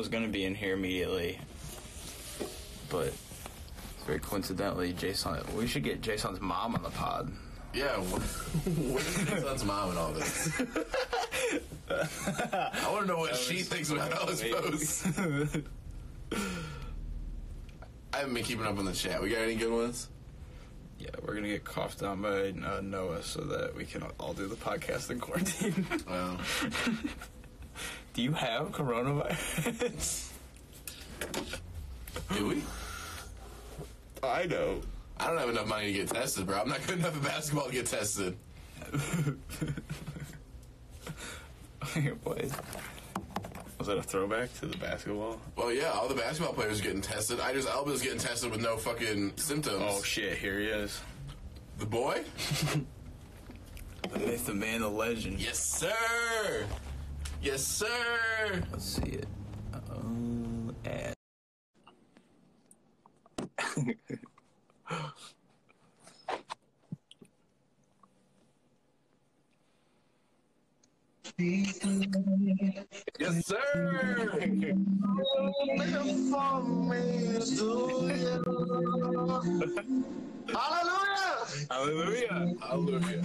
Jason 0.00 0.12
was 0.12 0.20
gonna 0.20 0.32
be 0.32 0.46
in 0.46 0.54
here 0.54 0.72
immediately, 0.72 1.38
but 2.88 3.12
very 4.06 4.18
coincidentally, 4.18 4.94
Jason. 4.94 5.36
We 5.54 5.66
should 5.66 5.84
get 5.84 6.00
Jason's 6.00 6.40
mom 6.40 6.74
on 6.74 6.82
the 6.82 6.88
pod. 6.88 7.30
Yeah, 7.74 7.84
what, 7.98 8.22
what 8.22 9.02
is 9.02 9.28
Jason's 9.28 9.62
mom 9.62 9.90
and 9.90 9.98
all 9.98 10.12
this? 10.12 10.58
I 11.90 12.90
want 12.90 13.02
to 13.02 13.06
know 13.08 13.18
what 13.18 13.36
she 13.36 13.58
thinks 13.60 13.90
about 13.90 14.14
all 14.14 14.24
this 14.26 14.42
posts. 14.42 15.06
I 18.14 18.16
haven't 18.16 18.32
been 18.32 18.42
keeping 18.42 18.64
up 18.64 18.78
on 18.78 18.86
the 18.86 18.94
chat. 18.94 19.20
We 19.22 19.28
got 19.28 19.42
any 19.42 19.56
good 19.56 19.70
ones? 19.70 20.08
Yeah, 20.98 21.10
we're 21.26 21.34
gonna 21.34 21.48
get 21.48 21.64
coughed 21.64 22.00
down 22.00 22.22
by 22.22 22.54
uh, 22.66 22.80
Noah 22.82 23.22
so 23.22 23.42
that 23.42 23.76
we 23.76 23.84
can 23.84 24.02
all 24.18 24.32
do 24.32 24.46
the 24.46 24.56
podcast 24.56 25.10
in 25.10 25.20
quarantine. 25.20 25.84
Well, 26.08 26.40
do 28.14 28.22
you 28.22 28.32
have 28.32 28.70
coronavirus? 28.72 30.30
do 32.34 32.46
we? 32.48 32.62
I 34.22 34.44
know. 34.46 34.80
I 35.18 35.26
don't 35.28 35.38
have 35.38 35.48
enough 35.50 35.66
money 35.66 35.86
to 35.86 35.92
get 35.92 36.08
tested, 36.08 36.46
bro. 36.46 36.60
I'm 36.60 36.68
not 36.68 36.86
good 36.86 36.98
enough 36.98 37.16
at 37.16 37.22
basketball 37.22 37.66
to 37.66 37.72
get 37.72 37.86
tested. 37.86 38.36
Here, 41.94 42.14
Boys. 42.16 42.52
Was 43.78 43.86
that 43.86 43.96
a 43.96 44.02
throwback 44.02 44.52
to 44.60 44.66
the 44.66 44.76
basketball? 44.76 45.40
Well, 45.56 45.72
yeah, 45.72 45.90
all 45.90 46.06
the 46.08 46.14
basketball 46.14 46.52
players 46.52 46.80
are 46.80 46.82
getting 46.82 47.00
tested. 47.00 47.38
Idris 47.38 47.66
Elba's 47.66 48.02
getting 48.02 48.18
tested 48.18 48.50
with 48.50 48.60
no 48.60 48.76
fucking 48.76 49.32
symptoms. 49.36 49.82
Oh 49.86 50.02
shit! 50.02 50.36
Here 50.36 50.58
he 50.60 50.66
is. 50.66 51.00
the 51.78 51.86
boy? 51.86 52.22
The 54.12 54.18
myth, 54.18 54.46
the 54.46 54.54
man, 54.54 54.80
the 54.80 54.88
legend. 54.88 55.38
Yes, 55.38 55.62
sir. 55.62 55.92
Yes, 57.42 57.64
sir. 57.64 58.62
Let's 58.72 58.84
see 58.84 59.02
it. 59.12 59.26
Oh, 59.74 60.74
ad. 60.84 61.14
Yes, 71.40 71.80
sir. 73.46 73.56
Hallelujah! 80.52 81.46
Hallelujah! 81.70 82.52
Hallelujah. 82.60 83.22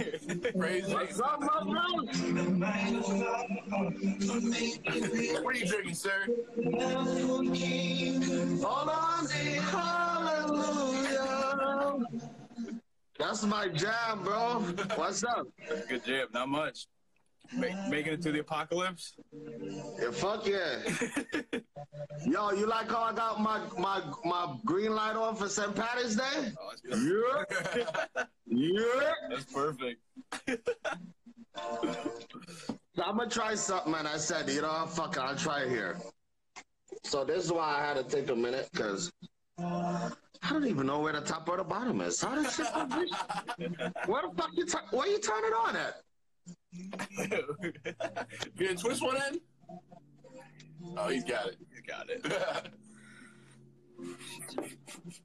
Praise 0.56 0.88
What's 0.88 1.20
up, 1.20 1.40
my 1.40 1.62
bros? 1.62 2.06
What 5.42 5.54
are 5.54 5.58
you 5.58 5.66
drinking, 5.66 5.94
sir? 5.94 6.26
Hold 8.64 8.88
on. 8.88 9.26
Hallelujah. 10.56 12.00
That's 13.18 13.42
my 13.44 13.68
jam, 13.68 14.22
bro. 14.24 14.60
What's 14.94 15.22
up? 15.22 15.46
Good 15.90 16.02
jam. 16.06 16.28
Not 16.32 16.48
much. 16.48 16.86
Make, 17.52 17.74
making 17.88 18.12
it 18.14 18.22
to 18.22 18.32
the 18.32 18.40
apocalypse. 18.40 19.14
Yeah, 20.00 20.10
fuck 20.10 20.46
yeah. 20.46 20.78
Yo, 22.26 22.50
you 22.52 22.66
like 22.66 22.90
how 22.90 23.02
I 23.02 23.12
got 23.12 23.40
my 23.40 23.60
my 23.78 24.02
my 24.24 24.56
green 24.64 24.94
light 24.94 25.16
on 25.16 25.36
for 25.36 25.48
St. 25.48 25.74
Patty's 25.74 26.16
Day? 26.16 26.52
Oh, 26.60 26.72
that's. 26.88 27.02
Yeah. 27.02 28.24
Yeah. 28.48 29.12
that's 29.28 29.44
perfect. 29.52 30.00
So 32.94 33.02
I'm 33.04 33.16
gonna 33.16 33.28
try 33.28 33.54
something, 33.54 33.92
man. 33.92 34.06
I 34.06 34.16
said, 34.16 34.48
you 34.48 34.62
know, 34.62 34.86
fuck 34.86 35.16
it, 35.16 35.20
I'll 35.20 35.36
try 35.36 35.62
it 35.62 35.68
here. 35.68 35.98
So 37.02 37.24
this 37.24 37.44
is 37.44 37.52
why 37.52 37.78
I 37.78 37.86
had 37.86 37.96
to 37.96 38.04
take 38.04 38.30
a 38.30 38.36
minute, 38.36 38.68
because 38.72 39.12
I 39.58 40.10
don't 40.50 40.66
even 40.66 40.86
know 40.86 41.00
where 41.00 41.12
the 41.12 41.20
top 41.20 41.48
or 41.48 41.56
the 41.56 41.64
bottom 41.64 42.00
is. 42.00 42.20
How 42.20 42.34
does 42.34 42.54
shit 42.54 42.66
Where 44.06 44.22
the 44.22 44.32
fuck 44.36 44.50
you 44.54 44.64
turn? 44.66 44.82
Where 44.90 45.08
you 45.08 45.18
turn 45.18 45.44
it 45.44 45.52
on 45.52 45.76
at? 45.76 46.02
You 47.18 47.72
didn't 48.56 48.78
twist 48.78 49.02
one 49.02 49.16
end? 49.16 49.40
Oh, 50.96 51.08
he's 51.08 51.24
got 51.24 51.48
it. 51.48 51.56
You 51.74 51.82
got 51.86 52.08
it. 52.10 52.24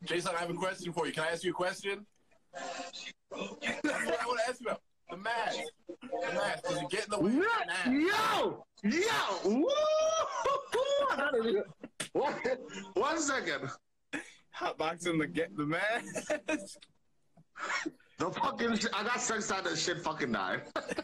Jason, 0.05 0.33
I 0.35 0.39
have 0.39 0.49
a 0.49 0.53
question 0.53 0.91
for 0.93 1.05
you. 1.05 1.11
Can 1.13 1.23
I 1.23 1.31
ask 1.31 1.43
you 1.43 1.51
a 1.51 1.53
question? 1.53 2.05
That's 2.53 3.11
what 3.31 4.21
I 4.21 4.25
want 4.25 4.39
to 4.39 4.49
ask 4.49 4.59
you 4.61 4.67
about. 4.67 4.81
The 5.09 5.17
mask. 5.17 5.59
The 5.99 6.33
mask. 6.33 6.63
Does 6.63 6.77
it 6.77 6.89
get 6.89 7.03
in 7.05 7.11
the 7.11 7.19
way 7.19 7.31
of 7.31 7.35
the 7.35 7.41
mask? 7.67 7.89
Yo! 8.33 8.65
Yo! 8.83 9.49
Woo! 9.49 9.67
I 11.11 11.15
gotta 11.17 11.65
One, 12.13 12.33
one 12.93 13.19
second. 13.19 13.69
Hotboxing 14.57 15.19
the 15.19 15.27
get 15.27 15.55
the 15.55 15.65
mask. 15.65 16.31
The 18.21 18.29
fucking 18.29 18.77
shit, 18.77 18.91
I 18.93 19.03
got 19.03 19.19
sex 19.19 19.51
out 19.51 19.63
that 19.63 19.75
shit 19.79 19.99
fucking 19.99 20.31
died. 20.31 20.61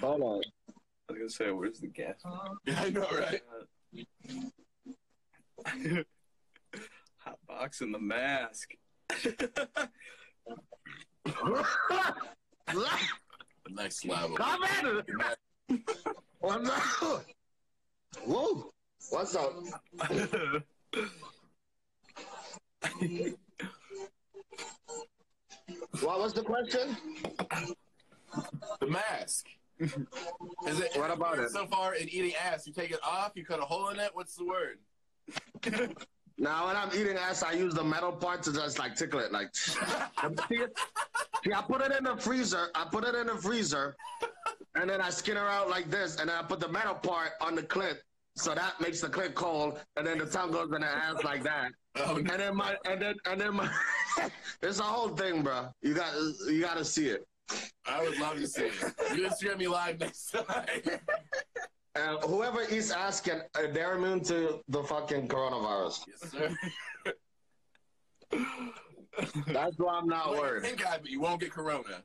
Hold 0.00 0.22
on. 0.22 0.40
I 0.40 1.12
was 1.12 1.18
gonna 1.18 1.28
say, 1.28 1.50
where's 1.50 1.78
the 1.78 1.88
gas? 1.88 2.14
Yeah, 2.64 2.80
I 2.80 2.88
know, 2.88 3.06
right? 3.12 3.42
Hotboxing 7.22 7.92
the 7.92 7.98
mask. 7.98 8.70
Next 13.68 14.06
level. 14.06 14.38
Come 14.38 14.64
in! 14.64 15.02
What's 16.40 16.70
up? 17.02 17.26
Whoa! 18.24 18.72
What's 19.10 19.36
up? 19.36 19.52
What 26.00 26.20
was 26.20 26.32
the 26.32 26.42
question? 26.42 26.96
The 28.80 28.86
mask. 28.86 29.46
Is 29.80 30.80
it? 30.80 30.90
What 30.96 31.10
about 31.10 31.38
it? 31.38 31.50
So 31.50 31.66
far 31.66 31.94
in 31.94 32.08
eating 32.08 32.32
ass, 32.34 32.66
you 32.66 32.72
take 32.72 32.90
it 32.90 33.00
off, 33.04 33.32
you 33.34 33.44
cut 33.44 33.60
a 33.60 33.64
hole 33.64 33.88
in 33.88 34.00
it. 34.00 34.10
What's 34.12 34.34
the 34.36 34.44
word? 34.44 34.78
Now, 36.40 36.68
when 36.68 36.76
I'm 36.76 36.88
eating 36.94 37.16
ass, 37.16 37.42
I 37.42 37.52
use 37.52 37.74
the 37.74 37.82
metal 37.82 38.12
part 38.12 38.44
to 38.44 38.52
just 38.52 38.78
like 38.78 38.94
tickle 38.94 39.18
it. 39.18 39.32
Like, 39.32 39.48
see, 39.56 39.74
I 40.22 41.62
put 41.62 41.80
it 41.82 41.92
in 41.98 42.04
the 42.04 42.16
freezer. 42.16 42.68
I 42.76 42.84
put 42.84 43.04
it 43.04 43.16
in 43.16 43.26
the 43.26 43.34
freezer, 43.34 43.96
and 44.76 44.88
then 44.88 45.00
I 45.00 45.10
skin 45.10 45.36
her 45.36 45.48
out 45.48 45.68
like 45.68 45.90
this, 45.90 46.20
and 46.20 46.28
then 46.28 46.36
I 46.36 46.42
put 46.42 46.60
the 46.60 46.68
metal 46.68 46.94
part 46.94 47.32
on 47.40 47.56
the 47.56 47.62
clit, 47.64 47.96
so 48.36 48.54
that 48.54 48.80
makes 48.80 49.00
the 49.00 49.08
clit 49.08 49.34
cold, 49.34 49.80
and 49.96 50.06
then 50.06 50.18
the 50.18 50.26
tongue 50.26 50.52
goes 50.52 50.70
in 50.72 50.82
the 50.82 50.86
ass 50.86 51.24
like 51.24 51.42
that. 51.42 51.72
Oh, 51.96 52.12
no. 52.12 52.18
And 52.18 52.28
then 52.28 52.56
my, 52.56 52.76
and 52.88 53.02
then, 53.02 53.16
and 53.26 53.40
then 53.40 53.54
my, 53.54 53.68
it's 54.62 54.78
a 54.78 54.82
whole 54.82 55.08
thing, 55.08 55.42
bro. 55.42 55.68
You 55.82 55.94
got, 55.94 56.14
you 56.46 56.60
got 56.60 56.76
to 56.76 56.84
see 56.84 57.08
it. 57.08 57.26
I 57.86 58.02
would 58.02 58.18
love 58.18 58.36
to 58.36 58.46
see 58.46 58.64
it. 58.64 58.74
You 59.14 59.28
Instagram 59.28 59.58
me 59.58 59.68
live 59.68 59.98
next 60.00 60.30
time. 60.30 60.66
And 61.94 62.18
whoever 62.24 62.60
is 62.60 62.92
asking, 62.92 63.40
uh, 63.54 63.62
they're 63.72 63.96
immune 63.96 64.22
to 64.24 64.60
the 64.68 64.82
fucking 64.84 65.28
coronavirus. 65.28 66.00
yes, 66.06 66.30
sir. 66.30 66.56
That's 69.48 69.76
why 69.78 69.98
I'm 69.98 70.06
not 70.06 70.30
worried. 70.30 70.62
pink 70.62 70.86
eye, 70.86 70.98
but 71.00 71.10
you 71.10 71.20
won't 71.20 71.40
get 71.40 71.50
corona. 71.50 72.02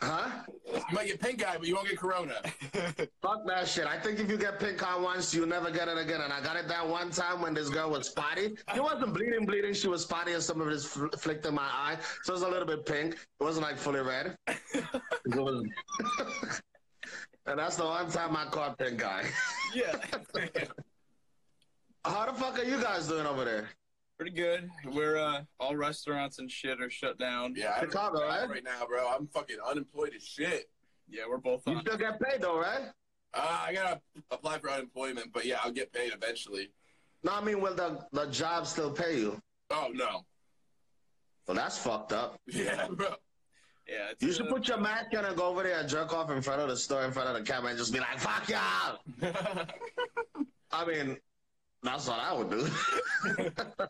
Huh? 0.00 0.28
You 0.66 0.82
might 0.92 1.06
get 1.06 1.20
pink 1.20 1.46
eye, 1.46 1.56
but 1.58 1.66
you 1.66 1.74
won't 1.76 1.88
get 1.88 1.98
corona. 1.98 2.34
Fuck 3.22 3.46
that 3.46 3.66
shit. 3.68 3.86
I 3.86 3.98
think 3.98 4.18
if 4.18 4.28
you 4.28 4.36
get 4.36 4.58
pink 4.60 4.82
eye 4.82 4.96
once, 4.98 5.32
you'll 5.32 5.46
never 5.46 5.70
get 5.70 5.88
it 5.88 5.96
again. 5.96 6.20
And 6.20 6.32
I 6.32 6.42
got 6.42 6.56
it 6.56 6.68
that 6.68 6.86
one 6.86 7.10
time 7.10 7.40
when 7.40 7.54
this 7.54 7.68
girl 7.70 7.90
was 7.90 8.08
spotty. 8.08 8.56
She 8.74 8.80
wasn't 8.80 9.14
bleeding, 9.14 9.46
bleeding. 9.46 9.72
She 9.72 9.88
was 9.88 10.02
spotty, 10.02 10.32
and 10.32 10.42
some 10.42 10.60
of 10.60 10.68
it 10.68 10.80
fl- 10.82 11.06
flicked 11.18 11.46
in 11.46 11.54
my 11.54 11.62
eye. 11.62 11.96
So 12.24 12.32
it 12.32 12.36
was 12.36 12.42
a 12.42 12.48
little 12.48 12.66
bit 12.66 12.84
pink. 12.84 13.14
It 13.14 13.44
wasn't 13.44 13.64
like 13.64 13.78
fully 13.78 14.00
red. 14.00 14.36
Was- 15.26 15.64
and 17.46 17.58
that's 17.58 17.76
the 17.76 17.84
one 17.84 18.10
time 18.10 18.36
I 18.36 18.46
caught 18.46 18.76
pink 18.78 19.02
eye. 19.04 19.24
yeah. 19.74 19.96
How 22.04 22.26
the 22.26 22.32
fuck 22.34 22.58
are 22.58 22.64
you 22.64 22.80
guys 22.82 23.08
doing 23.08 23.26
over 23.26 23.44
there? 23.44 23.68
Pretty 24.16 24.32
good. 24.32 24.70
We're 24.92 25.16
uh, 25.16 25.42
all 25.58 25.74
restaurants 25.76 26.38
and 26.38 26.50
shit 26.50 26.80
are 26.80 26.90
shut 26.90 27.18
down. 27.18 27.54
Yeah, 27.56 27.74
I'm 27.76 27.88
Chicago, 27.88 28.20
right? 28.26 28.48
right 28.48 28.62
now, 28.64 28.86
bro. 28.86 29.08
I'm 29.12 29.26
fucking 29.26 29.56
unemployed 29.68 30.12
as 30.16 30.22
shit. 30.22 30.70
Yeah, 31.08 31.22
we're 31.28 31.38
both 31.38 31.62
You 31.66 31.74
on. 31.74 31.80
still 31.82 31.98
get 31.98 32.20
paid 32.20 32.40
though, 32.40 32.58
right? 32.58 32.90
Uh, 33.34 33.58
I 33.66 33.72
gotta 33.74 34.00
apply 34.30 34.58
for 34.60 34.70
unemployment, 34.70 35.32
but 35.32 35.44
yeah, 35.44 35.56
I'll 35.64 35.72
get 35.72 35.92
paid 35.92 36.12
eventually. 36.12 36.70
No, 37.24 37.32
I 37.34 37.40
mean, 37.42 37.60
will 37.60 37.74
the, 37.74 37.98
the 38.12 38.26
job 38.26 38.66
still 38.66 38.92
pay 38.92 39.18
you? 39.18 39.40
Oh 39.70 39.88
no. 39.92 40.24
Well, 41.48 41.56
that's 41.56 41.76
fucked 41.76 42.12
up. 42.12 42.38
Yeah, 42.46 42.86
bro. 42.92 43.08
Yeah, 43.88 44.10
it's, 44.12 44.22
You 44.22 44.32
should 44.32 44.48
put 44.48 44.66
your 44.68 44.78
mask 44.78 45.06
on 45.18 45.24
and 45.26 45.36
go 45.36 45.48
over 45.48 45.62
there 45.64 45.80
and 45.80 45.88
jerk 45.88 46.14
off 46.14 46.30
in 46.30 46.40
front 46.40 46.62
of 46.62 46.68
the 46.68 46.76
store, 46.76 47.04
in 47.04 47.10
front 47.12 47.28
of 47.28 47.34
the 47.34 47.42
camera, 47.42 47.70
and 47.70 47.78
just 47.78 47.92
be 47.92 47.98
like, 47.98 48.18
fuck 48.18 48.48
y'all! 48.48 48.98
I 50.72 50.86
mean, 50.86 51.18
that's 51.84 52.08
what 52.08 52.18
I 52.18 52.32
would 52.32 52.50
do. 52.50 52.66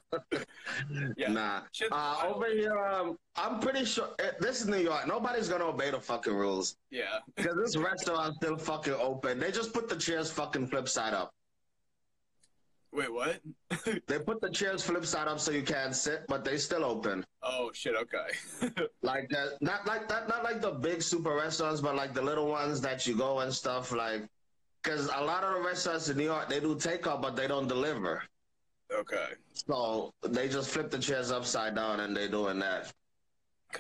Yeah. 1.16 1.28
Nah. 1.30 1.60
Uh, 1.92 2.22
over 2.34 2.46
here, 2.46 2.76
um, 2.78 3.16
I'm 3.36 3.60
pretty 3.60 3.84
sure 3.84 4.08
eh, 4.18 4.30
this 4.40 4.60
is 4.60 4.66
New 4.68 4.78
York. 4.78 5.06
Nobody's 5.06 5.48
gonna 5.48 5.66
obey 5.66 5.90
the 5.90 6.00
fucking 6.00 6.34
rules 6.34 6.76
Yeah. 6.90 7.18
because 7.36 7.54
this 7.56 7.76
restaurant's 7.76 8.36
still 8.36 8.56
fucking 8.56 8.94
open. 8.94 9.38
They 9.38 9.50
just 9.52 9.72
put 9.72 9.88
the 9.88 9.96
chairs 9.96 10.30
fucking 10.30 10.66
flip 10.68 10.88
side 10.88 11.14
up. 11.14 11.32
Wait, 12.92 13.12
what? 13.12 13.40
They 14.08 14.18
put 14.18 14.40
the 14.40 14.50
chairs 14.50 14.82
flip 14.84 15.04
side 15.06 15.28
up 15.28 15.38
so 15.40 15.50
you 15.52 15.62
can't 15.62 15.94
sit, 15.94 16.24
but 16.28 16.44
they 16.44 16.56
still 16.58 16.84
open. 16.84 17.24
oh 17.42 17.70
shit. 17.72 17.94
Okay. 17.96 18.28
Like 19.02 19.28
that, 19.30 19.58
not 19.60 19.86
like 19.86 20.08
that, 20.08 20.28
not 20.28 20.42
like 20.44 20.60
the 20.60 20.70
big 20.72 21.02
super 21.02 21.34
restaurants, 21.34 21.80
but 21.80 21.94
like 21.94 22.14
the 22.14 22.22
little 22.22 22.48
ones 22.48 22.80
that 22.80 23.06
you 23.06 23.16
go 23.16 23.40
and 23.40 23.52
stuff. 23.52 23.92
Like, 23.92 24.28
because 24.84 25.06
a 25.16 25.20
lot 25.24 25.42
of 25.42 25.54
the 25.54 25.60
restaurants 25.60 26.08
in 26.08 26.16
New 26.16 26.24
York 26.24 26.48
they 26.48 26.60
do 26.60 26.74
takeout, 26.76 27.22
but 27.22 27.34
they 27.34 27.48
don't 27.48 27.66
deliver. 27.66 28.22
okay. 28.92 29.28
So 29.54 30.12
they 30.28 30.48
just 30.48 30.70
flip 30.70 30.90
the 30.90 30.98
chairs 30.98 31.30
upside 31.32 31.74
down 31.74 32.00
and 32.00 32.16
they 32.16 32.28
doing 32.28 32.58
that. 32.60 32.92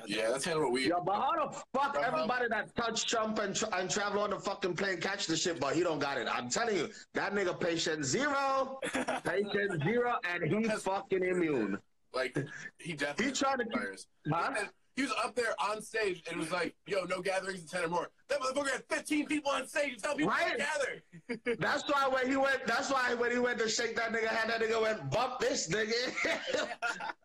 Yeah, 0.06 0.30
that's 0.30 0.44
kind 0.44 0.56
of 0.56 0.64
what 0.64 0.72
we. 0.72 0.88
Yo, 0.88 1.00
but 1.00 1.14
how 1.14 1.32
the 1.48 1.52
fuck 1.72 1.96
Uh-huh. 1.96 2.02
everybody 2.04 2.48
that 2.48 2.74
touch 2.74 3.06
Trump 3.06 3.38
and, 3.38 3.54
tra- 3.54 3.68
and 3.74 3.88
travel 3.88 4.22
on 4.22 4.30
the 4.30 4.40
fucking 4.40 4.74
plane 4.74 5.00
catch 5.00 5.26
the 5.28 5.36
shit, 5.36 5.60
but 5.60 5.74
he 5.76 5.82
don't 5.84 6.00
got 6.00 6.18
it? 6.18 6.26
I'm 6.28 6.48
telling 6.48 6.76
you, 6.76 6.88
that 7.12 7.32
nigga 7.32 7.58
patient 7.60 8.04
zero, 8.04 8.80
patient 9.24 9.84
zero, 9.84 10.14
and 10.28 10.42
he's 10.52 10.82
fucking 10.82 11.22
immune. 11.22 11.78
Like 12.12 12.36
he 12.78 12.94
definitely. 12.94 13.26
He 13.26 13.32
trying 13.32 13.58
to- 13.58 13.66
virus. 13.72 14.06
Huh? 14.32 14.54
He 14.96 15.02
was 15.02 15.12
up 15.24 15.34
there 15.34 15.54
on 15.60 15.82
stage 15.82 16.22
and 16.28 16.36
it 16.36 16.40
was 16.40 16.52
like, 16.52 16.74
"Yo, 16.86 17.04
no 17.04 17.20
gatherings 17.20 17.64
of 17.64 17.70
ten 17.70 17.84
or 17.84 17.88
more." 17.88 18.10
That 18.28 18.40
motherfucker 18.40 18.70
had 18.70 18.84
15 18.88 19.26
people 19.26 19.50
on 19.50 19.66
stage 19.66 19.92
and 19.94 20.02
tell 20.02 20.14
people 20.14 20.30
Right. 20.32 20.52
to 20.52 20.58
gather. 20.58 21.56
That's 21.58 21.82
why 21.92 22.08
when 22.08 22.28
he 22.28 22.36
went, 22.36 22.66
that's 22.66 22.90
why 22.90 23.12
when 23.14 23.30
he 23.30 23.38
went 23.38 23.58
to 23.58 23.68
shake 23.68 23.96
that 23.96 24.12
nigga 24.12 24.28
hand, 24.28 24.50
that 24.50 24.60
nigga 24.60 24.80
went, 24.80 25.10
bump 25.10 25.40
this 25.40 25.68
nigga. 25.68 25.92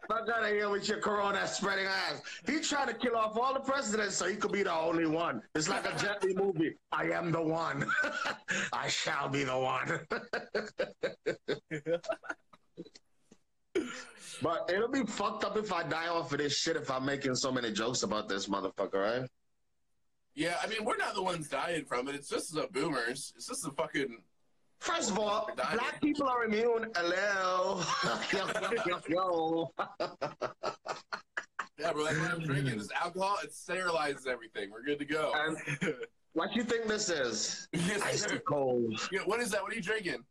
Fuck 0.07 0.27
out 0.29 0.43
of 0.43 0.49
here 0.49 0.69
with 0.69 0.87
your 0.89 0.99
corona 0.99 1.47
spreading 1.47 1.85
ass. 1.85 2.21
He 2.45 2.59
trying 2.59 2.87
to 2.87 2.93
kill 2.93 3.15
off 3.15 3.37
all 3.37 3.53
the 3.53 3.59
presidents 3.59 4.15
so 4.15 4.27
he 4.27 4.35
could 4.35 4.51
be 4.51 4.63
the 4.63 4.73
only 4.73 5.05
one. 5.05 5.41
It's 5.55 5.69
like 5.69 5.85
a 5.85 5.97
Jet 5.99 6.23
Li 6.23 6.33
movie. 6.33 6.75
I 6.91 7.05
am 7.11 7.31
the 7.31 7.41
one. 7.41 7.85
I 8.73 8.87
shall 8.89 9.29
be 9.29 9.43
the 9.43 9.57
one. 9.57 10.01
But 14.41 14.69
it'll 14.73 14.87
be 14.87 15.03
fucked 15.05 15.43
up 15.43 15.57
if 15.57 15.71
I 15.73 15.83
die 15.83 16.07
off 16.07 16.31
of 16.31 16.39
this 16.39 16.57
shit 16.57 16.75
if 16.75 16.89
I'm 16.89 17.05
making 17.05 17.35
so 17.35 17.51
many 17.51 17.71
jokes 17.71 18.03
about 18.03 18.29
this 18.29 18.47
motherfucker, 18.47 18.93
right? 19.21 19.29
Yeah, 20.35 20.55
I 20.63 20.67
mean, 20.67 20.85
we're 20.85 20.97
not 20.97 21.15
the 21.15 21.23
ones 21.23 21.49
dying 21.49 21.83
from 21.85 22.07
it. 22.07 22.15
It's 22.15 22.29
just 22.29 22.53
the 22.53 22.67
boomers. 22.71 23.33
It's 23.35 23.47
just 23.47 23.63
the 23.63 23.71
fucking. 23.71 24.17
First 24.79 25.09
of 25.11 25.19
all, 25.19 25.49
black 25.55 25.99
people 26.01 26.27
are 26.27 26.45
immune. 26.45 26.85
Hello. 26.95 27.83
yo, 28.33 28.47
yo, 28.87 28.99
yo. 29.09 29.71
Yeah, 31.79 31.93
bro, 31.93 32.03
that's 32.03 32.19
what 32.19 32.31
I'm 32.31 32.39
drinking. 32.41 32.77
This 32.77 32.89
alcohol, 32.91 33.37
it 33.41 33.51
sterilizes 33.51 34.27
everything. 34.27 34.69
We're 34.69 34.83
good 34.83 34.99
to 34.99 35.05
go. 35.05 35.31
And 35.33 35.57
what 36.33 36.53
you 36.53 36.63
think 36.63 36.87
this 36.87 37.09
is? 37.09 37.69
yes, 37.71 38.01
Ice 38.01 38.23
sir. 38.23 38.37
cold. 38.39 38.99
Yeah, 39.13 39.21
what 39.21 39.39
is 39.39 39.51
that? 39.51 39.61
What 39.63 39.71
are 39.71 39.75
you 39.75 39.81
drinking? 39.81 40.25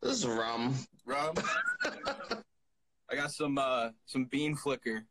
This 0.00 0.12
is 0.12 0.26
rum. 0.26 0.74
Rum? 1.04 1.34
I 3.10 3.16
got 3.16 3.30
some 3.32 3.58
uh 3.58 3.90
some 4.06 4.24
bean 4.26 4.56
flicker. 4.56 5.04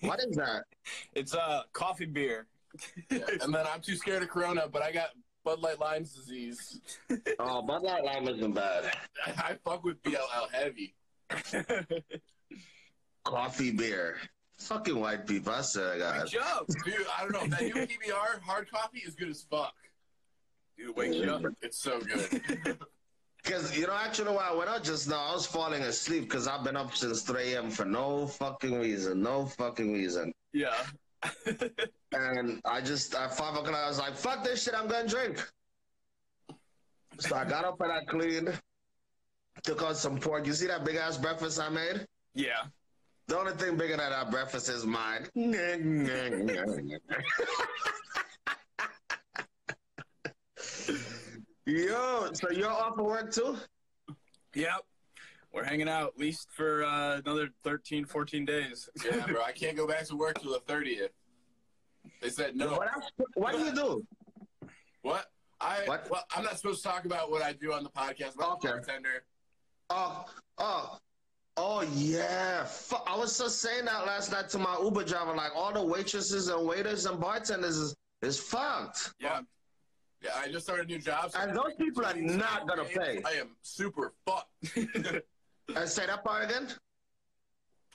What 0.00 0.20
is 0.20 0.36
that? 0.36 0.64
It's 1.14 1.34
uh 1.34 1.62
coffee 1.72 2.06
beer. 2.06 2.46
Yeah. 3.10 3.20
And 3.40 3.54
then 3.54 3.66
I'm 3.72 3.80
too 3.80 3.96
scared 3.96 4.22
of 4.22 4.28
Corona, 4.28 4.68
but 4.70 4.82
I 4.82 4.92
got 4.92 5.08
Bud 5.44 5.60
Light 5.60 5.80
Lyme's 5.80 6.12
disease. 6.14 6.80
Oh, 7.38 7.62
Bud 7.62 7.82
Light 7.82 8.04
Lime 8.04 8.28
isn't 8.28 8.52
bad. 8.52 8.92
I, 9.24 9.30
I 9.30 9.56
fuck 9.64 9.84
with 9.84 10.02
BLL 10.02 10.50
heavy. 10.52 10.94
Coffee 13.24 13.72
beer. 13.72 14.16
Fucking 14.58 14.98
white 14.98 15.26
people. 15.26 15.52
I 15.52 15.60
swear 15.60 15.94
to 15.94 15.98
God. 15.98 16.28
Joke. 16.28 16.66
Dude, 16.84 16.94
I 17.16 17.22
don't 17.22 17.32
know. 17.32 17.46
That 17.46 17.62
new 17.62 17.74
PBR 17.74 18.40
hard 18.42 18.70
coffee 18.70 19.02
is 19.06 19.14
good 19.14 19.28
as 19.28 19.42
fuck. 19.50 19.74
Dude, 20.78 20.96
wake 20.96 21.14
you 21.14 21.30
up. 21.30 21.42
It's 21.62 21.78
so 21.78 22.00
good. 22.00 22.78
Because, 23.46 23.78
you 23.78 23.86
know, 23.86 23.94
actually, 23.94 24.34
why 24.34 24.48
I 24.50 24.54
went 24.54 24.68
out 24.68 24.82
just 24.82 25.08
now, 25.08 25.28
I 25.30 25.32
was 25.32 25.46
falling 25.46 25.82
asleep 25.82 26.24
because 26.24 26.48
I've 26.48 26.64
been 26.64 26.76
up 26.76 26.96
since 26.96 27.22
3 27.22 27.52
a.m. 27.52 27.70
for 27.70 27.84
no 27.84 28.26
fucking 28.26 28.80
reason. 28.80 29.22
No 29.22 29.46
fucking 29.46 29.92
reason. 29.92 30.32
Yeah. 30.52 30.74
And 32.12 32.62
I 32.64 32.80
just, 32.80 33.14
at 33.14 33.36
5 33.36 33.56
o'clock, 33.56 33.74
I 33.74 33.88
was 33.88 33.98
like, 33.98 34.14
fuck 34.14 34.42
this 34.42 34.62
shit, 34.62 34.74
I'm 34.74 34.88
gonna 34.88 35.06
drink. 35.06 35.44
So 37.18 37.36
I 37.36 37.44
got 37.44 37.64
up 37.64 37.78
and 37.80 37.92
I 37.92 38.04
cleaned, 38.04 38.58
took 39.62 39.82
out 39.82 39.98
some 39.98 40.18
pork. 40.18 40.46
You 40.46 40.54
see 40.54 40.68
that 40.68 40.84
big 40.84 40.96
ass 40.96 41.18
breakfast 41.18 41.60
I 41.60 41.68
made? 41.68 42.06
Yeah. 42.34 42.62
The 43.26 43.38
only 43.38 43.52
thing 43.52 43.76
bigger 43.76 43.98
than 43.98 44.10
that 44.10 44.30
breakfast 44.30 44.70
is 44.70 44.86
mine. 44.86 45.28
Yo, 51.66 52.30
so 52.32 52.50
you're 52.50 52.70
off 52.70 52.96
of 52.98 53.04
work 53.04 53.32
too? 53.32 53.56
Yep. 54.54 54.82
We're 55.52 55.64
hanging 55.64 55.88
out 55.88 56.08
at 56.14 56.18
least 56.18 56.48
for 56.52 56.84
uh, 56.84 57.16
another 57.18 57.48
13, 57.64 58.04
14 58.04 58.44
days. 58.44 58.88
yeah, 59.04 59.26
bro. 59.26 59.42
I 59.42 59.52
can't 59.52 59.76
go 59.76 59.86
back 59.86 60.04
to 60.06 60.16
work 60.16 60.40
till 60.40 60.52
the 60.52 60.60
30th. 60.60 61.08
They 62.22 62.28
said 62.30 62.54
no. 62.56 62.72
What, 62.76 62.88
else- 62.94 63.10
what 63.34 63.52
do 63.52 63.58
you 63.60 63.74
do? 63.74 64.06
What? 65.02 65.26
I 65.60 65.80
What? 65.86 66.08
well, 66.10 66.24
I'm 66.34 66.44
not 66.44 66.56
supposed 66.58 66.82
to 66.82 66.88
talk 66.88 67.04
about 67.04 67.30
what 67.30 67.42
I 67.42 67.52
do 67.54 67.72
on 67.72 67.82
the 67.82 67.90
podcast. 67.90 68.32
I'm 68.34 68.40
not 68.40 68.48
a 68.48 68.52
Okay. 68.54 68.68
bartender. 68.68 69.24
Oh, 69.90 70.24
oh, 70.58 70.98
oh 71.56 71.82
yeah. 71.94 72.64
Fu 72.64 72.96
I 73.06 73.16
was 73.16 73.36
just 73.38 73.60
saying 73.60 73.86
that 73.86 74.06
last 74.06 74.30
night 74.30 74.48
to 74.50 74.58
my 74.58 74.78
Uber 74.82 75.04
driver. 75.04 75.34
Like 75.34 75.52
all 75.56 75.72
the 75.72 75.82
waitresses 75.82 76.48
and 76.48 76.66
waiters 76.66 77.06
and 77.06 77.18
bartenders 77.20 77.76
is, 77.76 77.94
is 78.22 78.38
fucked. 78.38 79.14
Yeah. 79.18 79.40
Yeah, 80.26 80.40
I 80.42 80.50
just 80.50 80.66
started 80.66 80.86
a 80.86 80.88
new 80.92 80.98
job. 80.98 81.30
so- 81.32 81.38
And 81.40 81.56
those 81.56 81.74
people 81.78 82.04
are 82.04 82.14
not 82.14 82.66
gonna 82.68 82.84
pay. 82.84 83.22
I 83.24 83.32
am 83.40 83.56
super 83.62 84.12
fucked. 84.26 84.50
And 85.74 85.88
say 85.88 86.06
that 86.06 86.22
part 86.22 86.44
again. 86.44 86.68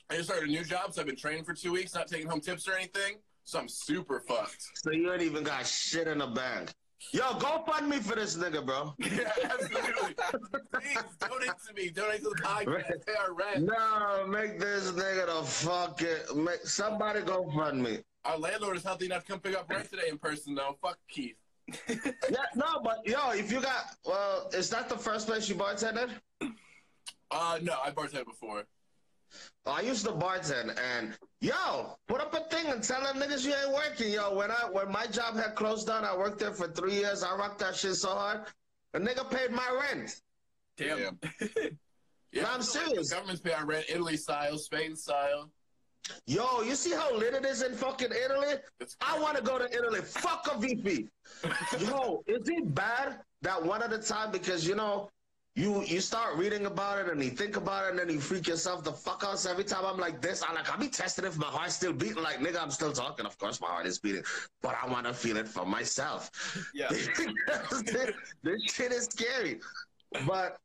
I 0.09 0.15
just 0.17 0.27
started 0.27 0.49
a 0.49 0.51
new 0.51 0.63
job, 0.65 0.93
so 0.93 0.99
I've 0.99 1.07
been 1.07 1.15
training 1.15 1.45
for 1.45 1.53
two 1.53 1.71
weeks, 1.71 1.95
not 1.95 2.05
taking 2.07 2.27
home 2.27 2.41
tips 2.41 2.67
or 2.67 2.73
anything. 2.73 3.15
So 3.45 3.59
I'm 3.59 3.69
super 3.69 4.19
fucked. 4.19 4.61
So 4.83 4.91
you 4.91 5.11
ain't 5.13 5.21
even 5.21 5.45
got 5.45 5.65
shit 5.65 6.05
in 6.09 6.17
the 6.17 6.27
bank. 6.27 6.71
Yo, 7.13 7.33
go 7.39 7.63
fund 7.65 7.89
me 7.89 7.99
for 7.99 8.15
this 8.15 8.35
nigga, 8.35 8.63
bro. 8.65 8.93
Yeah, 8.99 9.31
absolutely. 9.45 10.15
Please 10.73 10.97
donate 11.19 11.49
to 11.67 11.73
me. 11.75 11.89
Donate 11.89 12.17
to 12.23 12.29
the 12.29 12.41
podcast. 12.43 13.05
Pay 13.07 13.13
our 13.21 13.33
rent. 13.33 13.63
No, 13.63 14.27
make 14.27 14.59
this 14.59 14.91
nigga 14.91 15.25
the 15.27 15.43
fuck 15.47 16.01
it. 16.01 16.35
Make 16.35 16.65
somebody 16.67 17.21
go 17.21 17.49
fund 17.55 17.81
me. 17.81 17.99
Our 18.25 18.37
landlord 18.37 18.75
is 18.77 18.83
healthy 18.83 19.05
enough 19.05 19.23
to 19.25 19.31
come 19.31 19.39
pick 19.39 19.55
up 19.57 19.69
rent 19.69 19.89
today 19.89 20.09
in 20.09 20.17
person, 20.17 20.55
though. 20.55 20.77
Fuck 20.81 20.99
Keith. 21.07 21.37
Yeah, 22.29 22.45
no, 22.55 22.81
but 22.83 22.99
yo, 23.05 23.31
if 23.31 23.51
you 23.51 23.61
got, 23.61 23.95
well, 24.05 24.49
is 24.53 24.69
that 24.69 24.89
the 24.89 24.97
first 24.97 25.27
place 25.27 25.49
you 25.49 25.55
bartended? 25.55 26.09
Uh, 27.31 27.59
no, 27.61 27.75
I 27.83 27.91
bartended 27.91 28.25
before. 28.25 28.63
I 29.65 29.81
used 29.81 30.05
to 30.05 30.11
bartend, 30.11 30.77
and 30.79 31.17
yo, 31.39 31.97
put 32.07 32.19
up 32.19 32.33
a 32.33 32.41
thing 32.53 32.67
and 32.67 32.83
tell 32.83 33.01
them 33.01 33.17
niggas 33.21 33.45
you 33.45 33.53
ain't 33.53 33.73
working. 33.73 34.11
Yo, 34.11 34.35
when 34.35 34.51
I 34.51 34.67
when 34.71 34.91
my 34.91 35.05
job 35.07 35.35
had 35.35 35.55
closed 35.55 35.87
down, 35.87 36.03
I 36.03 36.15
worked 36.17 36.39
there 36.39 36.51
for 36.51 36.67
three 36.67 36.95
years. 36.95 37.23
I 37.23 37.35
rocked 37.35 37.59
that 37.59 37.75
shit 37.75 37.95
so 37.95 38.09
hard. 38.09 38.41
A 38.93 38.99
nigga 38.99 39.29
paid 39.29 39.51
my 39.51 39.81
rent. 39.89 40.21
Damn. 40.77 41.19
Yeah, 42.33 42.43
No, 42.43 42.49
I'm 42.51 42.61
so, 42.61 42.79
like, 42.79 42.87
serious. 42.87 43.09
The 43.09 43.15
government's 43.15 43.41
pay 43.41 43.51
our 43.51 43.65
rent, 43.65 43.87
Italy 43.89 44.15
style, 44.15 44.57
Spain 44.57 44.95
style. 44.95 45.51
Yo, 46.25 46.61
you 46.61 46.75
see 46.75 46.91
how 46.91 47.15
lit 47.15 47.33
it 47.33 47.45
is 47.45 47.61
in 47.61 47.73
fucking 47.73 48.11
Italy? 48.11 48.55
I 49.01 49.19
want 49.19 49.37
to 49.37 49.43
go 49.43 49.57
to 49.57 49.65
Italy. 49.65 50.01
Fuck 50.01 50.47
a 50.51 50.57
VP. 50.57 51.07
Yo, 51.79 52.23
is 52.27 52.47
it 52.47 52.73
bad 52.73 53.19
that 53.41 53.63
one 53.63 53.81
at 53.83 53.93
a 53.93 53.97
time 53.97 54.31
because 54.31 54.67
you 54.67 54.75
know 54.75 55.09
you 55.55 55.83
you 55.83 55.99
start 55.99 56.37
reading 56.37 56.65
about 56.65 56.99
it 56.99 57.11
and 57.11 57.21
you 57.21 57.29
think 57.29 57.57
about 57.57 57.85
it 57.85 57.89
and 57.91 57.99
then 57.99 58.09
you 58.09 58.19
freak 58.19 58.47
yourself 58.47 58.83
the 58.83 58.91
fuck 58.91 59.23
out. 59.25 59.37
So 59.39 59.51
every 59.51 59.65
time 59.65 59.85
I'm 59.85 59.97
like 59.97 60.21
this, 60.21 60.43
I'm 60.47 60.55
like, 60.55 60.71
I'll 60.71 60.79
be 60.79 60.87
testing 60.87 61.25
if 61.25 61.37
my 61.37 61.47
heart's 61.47 61.75
still 61.75 61.93
beating. 61.93 62.23
Like 62.23 62.39
nigga, 62.39 62.61
I'm 62.61 62.71
still 62.71 62.93
talking. 62.93 63.25
Of 63.25 63.37
course, 63.37 63.59
my 63.59 63.67
heart 63.67 63.85
is 63.85 63.99
beating, 63.99 64.23
but 64.61 64.75
I 64.81 64.89
want 64.89 65.07
to 65.07 65.13
feel 65.13 65.37
it 65.37 65.47
for 65.47 65.65
myself. 65.65 66.31
Yeah. 66.73 66.87
this, 66.89 67.09
this 68.43 68.63
shit 68.63 68.91
is 68.91 69.05
scary. 69.05 69.59
But 70.25 70.57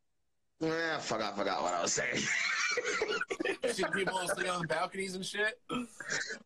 yeah, 0.61 0.99
fuck, 0.99 1.23
I 1.23 1.33
forgot 1.33 1.63
what 1.63 1.75
I 1.75 1.83
was 1.83 1.93
saying. 1.93 2.23
People 3.95 4.19
sitting 4.35 4.51
on 4.51 4.63
the 4.63 4.69
balconies 4.69 5.15
and 5.15 5.25
shit. 5.25 5.59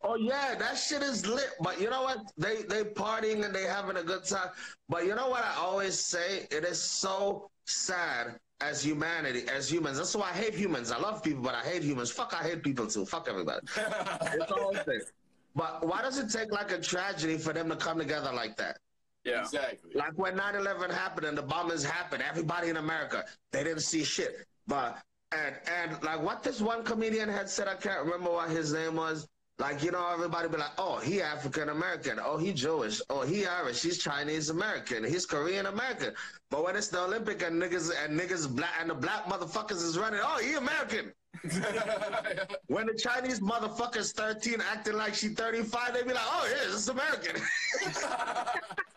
Oh 0.03 0.15
yeah, 0.15 0.55
that 0.57 0.77
shit 0.77 1.01
is 1.01 1.25
lit. 1.27 1.51
But 1.61 1.79
you 1.79 1.89
know 1.89 2.03
what? 2.03 2.19
They 2.37 2.63
they 2.63 2.83
partying 2.83 3.45
and 3.45 3.53
they 3.53 3.63
having 3.63 3.97
a 3.97 4.03
good 4.03 4.23
time. 4.23 4.49
But 4.89 5.05
you 5.05 5.15
know 5.15 5.29
what 5.29 5.43
I 5.43 5.55
always 5.57 5.99
say? 5.99 6.47
It 6.51 6.63
is 6.63 6.81
so 6.81 7.49
sad 7.65 8.39
as 8.61 8.83
humanity, 8.83 9.43
as 9.49 9.71
humans. 9.71 9.97
That's 9.97 10.15
why 10.15 10.29
I 10.29 10.33
hate 10.33 10.53
humans. 10.53 10.91
I 10.91 10.99
love 10.99 11.23
people, 11.23 11.41
but 11.41 11.55
I 11.55 11.61
hate 11.61 11.83
humans. 11.83 12.11
Fuck, 12.11 12.33
I 12.33 12.43
hate 12.43 12.63
people 12.63 12.87
too. 12.87 13.05
Fuck 13.05 13.27
everybody. 13.29 13.65
It's 13.77 14.51
whole 14.51 14.73
thing. 14.73 15.01
But 15.55 15.85
why 15.85 16.01
does 16.01 16.17
it 16.17 16.29
take 16.31 16.51
like 16.51 16.71
a 16.71 16.79
tragedy 16.79 17.37
for 17.37 17.53
them 17.53 17.69
to 17.69 17.75
come 17.75 17.97
together 17.97 18.31
like 18.33 18.55
that? 18.57 18.77
Yeah. 19.23 19.41
Exactly. 19.41 19.91
Like 19.93 20.13
when 20.17 20.37
9-11 20.37 20.91
happened 20.91 21.27
and 21.27 21.37
the 21.37 21.43
bombings 21.43 21.85
happened, 21.85 22.23
everybody 22.27 22.69
in 22.69 22.77
America, 22.77 23.23
they 23.51 23.63
didn't 23.63 23.81
see 23.81 24.03
shit. 24.03 24.45
But 24.67 24.97
And 25.31 25.55
and 25.67 26.03
like 26.03 26.21
what 26.21 26.43
this 26.43 26.59
one 26.61 26.83
comedian 26.83 27.29
had 27.29 27.49
said, 27.49 27.67
I 27.67 27.75
can't 27.75 28.03
remember 28.03 28.31
what 28.31 28.49
his 28.49 28.73
name 28.73 28.95
was. 28.95 29.27
Like, 29.59 29.83
you 29.83 29.91
know, 29.91 30.09
everybody 30.11 30.49
be 30.49 30.57
like, 30.57 30.71
oh, 30.79 30.97
he 30.97 31.21
African 31.21 31.69
American. 31.69 32.19
Oh, 32.19 32.37
he 32.37 32.51
Jewish. 32.51 32.99
Oh, 33.11 33.21
he 33.21 33.45
Irish. 33.45 33.83
He's 33.83 33.99
Chinese 33.99 34.49
American. 34.49 35.03
He's 35.03 35.27
Korean 35.27 35.67
American. 35.67 36.15
But 36.49 36.63
when 36.63 36.75
it's 36.75 36.87
the 36.87 37.01
Olympic 37.01 37.43
and 37.43 37.61
niggas 37.61 37.91
and 38.03 38.19
niggas 38.19 38.49
black 38.53 38.71
and 38.79 38.89
the 38.89 38.95
black 38.95 39.25
motherfuckers 39.25 39.83
is 39.83 39.99
running, 39.99 40.19
oh, 40.23 40.39
he 40.39 40.55
American. 40.55 41.13
when 42.67 42.87
the 42.87 42.93
Chinese 42.93 43.39
motherfucker's 43.39 44.11
13 44.13 44.61
acting 44.71 44.95
like 44.95 45.13
she 45.13 45.29
35, 45.29 45.93
they 45.93 46.03
be 46.03 46.09
like, 46.09 46.17
oh, 46.23 46.47
yeah, 46.49 46.65
this 46.65 46.75
is 46.75 46.89
American. 46.89 47.35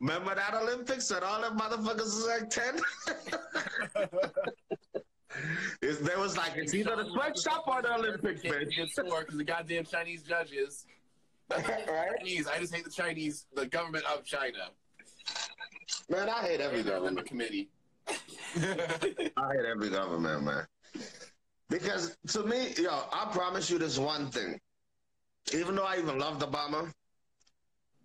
Remember 0.00 0.34
that 0.34 0.54
Olympics 0.54 1.10
when 1.10 1.22
all 1.22 1.40
them 1.40 1.58
motherfuckers 1.58 1.98
was 1.98 2.26
like 2.26 2.50
10? 2.50 2.80
It's, 5.82 5.98
there 5.98 6.18
was 6.18 6.36
like 6.36 6.52
it's 6.56 6.74
either 6.74 6.96
the 6.96 7.10
sweatshop 7.10 7.64
or 7.66 7.82
the 7.82 7.94
Olympics, 7.94 8.42
bitch. 8.42 8.76
get 8.76 8.88
score 8.90 9.20
because 9.20 9.36
the 9.36 9.44
goddamn 9.44 9.84
Chinese 9.84 10.22
judges. 10.22 10.86
right? 11.50 12.10
Chinese. 12.18 12.46
I 12.46 12.58
just 12.58 12.74
hate 12.74 12.84
the 12.84 12.90
Chinese, 12.90 13.46
the 13.54 13.66
government 13.66 14.04
of 14.06 14.24
China. 14.24 14.70
Man, 16.08 16.28
I 16.28 16.42
hate 16.46 16.60
every 16.60 16.80
And 16.80 16.88
government. 16.88 17.26
Committee. 17.26 17.68
I 18.08 18.12
hate 18.56 19.64
every 19.70 19.90
government, 19.90 20.44
man. 20.44 20.66
Because 21.68 22.16
to 22.28 22.44
me, 22.44 22.74
yo, 22.78 22.90
I 23.12 23.28
promise 23.32 23.70
you 23.70 23.78
this 23.78 23.98
one 23.98 24.30
thing. 24.30 24.60
Even 25.52 25.74
though 25.74 25.84
I 25.84 25.98
even 25.98 26.18
loved 26.18 26.42
Obama, 26.42 26.92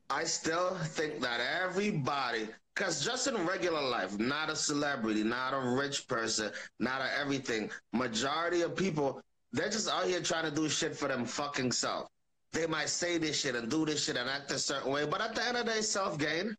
I 0.09 0.23
still 0.23 0.75
think 0.75 1.21
that 1.21 1.39
everybody, 1.39 2.47
because 2.75 3.05
just 3.05 3.27
in 3.27 3.45
regular 3.45 3.81
life, 3.81 4.17
not 4.17 4.49
a 4.49 4.55
celebrity, 4.55 5.23
not 5.23 5.53
a 5.53 5.59
rich 5.59 6.07
person, 6.07 6.51
not 6.79 7.01
a 7.01 7.19
everything, 7.19 7.69
majority 7.93 8.61
of 8.61 8.75
people, 8.75 9.21
they're 9.51 9.69
just 9.69 9.89
out 9.89 10.05
here 10.05 10.21
trying 10.21 10.45
to 10.45 10.51
do 10.51 10.67
shit 10.67 10.95
for 10.95 11.07
them 11.07 11.25
fucking 11.25 11.71
self. 11.71 12.07
They 12.51 12.65
might 12.65 12.89
say 12.89 13.19
this 13.19 13.39
shit 13.39 13.55
and 13.55 13.69
do 13.69 13.85
this 13.85 14.03
shit 14.03 14.17
and 14.17 14.27
act 14.27 14.51
a 14.51 14.57
certain 14.57 14.91
way, 14.91 15.05
but 15.05 15.21
at 15.21 15.35
the 15.35 15.43
end 15.43 15.57
of 15.57 15.65
the 15.65 15.73
day, 15.73 15.81
self 15.81 16.17
gain. 16.17 16.55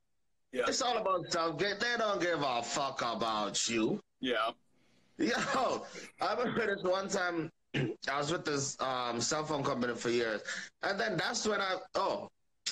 Yeah. 0.52 0.64
It's 0.69 0.83
all 0.83 0.99
about 0.99 1.30
self 1.33 1.59
gain. 1.59 1.75
They 1.80 1.97
don't 1.99 2.21
give 2.21 2.42
a 2.42 2.62
fuck 2.62 3.02
about 3.02 3.69
you. 3.69 4.00
Yeah. 4.21 4.50
Yo, 5.19 5.85
I 6.21 6.35
remember 6.35 6.75
this 6.75 6.85
one 6.85 7.09
time 7.09 7.50
I 7.75 8.19
was 8.19 8.33
with 8.33 8.45
this 8.45 8.80
um, 8.80 9.21
cell 9.21 9.45
phone 9.45 9.62
company 9.62 9.95
for 9.95 10.11
years. 10.11 10.42
And 10.83 10.99
then 10.99 11.16
that's 11.16 11.47
when 11.47 11.61
I, 11.61 11.76
oh, 11.95 12.30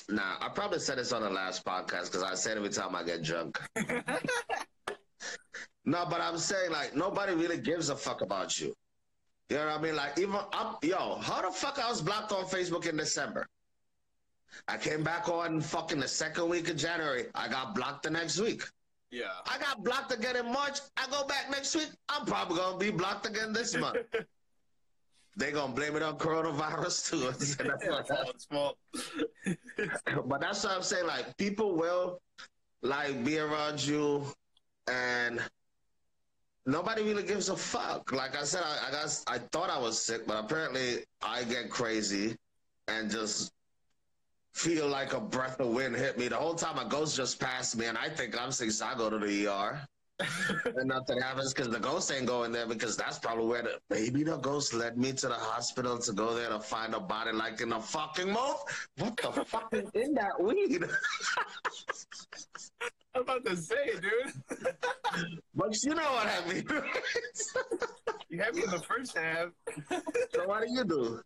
nah, 0.08 0.36
I 0.40 0.48
probably 0.48 0.78
said 0.78 0.98
this 0.98 1.12
on 1.12 1.22
the 1.22 1.30
last 1.30 1.64
podcast 1.64 2.06
because 2.06 2.22
I 2.22 2.34
say 2.34 2.52
it 2.52 2.56
every 2.56 2.70
time 2.70 2.94
I 2.94 3.02
get 3.02 3.22
drunk. 3.22 3.60
no, 5.84 6.06
but 6.10 6.20
I'm 6.20 6.38
saying, 6.38 6.70
like, 6.70 6.94
nobody 6.94 7.34
really 7.34 7.58
gives 7.58 7.88
a 7.88 7.96
fuck 7.96 8.20
about 8.20 8.60
you. 8.60 8.74
You 9.50 9.56
know 9.56 9.66
what 9.66 9.78
I 9.78 9.82
mean? 9.82 9.96
Like, 9.96 10.18
even 10.18 10.36
up, 10.52 10.84
yo, 10.84 11.16
how 11.16 11.42
the 11.42 11.50
fuck 11.50 11.78
I 11.78 11.88
was 11.88 12.02
blocked 12.02 12.32
on 12.32 12.44
Facebook 12.44 12.86
in 12.86 12.96
December? 12.96 13.46
I 14.66 14.76
came 14.76 15.02
back 15.02 15.28
on 15.28 15.60
fucking 15.60 16.00
the 16.00 16.08
second 16.08 16.48
week 16.48 16.68
of 16.68 16.76
January. 16.76 17.26
I 17.34 17.48
got 17.48 17.74
blocked 17.74 18.02
the 18.02 18.10
next 18.10 18.38
week. 18.38 18.62
Yeah. 19.10 19.24
I 19.46 19.58
got 19.58 19.82
blocked 19.82 20.12
again 20.12 20.36
in 20.36 20.52
March. 20.52 20.80
I 20.96 21.06
go 21.10 21.26
back 21.26 21.50
next 21.50 21.74
week. 21.74 21.88
I'm 22.08 22.26
probably 22.26 22.58
gonna 22.58 22.76
be 22.76 22.90
blocked 22.90 23.26
again 23.26 23.52
this 23.52 23.74
month. 23.74 23.98
they 25.38 25.52
gonna 25.52 25.72
blame 25.72 25.94
it 25.94 26.02
on 26.02 26.18
coronavirus 26.18 27.10
too. 27.10 27.28
Its 28.28 28.44
fault. 28.46 28.76
but 30.26 30.40
that's 30.40 30.64
what 30.64 30.72
I'm 30.72 30.82
saying. 30.82 31.06
Like 31.06 31.36
people 31.36 31.76
will 31.76 32.20
like 32.82 33.24
be 33.24 33.38
around 33.38 33.84
you, 33.84 34.24
and 34.90 35.40
nobody 36.66 37.02
really 37.02 37.22
gives 37.22 37.48
a 37.48 37.56
fuck. 37.56 38.10
Like 38.10 38.36
I 38.36 38.42
said, 38.42 38.62
I, 38.64 38.88
I 38.88 38.90
got 38.90 39.24
I 39.28 39.38
thought 39.52 39.70
I 39.70 39.78
was 39.78 40.02
sick, 40.02 40.26
but 40.26 40.44
apparently 40.44 41.04
I 41.22 41.44
get 41.44 41.70
crazy 41.70 42.36
and 42.88 43.08
just 43.08 43.52
feel 44.54 44.88
like 44.88 45.12
a 45.12 45.20
breath 45.20 45.60
of 45.60 45.68
wind 45.68 45.94
hit 45.94 46.18
me. 46.18 46.26
The 46.26 46.36
whole 46.36 46.54
time 46.54 46.84
a 46.84 46.88
ghost 46.88 47.16
just 47.16 47.38
passed 47.38 47.76
me, 47.76 47.86
and 47.86 47.96
I 47.96 48.08
think 48.08 48.40
I'm 48.40 48.50
sick, 48.50 48.72
so 48.72 48.86
I 48.86 48.96
go 48.96 49.08
to 49.08 49.18
the 49.18 49.46
ER. 49.46 49.80
And 50.20 50.88
nothing 50.88 51.20
happens 51.20 51.52
because 51.54 51.70
the 51.70 51.78
ghost 51.78 52.10
ain't 52.12 52.26
going 52.26 52.50
there 52.50 52.66
because 52.66 52.96
that's 52.96 53.18
probably 53.18 53.46
where 53.46 53.62
the 53.62 53.78
maybe 53.90 54.24
the 54.24 54.36
ghost 54.38 54.74
led 54.74 54.98
me 54.98 55.12
to 55.12 55.28
the 55.28 55.34
hospital 55.34 55.96
to 55.98 56.12
go 56.12 56.34
there 56.34 56.48
to 56.48 56.58
find 56.58 56.94
a 56.94 57.00
body 57.00 57.32
like 57.32 57.60
in 57.60 57.72
a 57.72 57.80
fucking 57.80 58.32
mouth. 58.32 58.64
What 58.98 59.16
the 59.16 59.30
fuck 59.44 59.72
is 59.72 59.88
in 59.94 60.14
that 60.14 60.40
weed? 60.40 60.84
I'm 63.14 63.22
about 63.22 63.44
to 63.46 63.56
say, 63.56 63.92
dude. 63.94 64.32
but 65.54 65.82
you 65.84 65.94
know 65.94 66.12
what 66.12 66.26
I 66.26 66.52
mean. 66.52 66.66
You 68.30 68.42
had 68.42 68.54
me 68.54 68.62
in 68.62 68.70
the 68.70 68.80
first 68.80 69.16
half. 69.16 69.48
so 70.34 70.46
what 70.46 70.62
do 70.66 70.70
you 70.70 70.84
do? 70.84 71.20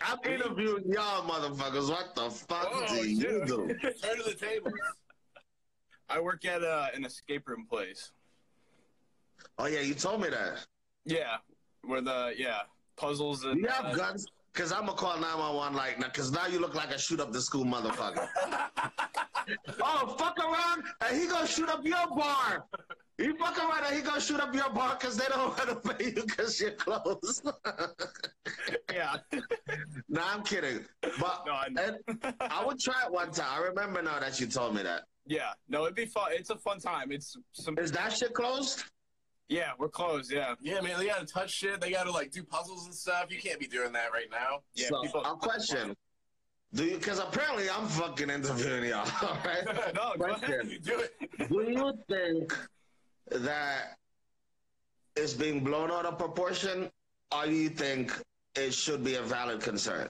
I'm 0.00 0.18
interviewing 0.24 0.84
y'all 0.90 1.22
motherfuckers. 1.22 1.88
What 1.88 2.14
the 2.16 2.28
fuck 2.28 2.68
Oh, 2.72 2.84
do 2.88 3.08
you 3.08 3.44
do? 3.46 3.68
Turn 4.02 4.16
to 4.16 4.22
the 4.24 4.34
table. 4.34 4.72
I 6.08 6.20
work 6.20 6.44
at 6.44 6.62
uh, 6.62 6.86
an 6.94 7.04
escape 7.04 7.48
room 7.48 7.66
place. 7.68 8.12
Oh 9.58 9.66
yeah, 9.66 9.80
you 9.80 9.94
told 9.94 10.22
me 10.22 10.28
that. 10.30 10.66
Yeah. 11.04 11.36
Where 11.82 12.00
the 12.00 12.34
yeah 12.36 12.60
puzzles 12.96 13.44
and 13.44 13.60
you 13.60 13.68
have 13.68 13.86
uh, 13.86 13.94
guns? 13.94 14.26
Cause 14.54 14.72
I'm 14.72 14.86
gonna 14.86 14.94
call 14.94 15.14
911 15.14 15.76
like 15.76 16.00
now, 16.00 16.08
cause 16.08 16.32
now 16.32 16.46
you 16.46 16.58
look 16.58 16.74
like 16.74 16.90
a 16.90 16.98
shoot 16.98 17.20
up 17.20 17.32
the 17.32 17.40
school 17.40 17.64
motherfucker. 17.64 18.26
oh, 19.82 20.16
fuck 20.18 20.36
around 20.38 20.82
and 21.06 21.20
he 21.20 21.28
gonna 21.28 21.46
shoot 21.46 21.68
up 21.68 21.84
your 21.84 22.08
bar. 22.08 22.64
You 23.18 23.36
fuck 23.36 23.58
around 23.58 23.84
and 23.86 23.96
he 23.96 24.02
gonna 24.02 24.20
shoot 24.20 24.40
up 24.40 24.52
your 24.54 24.70
bar 24.70 24.96
cause 24.96 25.16
they 25.16 25.26
don't 25.26 25.56
want 25.68 25.82
to 25.82 25.94
pay 25.94 26.06
you 26.06 26.22
cause 26.24 26.60
you're 26.60 26.72
closed. 26.72 27.48
yeah. 28.92 29.16
nah, 30.08 30.22
I'm 30.34 30.42
kidding. 30.42 30.84
But 31.02 31.44
No, 31.46 31.52
I 31.52 31.68
I 32.40 32.64
would 32.64 32.80
try 32.80 33.04
it 33.06 33.12
one 33.12 33.30
time. 33.30 33.46
I 33.50 33.64
remember 33.66 34.02
now 34.02 34.18
that 34.18 34.40
you 34.40 34.46
told 34.46 34.74
me 34.74 34.82
that. 34.82 35.02
Yeah. 35.28 35.50
No, 35.68 35.84
it'd 35.84 35.94
be 35.94 36.06
fun. 36.06 36.30
It's 36.32 36.50
a 36.50 36.56
fun 36.56 36.80
time. 36.80 37.12
It's 37.12 37.36
some. 37.52 37.78
Is 37.78 37.92
that 37.92 38.12
shit 38.12 38.34
closed? 38.34 38.84
Yeah, 39.48 39.70
we're 39.78 39.88
closed. 39.88 40.30
Yeah. 40.32 40.54
Yeah, 40.60 40.80
man, 40.80 40.98
they 40.98 41.06
gotta 41.06 41.24
touch 41.26 41.50
shit. 41.50 41.80
They 41.80 41.90
gotta 41.90 42.10
like 42.10 42.30
do 42.32 42.42
puzzles 42.42 42.84
and 42.86 42.94
stuff. 42.94 43.26
You 43.30 43.38
can't 43.38 43.60
be 43.60 43.66
doing 43.66 43.92
that 43.92 44.12
right 44.12 44.30
now. 44.30 44.60
Yeah. 44.74 44.88
so, 44.88 45.02
people- 45.02 45.24
a 45.24 45.36
question. 45.36 45.94
Do 46.74 46.84
you? 46.84 46.96
Because 46.98 47.18
apparently 47.18 47.70
I'm 47.70 47.86
fucking 47.86 48.28
interviewing 48.28 48.84
y'all. 48.90 49.08
All 49.22 49.38
right. 49.44 49.64
no, 49.94 50.12
go 50.18 50.24
ahead. 50.34 50.40
Question. 50.60 50.78
Do 50.82 50.98
it. 51.00 51.48
Do 51.48 51.62
you 51.62 51.92
think 52.08 52.58
that 53.30 53.96
it's 55.16 55.32
being 55.32 55.64
blown 55.64 55.90
out 55.90 56.04
of 56.04 56.18
proportion, 56.18 56.90
or 57.34 57.44
do 57.46 57.52
you 57.52 57.70
think 57.70 58.12
it 58.54 58.72
should 58.74 59.02
be 59.02 59.14
a 59.14 59.22
valid 59.22 59.60
concern? 59.62 60.08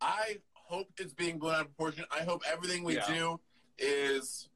I 0.00 0.38
hope 0.54 0.88
it's 0.98 1.12
being 1.14 1.38
blown 1.38 1.54
out 1.56 1.60
of 1.62 1.66
proportion. 1.76 2.04
I 2.10 2.22
hope 2.24 2.42
everything 2.50 2.84
we 2.84 2.94
Yeah. 2.96 3.06
do 3.06 3.40
is 3.78 4.48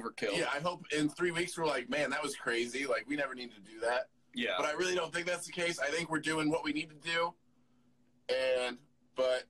Overkill. 0.00 0.36
yeah. 0.36 0.46
I 0.54 0.60
hope 0.60 0.84
in 0.96 1.08
three 1.08 1.30
weeks 1.30 1.56
we're 1.58 1.66
like, 1.66 1.88
man, 1.90 2.10
that 2.10 2.22
was 2.22 2.36
crazy. 2.36 2.86
Like 2.86 3.04
we 3.08 3.16
never 3.16 3.34
need 3.34 3.50
to 3.54 3.60
do 3.60 3.80
that. 3.80 4.08
Yeah. 4.34 4.52
But 4.56 4.66
I 4.66 4.72
really 4.72 4.94
don't 4.94 5.12
think 5.12 5.26
that's 5.26 5.46
the 5.46 5.52
case. 5.52 5.78
I 5.78 5.86
think 5.90 6.10
we're 6.10 6.20
doing 6.20 6.50
what 6.50 6.64
we 6.64 6.72
need 6.72 6.88
to 6.90 6.96
do. 6.96 7.34
And 8.28 8.78
but 9.16 9.44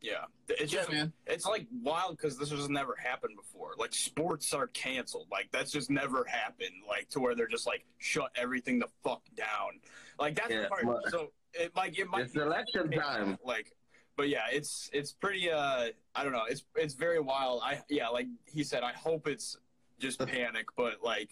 Yeah. 0.00 0.24
It's 0.48 0.72
yeah, 0.72 0.80
just 0.80 0.92
man. 0.92 1.12
it's 1.26 1.44
like 1.44 1.66
wild 1.82 2.16
because 2.16 2.38
this 2.38 2.50
has 2.50 2.68
never 2.68 2.94
happened 2.96 3.36
before. 3.36 3.72
Like 3.78 3.92
sports 3.92 4.54
are 4.54 4.68
canceled. 4.68 5.26
Like 5.30 5.48
that's 5.52 5.70
just 5.72 5.90
never 5.90 6.24
happened. 6.24 6.70
Like 6.88 7.08
to 7.10 7.20
where 7.20 7.34
they're 7.34 7.48
just 7.48 7.66
like 7.66 7.84
shut 7.98 8.30
everything 8.36 8.78
the 8.78 8.88
fuck 9.02 9.22
down. 9.36 9.80
Like 10.18 10.36
that's 10.36 10.50
Yeah, 10.50 10.62
the 10.62 10.68
part. 10.68 10.84
but- 10.86 11.10
So 11.10 11.32
it 11.54 11.74
might 11.74 11.98
it 11.98 12.08
might 12.08 12.26
It's 12.26 12.34
election 12.36 12.90
time. 12.92 13.38
Like, 13.44 13.72
but 14.16 14.28
yeah, 14.28 14.44
it's 14.52 14.88
it's 14.92 15.12
pretty. 15.12 15.50
uh 15.50 15.88
I 16.14 16.22
don't 16.22 16.32
know. 16.32 16.44
It's 16.48 16.64
it's 16.76 16.94
very 16.94 17.20
wild. 17.20 17.62
I 17.64 17.80
yeah, 17.88 18.08
like 18.08 18.26
he 18.46 18.62
said. 18.64 18.82
I 18.82 18.92
hope 18.92 19.26
it's 19.26 19.56
just 19.98 20.18
panic, 20.26 20.66
but 20.76 21.02
like 21.02 21.30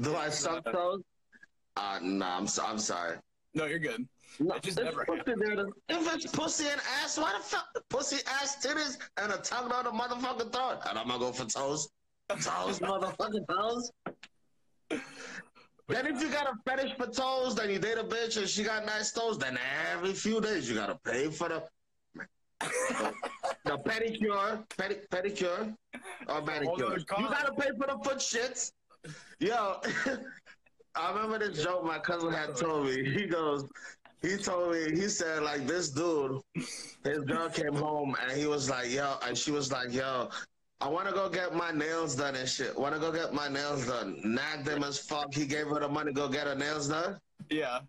Do 0.00 0.16
I 0.16 0.28
suck 0.30 0.64
those? 0.64 1.02
Uh, 1.76 1.98
nah, 2.02 2.38
I'm, 2.38 2.46
so, 2.46 2.64
I'm 2.64 2.78
sorry. 2.78 3.18
no, 3.54 3.66
you're 3.66 3.78
good. 3.78 4.06
No, 4.40 4.54
It 4.54 4.62
just 4.62 4.78
if 4.78 4.84
never 4.84 5.04
pussy 5.04 5.32
If 5.88 6.14
it's 6.14 6.26
pussy 6.26 6.68
and 6.68 6.80
ass, 7.02 7.18
why 7.18 7.34
the 7.36 7.42
fuck? 7.42 7.66
Pussy, 7.90 8.16
ass, 8.26 8.64
titties, 8.64 8.98
and 9.18 9.32
a 9.32 9.38
tongue 9.38 9.68
down 9.68 9.84
the 9.84 9.90
motherfucking 9.90 10.52
throat. 10.52 10.80
And 10.88 10.98
I'm 10.98 11.06
gonna 11.08 11.18
go 11.18 11.32
for 11.32 11.44
toes. 11.44 11.88
Toes, 12.28 12.78
motherfucking 12.80 13.46
toes. 13.48 13.90
Then 15.88 16.06
if 16.06 16.20
you 16.20 16.28
got 16.30 16.48
a 16.48 16.54
fetish 16.68 16.96
for 16.96 17.06
toes, 17.06 17.54
then 17.54 17.70
you 17.70 17.78
date 17.78 17.98
a 17.98 18.04
bitch 18.04 18.36
and 18.38 18.48
she 18.48 18.64
got 18.64 18.84
nice 18.84 19.12
toes, 19.12 19.38
then 19.38 19.58
every 19.92 20.12
few 20.12 20.40
days 20.40 20.68
you 20.68 20.74
gotta 20.74 20.98
pay 21.04 21.30
for 21.30 21.48
the 21.48 21.62
the 23.66 23.78
pedicure, 23.78 24.64
pedi- 24.68 25.06
pedicure, 25.08 25.74
or 26.28 26.42
manicure. 26.42 26.98
You 26.98 27.28
gotta 27.28 27.52
pay 27.52 27.70
for 27.76 27.86
the 27.86 27.98
foot 28.02 28.18
shits. 28.18 28.72
Yo, 29.38 29.80
I 30.94 31.12
remember 31.12 31.38
this 31.38 31.62
joke 31.62 31.84
my 31.84 31.98
cousin 31.98 32.32
had 32.32 32.56
told 32.56 32.86
me. 32.86 33.10
He 33.10 33.26
goes, 33.26 33.66
he 34.22 34.36
told 34.36 34.72
me, 34.72 34.90
he 34.92 35.08
said 35.08 35.42
like 35.42 35.66
this 35.66 35.90
dude, 35.90 36.40
his 37.04 37.18
girl 37.26 37.48
came 37.50 37.74
home 37.74 38.16
and 38.22 38.32
he 38.38 38.46
was 38.46 38.70
like, 38.70 38.90
yo, 38.90 39.16
and 39.26 39.36
she 39.36 39.50
was 39.50 39.70
like, 39.70 39.92
yo, 39.92 40.30
I 40.80 40.88
want 40.88 41.08
to 41.08 41.14
go 41.14 41.28
get 41.28 41.54
my 41.54 41.70
nails 41.70 42.14
done 42.16 42.34
and 42.34 42.48
shit. 42.48 42.78
Want 42.78 42.94
to 42.94 43.00
go 43.00 43.10
get 43.12 43.32
my 43.32 43.48
nails 43.48 43.86
done. 43.86 44.20
Nagged 44.24 44.68
him 44.68 44.84
as 44.84 44.98
fuck. 44.98 45.32
He 45.34 45.46
gave 45.46 45.66
her 45.66 45.80
the 45.80 45.88
money 45.88 46.12
to 46.12 46.14
go 46.14 46.28
get 46.28 46.46
her 46.46 46.54
nails 46.54 46.88
done. 46.88 47.18
Yeah. 47.50 47.80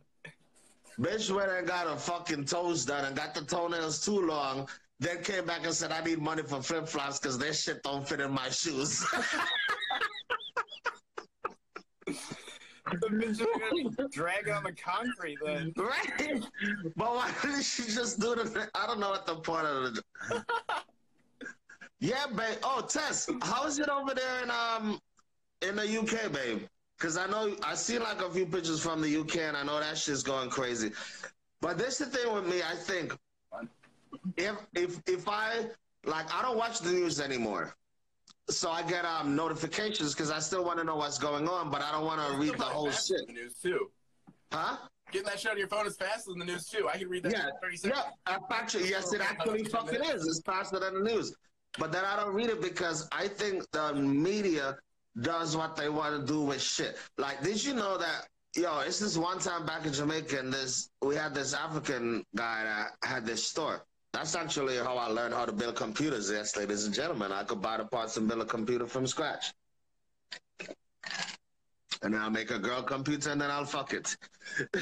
Bitch 1.00 1.34
went 1.34 1.52
and 1.52 1.68
got 1.68 1.88
her 1.88 1.96
fucking 1.96 2.46
toes 2.46 2.86
done 2.86 3.06
and 3.06 3.16
got 3.16 3.36
the 3.36 3.42
toenails 3.42 4.04
too 4.04 4.26
long. 4.26 4.68
Then 5.00 5.22
came 5.24 5.46
back 5.46 5.64
and 5.64 5.74
said, 5.74 5.92
I 5.92 6.04
need 6.04 6.20
money 6.20 6.42
for 6.44 6.62
flip 6.62 6.88
flops 6.88 7.20
because 7.20 7.38
their 7.38 7.54
shit 7.54 7.84
don't 7.84 8.08
fit 8.08 8.20
in 8.20 8.32
my 8.32 8.50
shoes. 8.50 9.06
The 12.90 13.08
bitch 13.10 14.12
drag 14.12 14.50
on 14.50 14.64
the 14.64 14.72
concrete 14.72 15.38
then. 15.46 15.74
right? 15.78 16.42
But 16.96 17.16
why 17.16 17.32
didn't 17.42 17.64
she 17.64 17.84
just 17.84 18.20
do 18.20 18.36
the 18.36 18.70
I 18.76 18.88
don't 18.88 19.00
know 19.00 19.10
what 19.10 19.26
the 19.26 19.36
point 19.36 19.66
of 19.66 19.98
it. 19.98 20.44
yeah, 22.00 22.28
babe. 22.28 22.58
Oh, 22.64 22.82
Tess, 22.88 23.30
how 23.42 23.66
is 23.66 23.80
it 23.80 23.90
over 23.90 24.14
there 24.14 24.44
in 24.44 24.50
um 24.52 25.00
in 25.62 25.76
the 25.76 26.00
UK, 26.00 26.32
babe? 26.32 26.62
Because 26.98 27.18
I 27.18 27.28
know 27.28 27.56
I 27.64 27.76
see 27.76 28.00
like 28.00 28.22
a 28.22 28.30
few 28.30 28.46
pictures 28.46 28.82
from 28.82 29.02
the 29.02 29.18
UK, 29.18 29.38
and 29.38 29.58
I 29.58 29.64
know 29.64 29.80
that 29.80 29.98
shit's 29.98 30.24
going 30.24 30.50
crazy. 30.50 30.92
But 31.62 31.78
this 31.78 32.00
is 32.00 32.10
the 32.10 32.18
thing 32.18 32.34
with 32.34 32.48
me. 32.48 32.62
I 32.64 32.76
think 32.76 33.18
if 34.36 34.56
if 34.76 35.02
if 35.08 35.28
I 35.28 35.68
like, 36.06 36.34
I 36.34 36.42
don't 36.42 36.58
watch 36.58 36.80
the 36.80 36.92
news 36.92 37.20
anymore. 37.20 37.76
So 38.50 38.72
I 38.72 38.82
get 38.82 39.06
um 39.06 39.36
notifications 39.36 40.14
because 40.14 40.32
I 40.32 40.40
still 40.40 40.64
want 40.64 40.80
to 40.80 40.84
know 40.84 40.96
what's 40.96 41.18
going 41.18 41.48
on, 41.48 41.70
but 41.70 41.82
I 41.82 41.92
don't 41.92 42.06
want 42.06 42.26
to 42.26 42.38
read 42.38 42.58
the 42.58 42.64
whole 42.64 42.92
shit. 42.92 43.28
The 43.28 43.34
news 43.34 43.56
too. 43.62 43.92
Huh? 44.52 44.78
Getting 45.12 45.28
that 45.28 45.40
shit 45.40 45.52
on 45.52 45.58
your 45.58 45.68
phone 45.68 45.88
is 45.88 45.96
faster 45.96 46.32
than 46.32 46.40
the 46.40 46.46
news 46.46 46.66
too. 46.66 46.88
I 46.92 46.98
can 46.98 47.08
read 47.10 47.24
that 47.24 47.32
Yeah, 47.32 47.48
in 47.48 47.52
30 47.62 47.78
seconds. 47.78 48.04
Yeah, 48.28 48.38
actually, 48.52 48.90
yes, 48.90 49.14
it 49.14 49.22
actually 49.22 49.64
fucking 49.66 50.02
is. 50.04 50.28
It's 50.28 50.42
faster 50.46 50.80
than 50.80 50.96
the 50.96 51.10
news. 51.10 51.34
But 51.80 51.92
then 51.92 52.04
I 52.04 52.18
don't 52.18 52.34
read 52.34 52.50
it 52.50 52.62
because 52.62 53.08
I 53.12 53.28
think 53.28 53.64
the 53.72 53.94
media 53.94 54.78
does 55.22 55.56
what 55.56 55.76
they 55.76 55.90
want 55.90 56.20
to 56.20 56.26
do 56.26 56.42
with 56.42 56.62
shit. 56.62 56.98
Like, 57.18 57.42
did 57.42 57.64
you 57.64 57.74
know 57.74 57.98
that? 57.98 58.28
Yo, 58.56 58.80
it's 58.80 59.00
this 59.00 59.18
one 59.18 59.40
time 59.40 59.66
back 59.66 59.86
in 59.86 59.94
Jamaica, 59.94 60.40
and 60.40 60.52
this 60.52 60.90
we 61.02 61.16
had 61.16 61.34
this 61.34 61.54
African 61.54 62.24
guy 62.36 62.64
that 62.64 63.08
had 63.08 63.26
this 63.26 63.48
store. 63.48 63.86
That's 64.14 64.36
actually 64.36 64.78
how 64.78 64.98
I 64.98 65.08
learned 65.08 65.34
how 65.34 65.46
to 65.46 65.52
build 65.52 65.76
computers. 65.76 66.32
Yes, 66.32 66.56
ladies 66.56 66.86
and 66.86 66.94
gentlemen, 66.94 67.32
I 67.32 67.44
could 67.44 67.62
buy 67.62 67.78
the 67.78 67.86
parts 67.86 68.18
and 68.18 68.28
build 68.28 68.42
a 68.42 68.46
computer 68.46 68.88
from 68.88 69.06
scratch. 69.06 69.54
And 72.02 72.14
then 72.14 72.22
I'll 72.22 72.30
make 72.30 72.52
a 72.52 72.60
girl 72.60 72.84
computer, 72.84 73.32
and 73.32 73.42
then 73.42 73.50
I'll 73.50 73.66
fuck 73.66 73.94
it. 73.94 74.16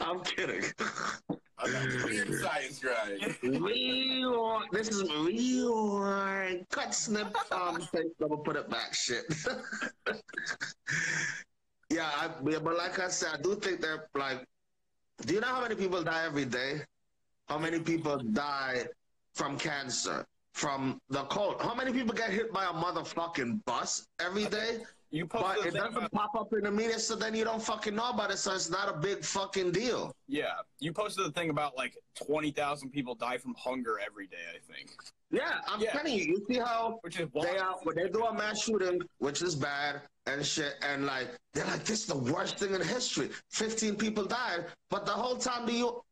I'm 0.00 0.20
kidding. 0.22 0.62
I 1.58 1.70
got 1.70 1.88
the 1.88 2.02
weird 2.04 2.34
science 2.40 2.80
grind. 2.80 3.36
Real, 3.62 4.62
this 4.72 4.88
is 4.88 5.02
real 5.10 6.64
cut 6.70 6.94
snip 6.94 7.34
um. 7.52 7.78
I'm 7.94 8.12
gonna 8.20 8.36
put 8.42 8.56
it 8.56 8.68
back. 8.68 8.94
Shit. 8.94 9.24
yeah, 11.90 12.10
I, 12.16 12.30
yeah, 12.48 12.58
but 12.58 12.76
like 12.76 12.98
I 12.98 13.08
said, 13.08 13.30
I 13.34 13.42
do 13.42 13.56
think 13.56 13.80
they're 13.80 14.08
like. 14.14 14.44
Do 15.24 15.34
you 15.34 15.40
know 15.40 15.46
how 15.46 15.62
many 15.62 15.76
people 15.76 16.02
die 16.02 16.24
every 16.26 16.44
day? 16.44 16.82
How 17.48 17.58
many 17.58 17.78
people 17.80 18.18
die 18.18 18.86
from 19.34 19.58
cancer, 19.58 20.24
from 20.52 20.98
the 21.10 21.24
cold? 21.24 21.60
How 21.60 21.74
many 21.74 21.92
people 21.92 22.14
get 22.14 22.30
hit 22.30 22.52
by 22.52 22.64
a 22.64 22.68
motherfucking 22.72 23.64
bus 23.66 24.06
every 24.18 24.46
day? 24.46 24.78
You 25.10 25.26
But 25.26 25.42
posted 25.42 25.74
it 25.74 25.76
doesn't 25.76 25.96
about, 25.96 26.12
pop 26.12 26.34
up 26.34 26.52
in 26.54 26.62
the 26.64 26.70
media, 26.72 26.98
so 26.98 27.14
then 27.14 27.34
you 27.36 27.44
don't 27.44 27.62
fucking 27.62 27.94
know 27.94 28.10
about 28.10 28.32
it. 28.32 28.38
So 28.38 28.52
it's 28.52 28.68
not 28.70 28.88
a 28.92 28.96
big 28.98 29.22
fucking 29.24 29.70
deal. 29.70 30.12
yeah, 30.26 30.54
you 30.80 30.92
posted 30.92 31.24
a 31.26 31.30
thing 31.30 31.50
about 31.50 31.76
like 31.76 31.96
twenty 32.16 32.50
thousand 32.50 32.90
people 32.90 33.14
die 33.14 33.38
from 33.38 33.54
hunger 33.56 34.00
every 34.04 34.26
day. 34.26 34.42
I 34.52 34.72
think, 34.72 34.90
Yeah, 35.30 35.60
I'm 35.68 35.80
Yeah. 35.80 35.92
telling 35.92 36.14
you. 36.14 36.24
You 36.24 36.44
see 36.48 36.58
how 36.58 36.98
which 37.02 37.20
is 37.20 37.28
they 37.42 37.58
are 37.58 37.76
when 37.84 37.94
they 37.94 38.08
do 38.08 38.24
a 38.24 38.34
mass 38.34 38.62
shooting, 38.64 39.02
which 39.18 39.42
is 39.42 39.54
bad 39.54 40.02
and 40.26 40.44
shit, 40.44 40.74
and 40.82 41.06
like 41.06 41.28
they're 41.52 41.66
like, 41.66 41.84
this 41.84 42.00
is 42.00 42.06
the 42.06 42.18
worst 42.18 42.58
thing 42.58 42.74
in 42.74 42.80
history. 42.80 43.30
Fifteen 43.50 43.94
people 43.94 44.24
died, 44.24 44.64
but 44.90 45.06
the 45.06 45.12
whole 45.12 45.36
time 45.36 45.64
do 45.64 45.72
you? 45.74 46.02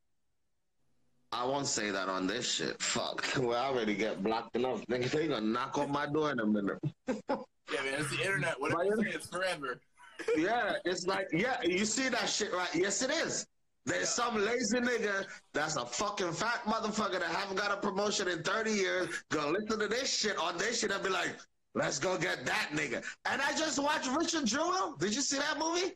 I 1.33 1.47
won't 1.47 1.67
say 1.67 1.91
that 1.91 2.09
on 2.09 2.27
this 2.27 2.51
shit. 2.51 2.81
Fuck, 2.83 3.27
we 3.41 3.55
already 3.55 3.95
get 3.95 4.23
blocked 4.23 4.55
enough. 4.55 4.85
Nigga, 4.87 5.11
they 5.11 5.29
gonna 5.29 5.41
knock 5.41 5.79
on 5.79 5.91
my 5.91 6.07
door 6.07 6.31
in 6.31 6.41
a 6.41 6.47
minute. 6.47 6.79
Yeah, 7.73 7.83
man, 7.85 8.01
it's 8.01 8.11
the 8.11 8.23
internet. 8.23 8.61
Whatever 8.61 8.85
you 8.85 9.03
say, 9.03 9.11
it's 9.15 9.29
forever. 9.29 9.81
yeah, 10.37 10.75
it's 10.85 11.07
like, 11.07 11.29
yeah, 11.33 11.57
you 11.63 11.87
see 11.87 12.09
that 12.09 12.29
shit, 12.29 12.53
right? 12.53 12.69
Yes, 12.75 13.01
it 13.01 13.11
is. 13.11 13.47
There's 13.87 14.09
some 14.09 14.37
lazy 14.37 14.79
nigga 14.79 15.25
that's 15.55 15.77
a 15.77 15.87
fucking 15.87 16.33
fat 16.33 16.63
motherfucker 16.65 17.19
that 17.21 17.23
haven't 17.23 17.57
got 17.57 17.71
a 17.71 17.77
promotion 17.77 18.29
in 18.29 18.43
30 18.43 18.73
years, 18.73 19.25
gonna 19.31 19.59
listen 19.59 19.79
to 19.79 19.89
this 19.89 20.13
shit 20.13 20.37
on 20.39 20.59
this 20.59 20.81
shit 20.81 20.91
and 20.91 21.03
be 21.03 21.09
like, 21.09 21.35
let's 21.75 21.99
go 21.99 22.19
get 22.19 22.45
that 22.45 22.69
nigga. 22.73 23.03
And 23.25 23.41
I 23.41 23.57
just 23.57 23.83
watched 23.83 24.11
Richard 24.11 24.45
Jewell. 24.45 24.97
Did 24.99 25.15
you 25.15 25.23
see 25.23 25.39
that 25.39 25.59
movie? 25.59 25.95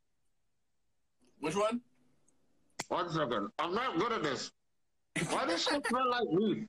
Which 1.40 1.57
one? 1.57 1.81
One 2.88 3.11
second. 3.11 3.49
I'm 3.59 3.75
not 3.75 3.99
good 3.99 4.12
at 4.12 4.22
this. 4.22 4.51
Why 5.31 5.46
does 5.46 5.62
shit 5.62 5.87
smell 5.87 6.11
like 6.11 6.29
weed? 6.31 6.68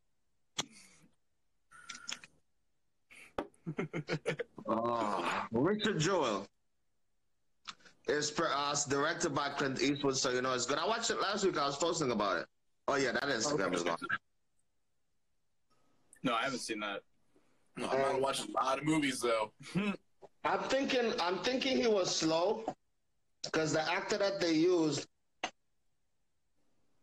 oh, 4.67 5.45
Richard 5.51 5.99
Jewell. 5.99 6.45
It's 8.07 8.31
per, 8.31 8.49
uh, 8.53 8.75
directed 8.87 9.35
by 9.35 9.49
Clint 9.49 9.81
Eastwood, 9.81 10.15
so 10.15 10.29
you 10.31 10.41
know 10.41 10.53
it's 10.53 10.65
good. 10.65 10.77
I 10.77 10.87
watched 10.87 11.09
it 11.09 11.19
last 11.19 11.43
week. 11.43 11.57
I 11.57 11.65
was 11.65 11.75
posting 11.75 12.11
about 12.11 12.37
it. 12.37 12.45
Oh 12.87 12.95
yeah, 12.95 13.11
that 13.11 13.23
Instagram 13.23 13.73
is 13.75 13.83
gone. 13.83 13.97
No, 16.23 16.33
I 16.33 16.43
haven't 16.43 16.59
seen 16.59 16.79
that. 16.79 17.01
No, 17.75 17.89
I'm 17.89 17.99
not 17.99 18.21
watching 18.21 18.47
a 18.49 18.63
lot 18.63 18.79
of 18.79 18.85
movies 18.85 19.19
though. 19.19 19.51
I'm 20.45 20.59
thinking. 20.69 21.13
I'm 21.19 21.39
thinking 21.39 21.77
he 21.77 21.87
was 21.87 22.15
slow, 22.15 22.63
because 23.43 23.73
the 23.73 23.91
actor 23.91 24.17
that 24.17 24.39
they 24.39 24.53
used, 24.53 25.05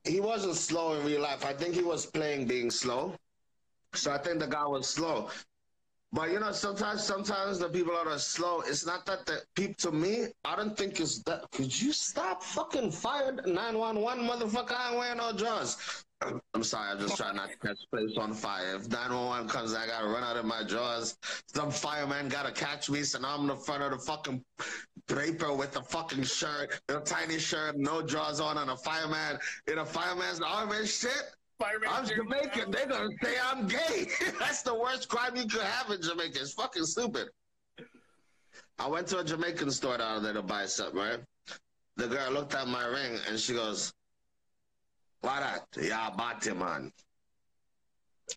he 0.05 0.21
wasn't 0.21 0.57
slow 0.57 0.95
in 0.95 1.07
real 1.07 1.23
life. 1.23 1.45
I 1.45 1.53
think 1.53 1.75
he 1.75 1.83
was 1.83 2.07
playing 2.07 2.47
being 2.47 2.71
slow. 2.71 3.14
So 3.95 4.12
I 4.12 4.19
think 4.19 4.40
the 4.40 4.47
guy 4.47 4.67
was 4.67 4.88
slow. 4.88 5.31
But 6.14 6.31
you 6.31 6.38
know, 6.38 6.53
sometimes 6.53 7.03
sometimes 7.03 7.59
the 7.59 7.69
people 7.69 7.93
that 7.95 8.07
are 8.07 8.19
slow, 8.21 8.61
it's 8.61 8.87
not 8.87 9.05
that 9.07 9.27
the 9.27 9.43
people 9.57 9.75
to 9.79 9.90
me, 9.90 10.27
I 10.45 10.55
don't 10.55 10.77
think 10.77 11.01
it's 11.01 11.19
that 11.25 11.51
could 11.51 11.81
you 11.81 11.93
stop 11.93 12.40
fucking 12.40 12.93
firing 12.93 13.40
911 13.45 14.25
motherfucker 14.25 14.77
I 14.79 14.90
ain't 14.90 14.99
wearing 14.99 15.19
no 15.19 15.33
drawers. 15.33 16.05
I'm 16.55 16.62
sorry, 16.62 16.93
I'm 16.93 17.01
just 17.01 17.17
trying 17.17 17.35
not 17.35 17.51
to 17.51 17.57
catch 17.57 17.79
place 17.93 18.17
on 18.17 18.33
fire. 18.33 18.77
If 18.77 18.88
911 18.88 19.49
comes, 19.49 19.75
I 19.75 19.88
gotta 19.88 20.07
run 20.07 20.23
out 20.23 20.37
of 20.37 20.45
my 20.45 20.62
drawers. 20.62 21.19
Some 21.53 21.73
fireman 21.73 22.29
gotta 22.29 22.53
catch 22.53 22.88
me, 22.88 23.03
so 23.03 23.19
now 23.19 23.35
I'm 23.35 23.43
in 23.43 23.47
the 23.49 23.57
front 23.57 23.83
of 23.83 23.90
the 23.90 23.99
fucking 23.99 24.43
draper 25.07 25.53
with 25.53 25.77
a 25.77 25.83
fucking 25.83 26.25
shirt, 26.25 26.81
a 26.88 27.01
tiny 27.01 27.38
shirt, 27.38 27.77
no 27.77 28.03
drawers 28.03 28.40
on, 28.40 28.59
and 28.59 28.71
a 28.71 28.77
fireman 28.77 29.38
in 29.67 29.79
a 29.79 29.85
fireman's 29.85 30.40
arm 30.40 30.73
and 30.73 30.88
shit. 30.88 31.25
Fireman 31.59 31.88
I'm 31.90 32.07
Jamaican. 32.07 32.71
They're 32.71 32.87
gonna 32.87 33.11
say 33.23 33.35
I'm 33.45 33.67
gay. 33.67 34.09
That's 34.38 34.62
the 34.62 34.75
worst 34.75 35.09
crime 35.09 35.37
you 35.37 35.47
could 35.47 35.62
have 35.62 35.90
in 35.90 36.03
Jamaica. 36.03 36.40
It's 36.40 36.53
fucking 36.53 36.85
stupid. 36.85 37.29
I 38.79 38.88
went 38.88 39.07
to 39.09 39.19
a 39.19 39.25
Jamaican 39.25 39.71
store 39.71 39.99
down 39.99 40.23
there 40.23 40.33
to 40.33 40.43
buy 40.43 40.67
something, 40.67 40.99
right? 40.99 41.21
The 41.97 42.09
girl 42.09 42.33
looked 42.33 42.55
at 42.55 42.67
my 42.67 42.85
ring 42.87 43.19
and 43.29 43.38
she 43.38 43.53
goes, 43.53 43.93
Why 45.21 45.40
that? 45.40 45.67
Yeah, 45.81 46.11
bati 46.17 46.53
man. 46.53 46.93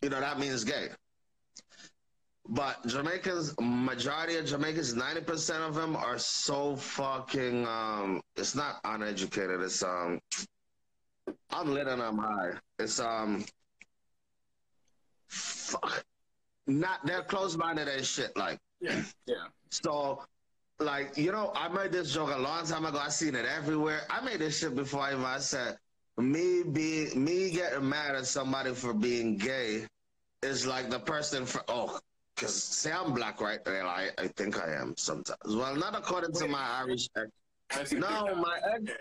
You 0.01 0.09
know, 0.09 0.19
that 0.19 0.39
means 0.39 0.63
gay. 0.63 0.89
But 2.49 2.85
Jamaicans, 2.87 3.53
majority 3.59 4.37
of 4.37 4.45
Jamaicans, 4.45 4.93
90% 4.93 5.67
of 5.67 5.75
them 5.75 5.95
are 5.95 6.17
so 6.17 6.75
fucking, 6.77 7.67
um, 7.67 8.21
it's 8.37 8.55
not 8.55 8.79
uneducated. 8.85 9.61
It's, 9.61 9.83
um, 9.83 10.21
I'm 11.49 11.73
lit 11.73 11.87
and 11.87 12.01
I'm 12.01 12.17
high. 12.17 12.51
It's 12.79 12.99
um, 12.99 13.43
fuck, 15.27 16.05
not 16.67 17.05
they're 17.05 17.23
close 17.23 17.57
minded 17.57 17.87
and 17.87 18.05
shit. 18.05 18.35
Like 18.37 18.59
Yeah. 18.79 19.01
Yeah. 19.25 19.35
so, 19.69 20.23
like 20.79 21.17
you 21.17 21.31
know, 21.31 21.51
I 21.55 21.67
made 21.67 21.91
this 21.91 22.13
joke 22.13 22.31
a 22.33 22.39
long 22.39 22.65
time 22.65 22.85
ago. 22.85 22.99
I 22.99 23.09
seen 23.09 23.35
it 23.35 23.45
everywhere. 23.45 24.01
I 24.09 24.21
made 24.23 24.39
this 24.39 24.59
shit 24.59 24.75
before 24.75 25.01
I 25.01 25.13
even. 25.13 25.23
I 25.23 25.39
said 25.39 25.77
me 26.17 26.63
being 26.63 27.23
me 27.23 27.51
getting 27.51 27.87
mad 27.87 28.15
at 28.15 28.25
somebody 28.25 28.73
for 28.73 28.93
being 28.93 29.37
gay 29.37 29.85
is 30.43 30.65
like 30.65 30.89
the 30.89 30.99
person 30.99 31.45
for 31.45 31.63
oh. 31.67 31.99
Cause 32.37 32.53
say 32.53 32.91
I'm 32.91 33.13
black, 33.13 33.41
right? 33.41 33.59
Well, 33.65 33.87
I, 33.87 34.09
I 34.19 34.27
think 34.27 34.61
I 34.63 34.73
am 34.75 34.95
sometimes. 34.95 35.39
Well, 35.43 35.75
not 35.75 35.95
according 35.95 36.33
to 36.33 36.47
my 36.47 36.63
Irish 36.81 37.09
ex. 37.17 37.91
No, 37.91 38.35
my 38.35 38.59
ex, 38.75 38.91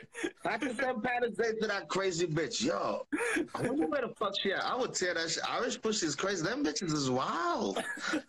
I 0.44 0.56
can 0.56 0.74
send 0.74 1.02
Day 1.02 1.52
to 1.60 1.66
that 1.66 1.86
crazy 1.88 2.26
bitch. 2.26 2.64
Yo, 2.64 3.06
I 3.54 3.62
wonder 3.62 3.86
where 3.86 4.00
the 4.00 4.14
fuck 4.18 4.32
she 4.42 4.52
at. 4.52 4.64
I 4.64 4.74
would 4.74 4.94
tear 4.94 5.12
that. 5.12 5.36
Irish 5.50 5.80
pussy 5.80 6.06
is 6.06 6.16
crazy. 6.16 6.44
Them 6.44 6.64
bitches 6.64 6.94
is 6.94 7.10
wild. 7.10 7.82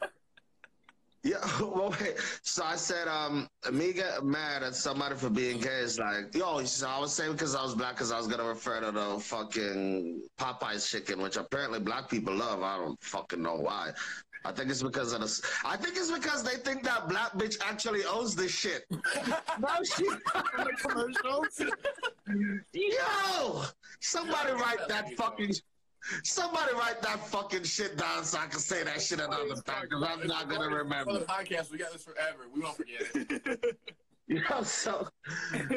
Yeah, 1.28 1.46
well, 1.60 1.94
wait. 2.00 2.16
So 2.42 2.64
I 2.64 2.76
said, 2.76 3.08
um, 3.08 3.50
me 3.72 3.92
get 3.92 4.24
mad 4.24 4.64
at 4.64 4.76
somebody 4.76 5.16
for 5.16 5.30
being 5.30 5.60
gay 5.60 5.80
is 5.80 6.00
like, 6.00 6.34
yo, 6.34 6.64
so 6.64 6.88
I 6.88 7.00
was 7.00 7.14
saying 7.14 7.34
because 7.34 7.54
I 7.54 7.64
was 7.64 7.76
black, 7.76 7.96
because 7.96 8.12
I 8.12 8.18
was 8.18 8.28
gonna 8.28 8.48
refer 8.48 8.80
to 8.80 8.92
the 8.92 9.20
fucking 9.20 10.22
Popeyes 10.40 10.90
chicken, 10.90 11.22
which 11.22 11.36
apparently 11.36 11.80
black 11.80 12.10
people 12.10 12.34
love. 12.34 12.62
I 12.62 12.78
don't 12.78 13.02
fucking 13.02 13.42
know 13.42 13.56
why. 13.56 13.92
I 14.46 14.52
think 14.52 14.70
it's 14.70 14.84
because 14.84 15.14
of 15.14 15.22
the. 15.22 15.48
I 15.66 15.78
think 15.78 15.96
it's 15.98 16.12
because 16.12 16.44
they 16.44 16.56
think 16.58 16.84
that 16.84 17.08
black 17.10 17.34
bitch 17.34 17.58
actually 17.62 18.06
owns 18.06 18.36
this 18.36 18.52
shit. 18.52 18.86
no 18.92 19.84
shit. 19.84 20.08
the 20.34 20.74
commercials. 20.82 21.62
Yo, 22.74 23.64
somebody 24.00 24.52
write 24.54 24.88
that 24.88 25.16
fucking. 25.18 25.54
Somebody 26.24 26.74
write 26.74 27.02
that 27.02 27.20
fucking 27.28 27.64
shit 27.64 27.98
down 27.98 28.24
so 28.24 28.38
I 28.38 28.46
can 28.48 28.60
say 28.60 28.84
that 28.84 29.02
shit 29.02 29.20
another 29.20 29.56
time 29.66 29.84
because 29.90 30.04
I'm 30.04 30.28
not 30.28 30.48
gonna 30.48 30.70
remember. 30.70 31.14
For 31.14 31.20
the 31.20 31.26
podcast, 31.26 31.72
we 31.72 31.78
got 31.78 31.92
this 31.92 32.04
forever. 32.04 32.48
We 32.54 32.62
won't 32.62 32.78
forget 32.78 33.02
it. 33.14 33.78
You 34.30 34.42
know, 34.50 34.62
so 34.62 35.08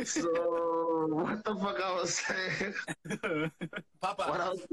so 0.05 1.07
what 1.09 1.45
the 1.45 1.55
fuck 1.55 1.81
I 1.81 1.95
was 1.95 2.15
saying? 2.17 2.75
Papa. 4.01 4.25
What 4.29 4.41
else? 4.41 4.67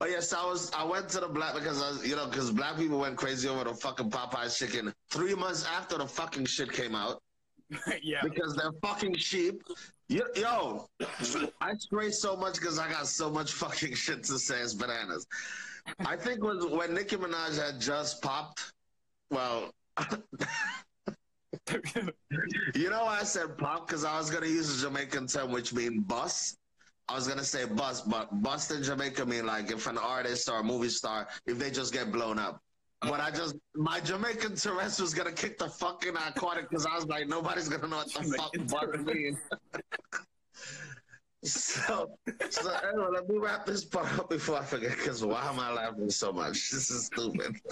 Oh 0.00 0.06
yes, 0.06 0.32
I 0.32 0.44
was. 0.44 0.70
I 0.76 0.84
went 0.84 1.08
to 1.10 1.20
the 1.20 1.28
black 1.28 1.54
because 1.54 1.80
I 1.80 1.90
was, 1.90 2.06
you 2.06 2.16
know, 2.16 2.26
because 2.26 2.50
black 2.50 2.76
people 2.76 2.98
went 2.98 3.16
crazy 3.16 3.48
over 3.48 3.64
the 3.64 3.74
fucking 3.74 4.10
Popeyes 4.10 4.56
chicken 4.58 4.92
three 5.10 5.34
months 5.34 5.64
after 5.64 5.98
the 5.98 6.06
fucking 6.06 6.46
shit 6.46 6.72
came 6.72 6.94
out 6.94 7.22
yeah. 8.02 8.20
because 8.22 8.54
they're 8.56 8.72
fucking 8.82 9.16
sheep. 9.16 9.62
Yo, 10.08 10.24
yo 10.34 10.88
I 11.60 11.74
spray 11.74 12.10
so 12.10 12.36
much 12.36 12.54
because 12.54 12.78
I 12.78 12.90
got 12.90 13.06
so 13.06 13.30
much 13.30 13.52
fucking 13.52 13.94
shit 14.04 14.24
to 14.24 14.38
say. 14.38 14.60
It's 14.60 14.74
bananas. 14.74 15.26
I 16.00 16.16
think 16.16 16.42
was 16.42 16.66
when 16.66 16.94
Nicki 16.94 17.16
Minaj 17.16 17.56
had 17.56 17.80
just 17.80 18.22
popped. 18.22 18.72
Well, 19.30 19.70
you 22.74 22.90
know 22.90 23.04
I 23.04 23.22
said 23.22 23.56
pop? 23.56 23.86
Because 23.86 24.04
I 24.04 24.18
was 24.18 24.30
gonna 24.30 24.46
use 24.46 24.82
a 24.82 24.86
Jamaican 24.86 25.28
term 25.28 25.52
which 25.52 25.72
means 25.72 26.02
bust. 26.04 26.59
I 27.10 27.14
was 27.14 27.26
gonna 27.26 27.44
say 27.44 27.64
bust, 27.64 28.08
but 28.08 28.28
bust 28.40 28.70
in 28.70 28.84
Jamaica 28.84 29.26
mean 29.26 29.44
like 29.44 29.70
if 29.72 29.88
an 29.88 29.98
artist 29.98 30.48
or 30.48 30.60
a 30.60 30.62
movie 30.62 30.88
star, 30.88 31.26
if 31.44 31.58
they 31.58 31.68
just 31.70 31.92
get 31.92 32.12
blown 32.12 32.38
up. 32.38 32.62
But 33.00 33.18
I 33.18 33.32
just 33.32 33.56
my 33.74 33.98
Jamaican 33.98 34.54
Tourette's 34.54 35.00
was 35.00 35.12
gonna 35.12 35.32
kick 35.32 35.58
the 35.58 35.68
fucking 35.68 36.14
aquatic 36.14 36.70
because 36.70 36.86
I 36.86 36.94
was 36.94 37.06
like, 37.06 37.26
nobody's 37.26 37.68
gonna 37.68 37.88
know 37.88 37.96
what 37.96 38.12
the 38.12 38.22
fuck 38.22 38.52
Jamaican 38.52 38.66
bust 38.66 39.14
means. 39.14 39.38
so, 41.42 42.16
so 42.50 42.70
anyway, 42.88 43.08
let 43.12 43.28
me 43.28 43.38
wrap 43.38 43.66
this 43.66 43.84
part 43.84 44.16
up 44.16 44.30
before 44.30 44.58
I 44.58 44.64
forget. 44.64 44.90
Because 44.90 45.24
why 45.24 45.48
am 45.48 45.58
I 45.58 45.72
laughing 45.72 46.10
so 46.10 46.32
much? 46.32 46.70
This 46.70 46.90
is 46.90 47.06
stupid. 47.06 47.56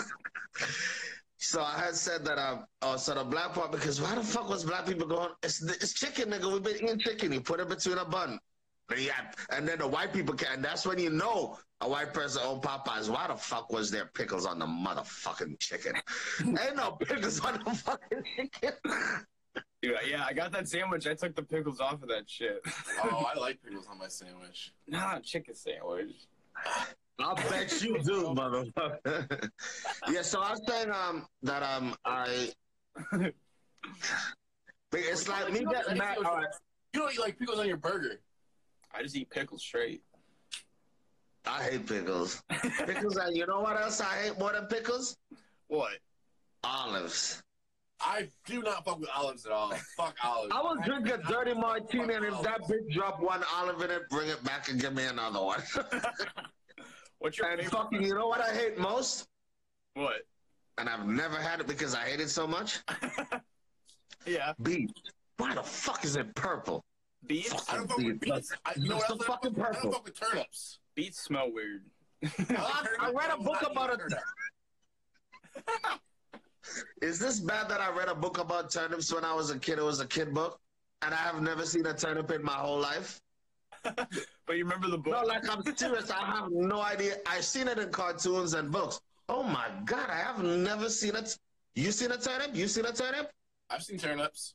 So 1.40 1.62
I 1.62 1.78
had 1.78 1.94
said 1.94 2.24
that 2.24 2.36
um 2.36 2.66
oh 2.82 2.96
so 2.96 3.14
the 3.14 3.22
black 3.22 3.54
part 3.54 3.70
because 3.70 4.00
why 4.00 4.12
the 4.16 4.24
fuck 4.24 4.48
was 4.50 4.64
black 4.64 4.86
people 4.86 5.06
going 5.06 5.30
it's 5.44 5.62
it's 5.62 5.92
chicken 5.92 6.30
nigga 6.30 6.52
we've 6.52 6.64
been 6.64 6.74
eating 6.82 6.98
chicken 6.98 7.32
you 7.32 7.40
put 7.40 7.60
it 7.60 7.68
between 7.68 7.96
a 7.96 8.04
bun 8.04 8.40
yeah 8.96 9.12
and 9.50 9.68
then 9.68 9.78
the 9.78 9.86
white 9.86 10.12
people 10.12 10.34
can 10.34 10.48
and 10.54 10.64
that's 10.64 10.86
when 10.86 10.98
you 10.98 11.10
know 11.10 11.58
a 11.82 11.88
white 11.88 12.14
person 12.14 12.40
owned 12.44 12.62
Popeyes 12.62 13.08
why 13.08 13.26
the 13.28 13.34
fuck 13.34 13.72
was 13.72 13.90
there 13.90 14.10
pickles 14.14 14.46
on 14.46 14.58
the 14.58 14.66
motherfucking 14.66 15.58
chicken 15.58 15.92
ain't 16.46 16.76
no 16.76 16.92
pickles 16.92 17.40
on 17.40 17.60
the 17.64 17.74
fucking 17.74 18.22
chicken 18.36 18.72
Dude, 19.80 19.94
yeah, 20.10 20.24
I 20.28 20.32
got 20.32 20.50
that 20.52 20.68
sandwich. 20.68 21.06
I 21.06 21.14
took 21.14 21.36
the 21.36 21.42
pickles 21.42 21.80
off 21.80 22.02
of 22.02 22.08
that 22.08 22.24
shit. 22.28 22.60
Oh, 23.04 23.24
I 23.32 23.38
like 23.38 23.62
pickles 23.62 23.86
on 23.88 23.96
my 23.96 24.08
sandwich. 24.08 24.72
Nah, 24.88 25.20
chicken 25.20 25.54
sandwich. 25.54 26.26
I 27.20 27.34
bet 27.34 27.82
you 27.82 28.00
do 28.02 28.22
motherfucker 28.36 29.50
yeah 30.10 30.22
so 30.22 30.40
I 30.40 30.50
was 30.50 30.62
saying 30.66 30.90
um 30.90 31.26
that 31.42 31.62
um 31.62 31.94
I 32.04 32.50
but 33.10 33.32
it's 34.92 35.28
like 35.28 35.52
me 35.52 35.64
getting 35.64 35.98
mad 35.98 36.18
all 36.18 36.36
right 36.36 36.46
You 36.94 37.00
don't 37.00 37.12
eat 37.12 37.20
like 37.20 37.38
pickles 37.38 37.58
on 37.58 37.66
your 37.66 37.76
burger. 37.76 38.20
I 38.98 39.02
just 39.02 39.14
eat 39.16 39.30
pickles 39.30 39.62
straight. 39.62 40.02
I 41.46 41.62
hate 41.62 41.86
pickles 41.86 42.42
pickles 42.84 43.16
and 43.16 43.36
you 43.36 43.46
know 43.46 43.60
what 43.60 43.80
else 43.80 44.00
I 44.00 44.16
hate 44.22 44.38
more 44.38 44.52
than 44.52 44.66
pickles 44.66 45.16
What? 45.68 45.92
olives 46.64 47.42
I 48.00 48.28
do 48.44 48.62
not 48.62 48.84
fuck 48.84 49.00
with 49.00 49.08
olives 49.16 49.46
at 49.46 49.52
all. 49.52 49.72
Fuck 49.96 50.14
olives. 50.24 50.52
I 50.54 50.60
will 50.62 50.76
drink 50.84 51.08
a 51.08 51.18
dirty 51.28 51.52
martini, 51.52 52.14
and 52.14 52.24
if 52.24 52.40
that 52.42 52.60
bitch 52.62 52.92
drop 52.92 53.18
one 53.20 53.42
olive 53.56 53.82
in 53.82 53.90
it, 53.90 54.08
bring 54.08 54.28
it 54.28 54.42
back 54.44 54.68
and 54.70 54.80
give 54.80 54.94
me 54.94 55.04
another 55.06 55.42
one. 55.42 55.60
What's 57.18 57.38
your 57.38 57.48
and 57.48 57.60
favorite? 57.60 57.72
fucking, 57.76 58.02
you 58.02 58.14
know 58.14 58.28
what 58.28 58.40
I 58.40 58.54
hate 58.54 58.78
most? 58.78 59.26
What? 59.94 60.20
And 60.78 60.88
I've 60.88 61.08
never 61.08 61.38
had 61.38 61.58
it 61.58 61.66
because 61.66 61.92
I 61.96 62.02
hate 62.04 62.20
it 62.20 62.30
so 62.30 62.46
much. 62.46 62.78
yeah. 64.26 64.52
Beef. 64.62 64.90
Why 65.38 65.54
the 65.56 65.64
fuck 65.64 66.04
is 66.04 66.14
it 66.14 66.32
purple? 66.36 66.84
Beets? 67.26 67.70
I 67.70 67.76
don't 67.76 67.88
fuck 67.88 67.98
with 67.98 68.20
beets. 68.20 68.52
I, 68.64 68.72
you 68.76 68.88
know 68.88 68.96
It's 68.96 69.08
what 69.08 69.18
the 69.18 69.24
else 69.24 69.40
I 69.44 69.48
don't 69.48 69.54
fucking 69.54 69.54
fuck? 69.54 69.76
I 69.76 69.82
don't 69.82 69.92
fuck 69.92 70.04
with 70.04 70.20
turnips. 70.20 70.78
Beets 70.94 71.20
smell 71.20 71.52
weird. 71.52 71.82
I, 72.50 72.86
I 73.00 73.10
read 73.12 73.30
a 73.30 73.42
book 73.42 73.62
about 73.70 73.92
it. 73.92 73.98
Turnip. 73.98 74.18
Is 77.02 77.18
this 77.18 77.40
bad 77.40 77.68
that 77.68 77.80
I 77.80 77.90
read 77.90 78.08
a 78.08 78.14
book 78.14 78.38
about 78.38 78.70
turnips 78.70 79.12
when 79.12 79.24
I 79.24 79.34
was 79.34 79.50
a 79.50 79.58
kid? 79.58 79.78
It 79.78 79.82
was 79.82 80.00
a 80.00 80.06
kid 80.06 80.34
book, 80.34 80.60
and 81.02 81.14
I 81.14 81.18
have 81.18 81.40
never 81.42 81.64
seen 81.64 81.86
a 81.86 81.94
turnip 81.94 82.30
in 82.30 82.42
my 82.42 82.52
whole 82.52 82.78
life. 82.78 83.20
But 84.46 84.56
you 84.56 84.64
remember 84.64 84.88
the 84.88 84.96
book? 84.96 85.12
No, 85.12 85.22
like 85.26 85.46
I'm 85.50 85.62
serious. 85.76 86.10
I 86.10 86.24
have 86.24 86.50
no 86.50 86.80
idea. 86.80 87.16
I've 87.26 87.44
seen 87.44 87.68
it 87.68 87.78
in 87.78 87.90
cartoons 87.90 88.54
and 88.54 88.72
books. 88.72 88.98
Oh 89.28 89.42
my 89.42 89.66
god, 89.84 90.08
I 90.08 90.16
have 90.16 90.42
never 90.42 90.88
seen 90.88 91.14
it. 91.16 91.36
You 91.74 91.92
seen 91.92 92.12
a 92.12 92.16
turnip? 92.16 92.56
You 92.56 92.66
seen 92.66 92.86
a 92.86 92.92
turnip? 92.92 93.30
I've 93.68 93.82
seen 93.82 93.98
turnips. 93.98 94.54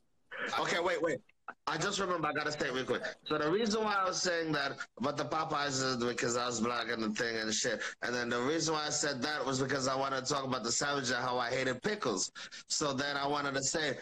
Okay, 0.59 0.79
wait, 0.79 0.99
wait. 0.99 1.19
I 1.67 1.77
just 1.77 1.99
remember. 1.99 2.27
I 2.27 2.33
gotta 2.33 2.51
it 2.51 2.73
real 2.73 2.85
quick. 2.85 3.01
So 3.25 3.37
the 3.37 3.49
reason 3.49 3.83
why 3.83 3.95
I 3.95 4.05
was 4.05 4.21
saying 4.21 4.51
that 4.53 4.73
about 4.97 5.17
the 5.17 5.25
Popeyes 5.25 5.83
is 5.83 5.97
because 5.97 6.37
I 6.37 6.45
was 6.45 6.61
black 6.61 6.89
and 6.89 7.03
the 7.03 7.09
thing 7.09 7.37
and 7.37 7.53
shit. 7.53 7.81
And 8.01 8.13
then 8.13 8.29
the 8.29 8.41
reason 8.41 8.73
why 8.73 8.85
I 8.85 8.89
said 8.89 9.21
that 9.23 9.45
was 9.45 9.61
because 9.61 9.87
I 9.87 9.95
wanted 9.95 10.25
to 10.25 10.33
talk 10.33 10.45
about 10.45 10.63
the 10.63 10.71
sandwich 10.71 11.09
and 11.09 11.17
how 11.17 11.37
I 11.37 11.49
hated 11.49 11.81
pickles. 11.81 12.31
So 12.67 12.93
then 12.93 13.17
I 13.17 13.27
wanted 13.27 13.55
to 13.55 13.63
say, 13.63 13.97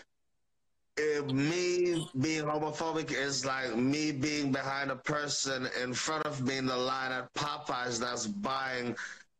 if 0.97 1.25
me 1.25 2.07
being 2.19 2.43
homophobic 2.43 3.11
is 3.11 3.45
like 3.45 3.75
me 3.75 4.11
being 4.11 4.51
behind 4.51 4.91
a 4.91 4.95
person 4.95 5.67
in 5.81 5.93
front 5.93 6.25
of 6.25 6.45
me 6.45 6.57
in 6.57 6.65
the 6.65 6.75
line 6.75 7.11
at 7.11 7.33
Popeyes 7.33 7.99
that's 7.99 8.27
buying 8.27 8.95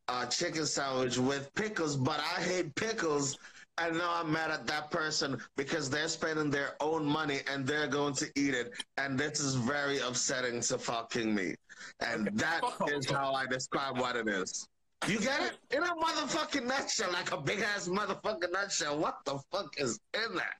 a 0.07 0.25
chicken 0.27 0.65
sandwich 0.65 1.17
with 1.17 1.53
pickles, 1.53 1.95
but 1.95 2.19
I 2.19 2.41
hate 2.41 2.73
pickles. 2.75 3.37
And 3.77 3.97
now 3.97 4.11
I'm 4.13 4.31
mad 4.31 4.51
at 4.51 4.67
that 4.67 4.91
person 4.91 5.39
because 5.55 5.89
they're 5.89 6.07
spending 6.07 6.51
their 6.51 6.75
own 6.81 7.05
money 7.05 7.39
and 7.51 7.65
they're 7.65 7.87
going 7.87 8.13
to 8.15 8.27
eat 8.35 8.53
it. 8.53 8.73
And 8.97 9.17
this 9.17 9.39
is 9.39 9.55
very 9.55 9.99
upsetting 9.99 10.61
to 10.61 10.77
fucking 10.77 11.33
me. 11.33 11.55
And 11.99 12.29
that 12.33 12.61
oh. 12.63 12.87
is 12.87 13.09
how 13.09 13.33
I 13.33 13.45
describe 13.47 13.97
what 13.97 14.15
it 14.15 14.27
is. 14.27 14.67
You 15.07 15.19
get 15.19 15.41
it? 15.41 15.57
In 15.75 15.81
a 15.81 15.95
motherfucking 15.95 16.67
nutshell, 16.67 17.11
like 17.11 17.31
a 17.31 17.37
big 17.41 17.61
ass 17.61 17.87
motherfucking 17.87 18.51
nutshell. 18.51 18.99
What 18.99 19.17
the 19.25 19.39
fuck 19.51 19.73
is 19.77 19.99
in 20.13 20.35
that? 20.35 20.57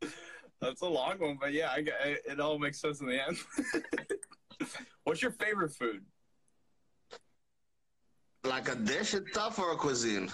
That's 0.60 0.80
a 0.82 0.86
long 0.86 1.18
one, 1.18 1.38
but 1.40 1.52
yeah, 1.52 1.70
I 1.70 1.78
it, 1.78 2.22
it 2.30 2.40
all 2.40 2.58
makes 2.58 2.80
sense 2.80 3.00
in 3.00 3.06
the 3.06 3.26
end. 3.26 3.36
What's 5.04 5.22
your 5.22 5.32
favorite 5.32 5.72
food? 5.72 6.02
like 8.44 8.68
a 8.68 8.74
dish 8.74 9.14
itself 9.14 9.58
or 9.58 9.72
a 9.72 9.76
cuisine? 9.76 10.30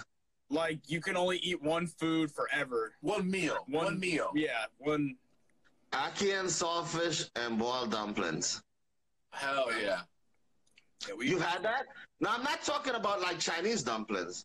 Like 0.51 0.79
you 0.87 1.01
can 1.01 1.17
only 1.17 1.39
eat 1.39 1.63
one 1.63 1.87
food 1.87 2.31
forever. 2.31 2.93
One 3.01 3.31
meal. 3.31 3.59
One, 3.69 3.85
One- 3.85 4.01
meal. 4.01 4.31
Yeah, 4.35 4.65
one. 4.79 5.17
Ackee 5.93 6.39
and 6.39 6.49
saltfish 6.49 7.31
and 7.37 7.57
boiled 7.59 7.93
dumplings. 7.93 8.63
Hell 9.31 9.69
yeah. 9.81 10.01
Yeah, 11.09 11.15
we, 11.15 11.29
You've 11.29 11.43
had 11.43 11.63
that? 11.63 11.85
No, 12.21 12.31
I'm 12.31 12.43
not 12.43 12.63
talking 12.65 12.95
about 12.95 13.21
like 13.21 13.39
Chinese 13.39 13.83
dumplings. 13.83 14.45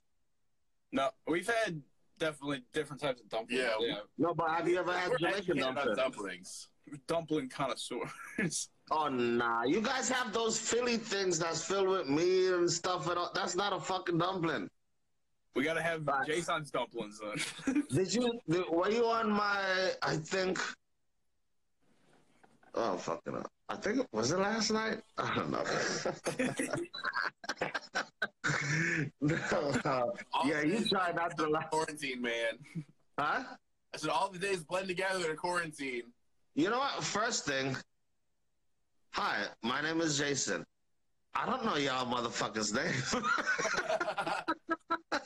no, 0.91 1.09
we've 1.27 1.49
had 1.49 1.81
definitely 2.19 2.63
different 2.73 3.01
types 3.01 3.21
of 3.21 3.29
dumplings. 3.29 3.61
Yeah, 3.61 3.73
yeah. 3.79 3.95
No, 4.17 4.33
but 4.33 4.49
have 4.49 4.67
you 4.67 4.77
ever 4.77 4.91
had 4.93 5.09
We're 5.09 5.17
Jamaican 5.17 5.57
dumplings? 5.57 5.97
dumplings. 5.97 6.67
dumpling 7.07 7.49
connoisseurs. 7.49 8.09
Oh 8.91 9.07
nah, 9.07 9.65
you 9.65 9.81
guys 9.81 10.09
have 10.09 10.33
those 10.33 10.59
Philly 10.59 10.97
things 10.97 11.37
that's 11.37 11.63
filled 11.63 11.89
with 11.89 12.09
meat 12.09 12.47
and 12.47 12.67
stuff, 12.67 13.07
and 13.07 13.19
all. 13.19 13.29
that's 13.35 13.55
not 13.55 13.71
a 13.71 13.79
fucking 13.79 14.17
dumpling. 14.17 14.67
We 15.59 15.65
gotta 15.65 15.81
have. 15.81 16.07
Jason's 16.25 16.71
dumplings 16.71 17.19
then. 17.19 17.83
Did 17.91 18.13
you? 18.13 18.39
Did, 18.49 18.69
were 18.69 18.89
you 18.89 19.05
on 19.07 19.29
my? 19.29 19.91
I 20.01 20.15
think. 20.15 20.57
Oh 22.75 22.95
fucking! 22.95 23.35
up. 23.35 23.51
I 23.67 23.75
think 23.75 23.99
it 23.99 24.07
was 24.13 24.31
it 24.31 24.39
last 24.39 24.71
night. 24.71 24.99
I 25.17 25.35
don't 25.35 25.51
know. 25.51 25.63
no, 29.21 29.71
no. 29.83 30.13
Yeah, 30.45 30.61
you 30.61 30.87
tried 30.87 31.15
not 31.15 31.37
to 31.37 31.49
laugh. 31.49 31.69
Quarantine, 31.71 32.21
man. 32.21 32.83
Huh? 33.19 33.43
I 33.93 33.97
said 33.97 34.11
all 34.11 34.29
the 34.29 34.39
days 34.39 34.63
blend 34.63 34.87
together 34.87 35.29
in 35.29 35.35
quarantine. 35.35 36.03
You 36.55 36.69
know 36.69 36.79
what? 36.79 37.03
First 37.03 37.45
thing. 37.45 37.75
Hi, 39.11 39.43
my 39.61 39.81
name 39.81 39.99
is 39.99 40.17
Jason. 40.17 40.65
I 41.35 41.45
don't 41.45 41.63
know 41.63 41.77
y'all 41.77 42.05
motherfuckers' 42.05 42.73
name. 42.73 43.23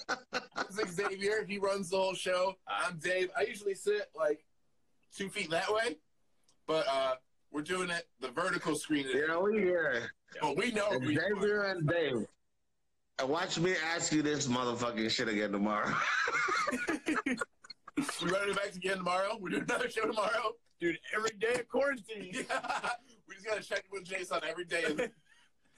This 0.75 0.89
is 0.89 0.95
Xavier. 0.95 1.45
He 1.47 1.59
runs 1.59 1.89
the 1.89 1.97
whole 1.97 2.15
show. 2.15 2.55
I'm 2.67 2.97
Dave. 2.97 3.29
I 3.37 3.43
usually 3.43 3.75
sit 3.75 4.09
like 4.15 4.43
two 5.15 5.29
feet 5.29 5.51
that 5.51 5.71
way, 5.71 5.97
but 6.65 6.85
uh, 6.89 7.13
we're 7.51 7.61
doing 7.61 7.89
it 7.91 8.07
the 8.21 8.29
vertical 8.29 8.75
screen. 8.75 9.05
today. 9.05 9.25
yeah, 9.27 9.37
we 9.39 9.59
here. 9.59 10.09
But 10.41 10.57
we 10.57 10.71
know 10.71 10.89
we 10.99 11.15
Xavier 11.15 11.63
and 11.65 11.87
Dave. 11.87 12.25
And 13.19 13.29
watch 13.29 13.59
me 13.59 13.75
ask 13.93 14.11
you 14.11 14.23
this 14.23 14.47
motherfucking 14.47 15.11
shit 15.11 15.27
again 15.27 15.51
tomorrow. 15.51 15.93
We're 18.21 18.29
running 18.29 18.55
back 18.55 18.73
again 18.75 18.97
tomorrow. 18.97 19.37
We're 19.39 19.49
doing 19.49 19.63
another 19.69 19.89
show 19.89 20.07
tomorrow. 20.07 20.53
Dude, 20.79 20.97
every 21.15 21.29
day 21.39 21.59
of 21.59 21.69
quarantine. 21.69 22.31
Yeah. 22.49 22.89
We 23.27 23.35
just 23.35 23.45
gotta 23.47 23.61
check 23.63 23.85
with 23.91 24.03
Jason 24.03 24.39
every 24.47 24.65
day 24.65 24.83
of 24.83 24.97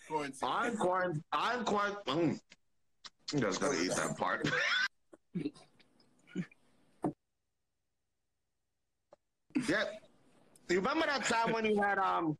quarantine. 0.07 0.39
I'm 0.43 0.77
quarant. 0.77 1.23
I'm 1.31 1.65
quarant. 1.65 1.97
Mm. 2.05 2.39
I'm 3.33 3.39
just 3.39 3.59
gonna 3.61 3.77
eat 3.81 3.91
that 3.95 4.17
part. 4.17 4.49
yeah. 9.67 9.83
You 10.69 10.77
remember 10.77 11.05
that 11.05 11.25
time 11.25 11.53
when 11.53 11.65
you 11.65 11.81
had 11.81 11.97
um 11.97 12.37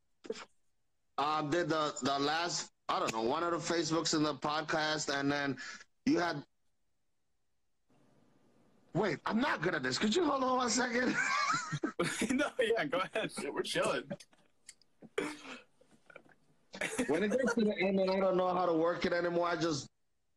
um 1.17 1.49
did 1.49 1.69
the 1.69 1.93
the 2.01 2.19
last 2.19 2.69
I 2.89 2.99
don't 2.99 3.13
know 3.13 3.23
one 3.23 3.43
of 3.43 3.51
the 3.51 3.57
Facebooks 3.73 4.13
in 4.13 4.23
the 4.23 4.35
podcast 4.35 5.17
and 5.17 5.31
then 5.31 5.57
you 6.05 6.19
had 6.19 6.43
Wait, 8.93 9.17
I'm 9.25 9.41
not 9.41 9.61
good 9.61 9.75
at 9.75 9.83
this. 9.83 9.97
Could 9.97 10.15
you 10.15 10.23
hold 10.23 10.41
on 10.41 10.55
one 10.55 10.69
second? 10.69 11.13
no, 12.31 12.45
yeah, 12.61 12.85
go 12.85 13.01
ahead. 13.13 13.29
We're 13.53 13.61
chilling. 13.61 14.03
when 17.07 17.23
it 17.23 17.31
gets 17.31 17.53
to 17.55 17.65
the 17.65 17.75
end 17.79 17.99
and 17.99 18.09
I 18.09 18.19
don't 18.19 18.37
know 18.37 18.53
how 18.53 18.65
to 18.65 18.73
work 18.73 19.05
it 19.05 19.13
anymore, 19.13 19.47
I 19.47 19.55
just 19.55 19.87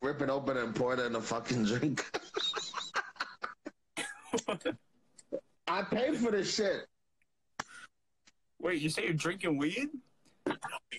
rip 0.02 0.22
it 0.22 0.30
open 0.30 0.56
and 0.56 0.74
pour 0.74 0.94
it 0.94 1.00
in 1.00 1.16
a 1.16 1.20
fucking 1.20 1.64
drink. 1.64 2.04
I 5.68 5.82
paid 5.82 6.16
for 6.16 6.30
this 6.30 6.54
shit. 6.54 6.86
Wait, 8.60 8.80
you 8.80 8.88
say 8.88 9.04
you're 9.04 9.12
drinking 9.12 9.58
weed? 9.58 9.90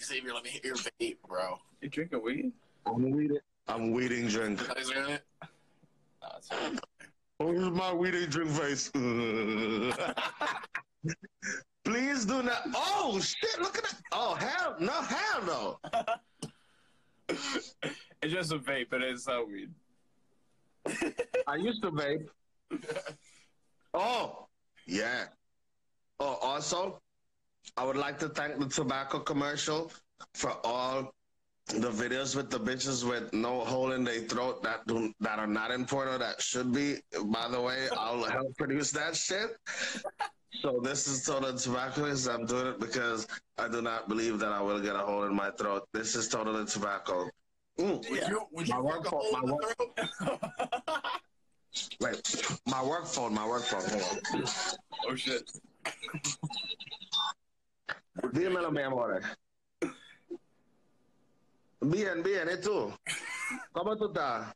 Xavier, 0.01 0.33
let 0.33 0.43
me 0.43 0.51
hit 0.51 0.63
your 0.63 0.75
vape, 0.75 1.17
bro. 1.27 1.57
You're 1.81 1.89
drinking 1.89 2.23
weed? 2.23 2.51
I'm 2.85 3.11
weeding. 3.11 3.39
I'm 3.67 3.91
weeding 3.91 4.27
drink. 4.27 4.61
Is 4.77 4.89
there 4.89 5.09
it? 5.09 5.23
No, 6.21 6.29
it's. 6.37 6.49
Where's 7.37 7.71
my 7.71 7.93
weeding 7.93 8.29
drink 8.29 8.51
face? 8.51 8.91
Please 12.09 12.25
do 12.25 12.41
not. 12.41 12.63
Oh 12.73 13.19
shit! 13.19 13.59
Look 13.59 13.77
at 13.77 13.83
that. 13.83 14.01
Oh 14.11 14.33
hell 14.33 14.75
no! 14.79 14.93
Hell 14.93 15.41
no! 15.45 15.79
It's 18.21 18.33
just 18.33 18.51
a 18.51 18.57
vape, 18.57 18.87
but 18.89 19.01
it's 19.01 19.27
not 19.27 19.47
weed. 19.47 19.69
I 21.47 21.55
used 21.55 21.83
to 21.83 21.91
vape. 21.91 22.27
Oh 23.93 24.47
yeah. 24.87 25.25
Oh, 26.19 26.37
also, 26.41 26.99
I 27.77 27.85
would 27.85 27.95
like 27.95 28.17
to 28.19 28.29
thank 28.29 28.59
the 28.59 28.67
tobacco 28.67 29.19
commercial 29.19 29.91
for 30.33 30.53
all 30.63 31.13
the 31.67 31.89
videos 31.89 32.35
with 32.35 32.49
the 32.49 32.59
bitches 32.59 33.07
with 33.07 33.31
no 33.33 33.61
hole 33.65 33.91
in 33.93 34.03
their 34.03 34.21
throat 34.21 34.63
that 34.63 34.85
do 34.87 35.13
that 35.19 35.39
are 35.39 35.47
not 35.47 35.71
in 35.71 35.85
porno 35.85 36.17
that 36.17 36.41
should 36.41 36.73
be. 36.73 36.97
By 37.25 37.47
the 37.49 37.61
way, 37.61 37.87
I'll 37.95 38.23
help 38.23 38.57
produce 38.57 38.91
that 38.91 39.15
shit. 39.15 39.51
So 40.51 40.79
this 40.81 41.07
is 41.07 41.23
total 41.23 41.53
tobacco. 41.53 42.05
I'm 42.05 42.45
doing 42.45 42.67
it 42.67 42.79
because 42.79 43.27
I 43.57 43.67
do 43.67 43.81
not 43.81 44.09
believe 44.09 44.39
that 44.39 44.51
I 44.51 44.61
will 44.61 44.81
get 44.81 44.95
a 44.95 44.99
hole 44.99 45.23
in 45.23 45.35
my 45.35 45.51
throat. 45.51 45.87
This 45.93 46.15
is 46.15 46.27
totally 46.27 46.65
tobacco. 46.65 47.29
Mm. 47.77 48.09
Would 48.09 48.27
you 48.27 48.41
would 48.51 48.67
you 48.67 48.73
My 48.73 48.81
work 48.81 49.05
hole 49.05 49.31
my 49.31 49.51
work-? 49.51 49.99
Wait, 52.01 52.59
my 52.65 52.83
work 52.83 53.05
phone, 53.05 53.33
my 53.33 53.47
work 53.47 53.63
phone. 53.63 53.81
Hold 53.81 54.23
on. 54.33 54.47
oh 55.07 55.15
shit. 55.15 55.49
Dímelo, 58.33 58.71
mi 58.71 58.81
amor. 58.81 59.21
Bien, 61.81 62.21
bien, 62.21 62.49
¿y 62.49 62.61
tú? 62.61 62.91
¿Cómo 63.71 63.95
tú 63.95 64.07
estás? 64.07 64.53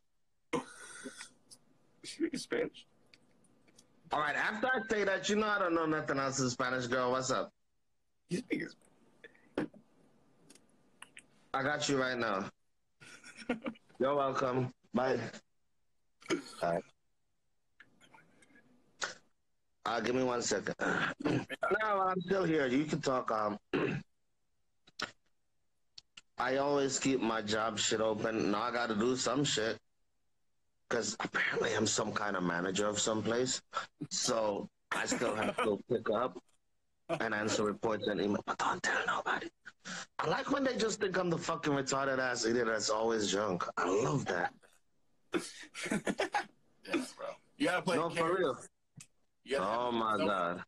Speaking 2.04 2.38
Spanish. 2.38 2.86
All 4.14 4.20
right, 4.20 4.36
after 4.36 4.68
I 4.68 4.78
say 4.88 5.02
that, 5.02 5.28
you 5.28 5.34
know 5.34 5.48
I 5.48 5.58
don't 5.58 5.74
know 5.74 5.86
nothing 5.86 6.20
else 6.20 6.38
in 6.38 6.48
Spanish, 6.48 6.86
girl. 6.86 7.10
What's 7.10 7.32
up? 7.32 7.50
You 8.30 8.38
speak 8.38 8.62
I 11.52 11.62
got 11.64 11.88
you 11.88 12.00
right 12.00 12.16
now. 12.16 12.48
You're 13.98 14.14
welcome. 14.14 14.72
Bye. 14.94 15.18
All 16.30 16.38
right. 16.62 16.84
Uh, 19.84 19.98
give 19.98 20.14
me 20.14 20.22
one 20.22 20.42
second. 20.42 20.76
no, 21.24 21.44
I'm 21.82 22.20
still 22.20 22.44
here. 22.44 22.68
You 22.68 22.84
can 22.84 23.00
talk. 23.00 23.32
Um, 23.32 23.58
I 26.38 26.58
always 26.58 27.00
keep 27.00 27.20
my 27.20 27.42
job 27.42 27.80
shit 27.80 28.00
open. 28.00 28.52
Now 28.52 28.62
I 28.62 28.70
got 28.70 28.90
to 28.90 28.94
do 28.94 29.16
some 29.16 29.42
shit 29.42 29.76
because 30.88 31.16
apparently 31.20 31.74
I'm 31.74 31.86
some 31.86 32.12
kind 32.12 32.36
of 32.36 32.42
manager 32.42 32.86
of 32.86 32.98
some 32.98 33.22
place. 33.22 33.62
So 34.10 34.68
I 34.92 35.06
still 35.06 35.34
have 35.34 35.56
to 35.56 35.82
pick 35.90 36.08
up 36.10 36.38
and 37.20 37.34
answer 37.34 37.64
reports 37.64 38.06
and 38.06 38.20
email. 38.20 38.42
But 38.46 38.58
don't 38.58 38.82
tell 38.82 39.00
nobody. 39.06 39.48
I 40.18 40.28
like 40.28 40.50
when 40.50 40.64
they 40.64 40.76
just 40.76 41.00
think 41.00 41.16
I'm 41.18 41.30
the 41.30 41.38
fucking 41.38 41.72
retarded 41.72 42.18
ass 42.18 42.44
idiot 42.44 42.66
that's 42.66 42.90
always 42.90 43.30
drunk. 43.30 43.64
I 43.76 43.88
love 43.88 44.24
that. 44.26 44.52
Yes, 46.86 47.14
bro. 47.14 47.26
You 47.56 47.66
gotta 47.68 47.80
play 47.82 47.96
No, 47.96 48.10
for 48.10 48.36
real. 48.36 48.58
Oh 49.58 49.90
my 49.90 50.18
god. 50.18 50.62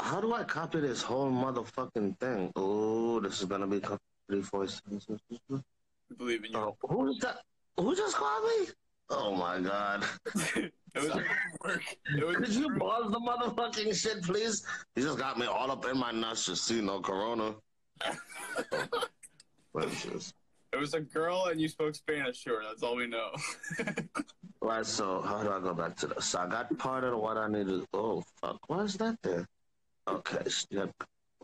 How 0.00 0.20
do 0.20 0.34
I 0.34 0.42
copy 0.42 0.80
this 0.80 1.02
whole 1.02 1.30
motherfucking 1.30 2.18
thing? 2.18 2.52
Oh, 2.56 3.20
this 3.20 3.38
is 3.40 3.44
gonna 3.46 3.68
be 3.68 3.80
three, 4.28 4.42
four, 4.42 4.66
six, 4.66 4.82
six, 4.90 5.06
six, 5.06 5.40
six. 5.48 5.62
Believe 6.18 6.44
in 6.44 6.50
you. 6.50 6.58
Oh, 6.58 6.76
who's 6.88 7.18
that? 7.20 7.38
Who 7.76 7.94
just 7.96 8.16
called 8.16 8.44
me? 8.44 8.68
Oh 9.10 9.34
my 9.34 9.60
god. 9.60 10.04
it 10.56 10.72
was, 10.94 11.10
work. 11.64 11.82
it 12.16 12.26
was 12.26 12.36
Could 12.36 12.54
you 12.54 12.70
pause 12.78 13.10
the 13.10 13.20
motherfucking 13.20 13.94
shit, 13.94 14.22
please? 14.22 14.64
You 14.96 15.02
just 15.02 15.18
got 15.18 15.38
me 15.38 15.46
all 15.46 15.70
up 15.70 15.84
in 15.86 15.98
my 15.98 16.12
nuts. 16.12 16.46
Just 16.46 16.64
see 16.66 16.80
no 16.80 17.00
corona. 17.00 17.54
It 19.76 20.80
was 20.80 20.94
a 20.94 21.00
girl, 21.00 21.46
and 21.50 21.60
you 21.60 21.68
spoke 21.68 21.94
Spanish. 21.94 22.38
Sure, 22.38 22.60
that's 22.62 22.82
all 22.82 22.96
we 22.96 23.06
know. 23.06 23.30
Right, 24.60 24.86
so 24.86 25.20
how 25.20 25.42
do 25.42 25.50
I 25.52 25.60
go 25.60 25.74
back 25.74 25.94
to 25.98 26.06
this? 26.06 26.24
So 26.24 26.38
I 26.40 26.48
got 26.48 26.76
part 26.78 27.04
of 27.04 27.18
what 27.18 27.36
I 27.36 27.48
needed. 27.48 27.84
Oh, 27.92 28.24
fuck. 28.40 28.58
Why 28.66 28.80
is 28.82 28.94
that 28.94 29.18
there? 29.22 29.46
Okay, 30.08 30.48
step. 30.48 30.90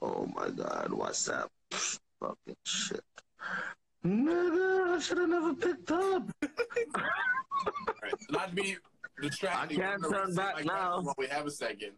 Oh 0.00 0.26
my 0.34 0.48
god, 0.48 0.88
WhatsApp. 0.88 1.48
Fucking 1.70 2.56
shit. 2.64 3.04
Nigga, 4.04 4.96
I 4.96 4.98
should 5.00 5.18
have 5.18 5.28
never 5.28 5.54
picked 5.54 5.90
up. 5.90 6.30
Right. 6.42 8.14
Not 8.30 8.48
to 8.50 8.54
be 8.54 8.76
distracting. 9.20 9.80
I 9.82 9.84
can't 9.90 10.02
turn 10.10 10.34
back 10.34 10.54
my 10.56 10.62
now. 10.62 11.00
While 11.02 11.14
we 11.18 11.26
have 11.26 11.46
a 11.46 11.50
second. 11.50 11.92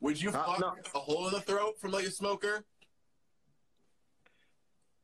Would 0.00 0.20
you 0.20 0.30
Uh, 0.30 0.32
fuck 0.32 0.60
no. 0.60 0.74
a 0.94 0.98
hole 0.98 1.26
in 1.28 1.34
the 1.34 1.40
throat 1.42 1.78
from 1.80 1.90
like 1.92 2.06
a 2.06 2.10
smoker? 2.10 2.64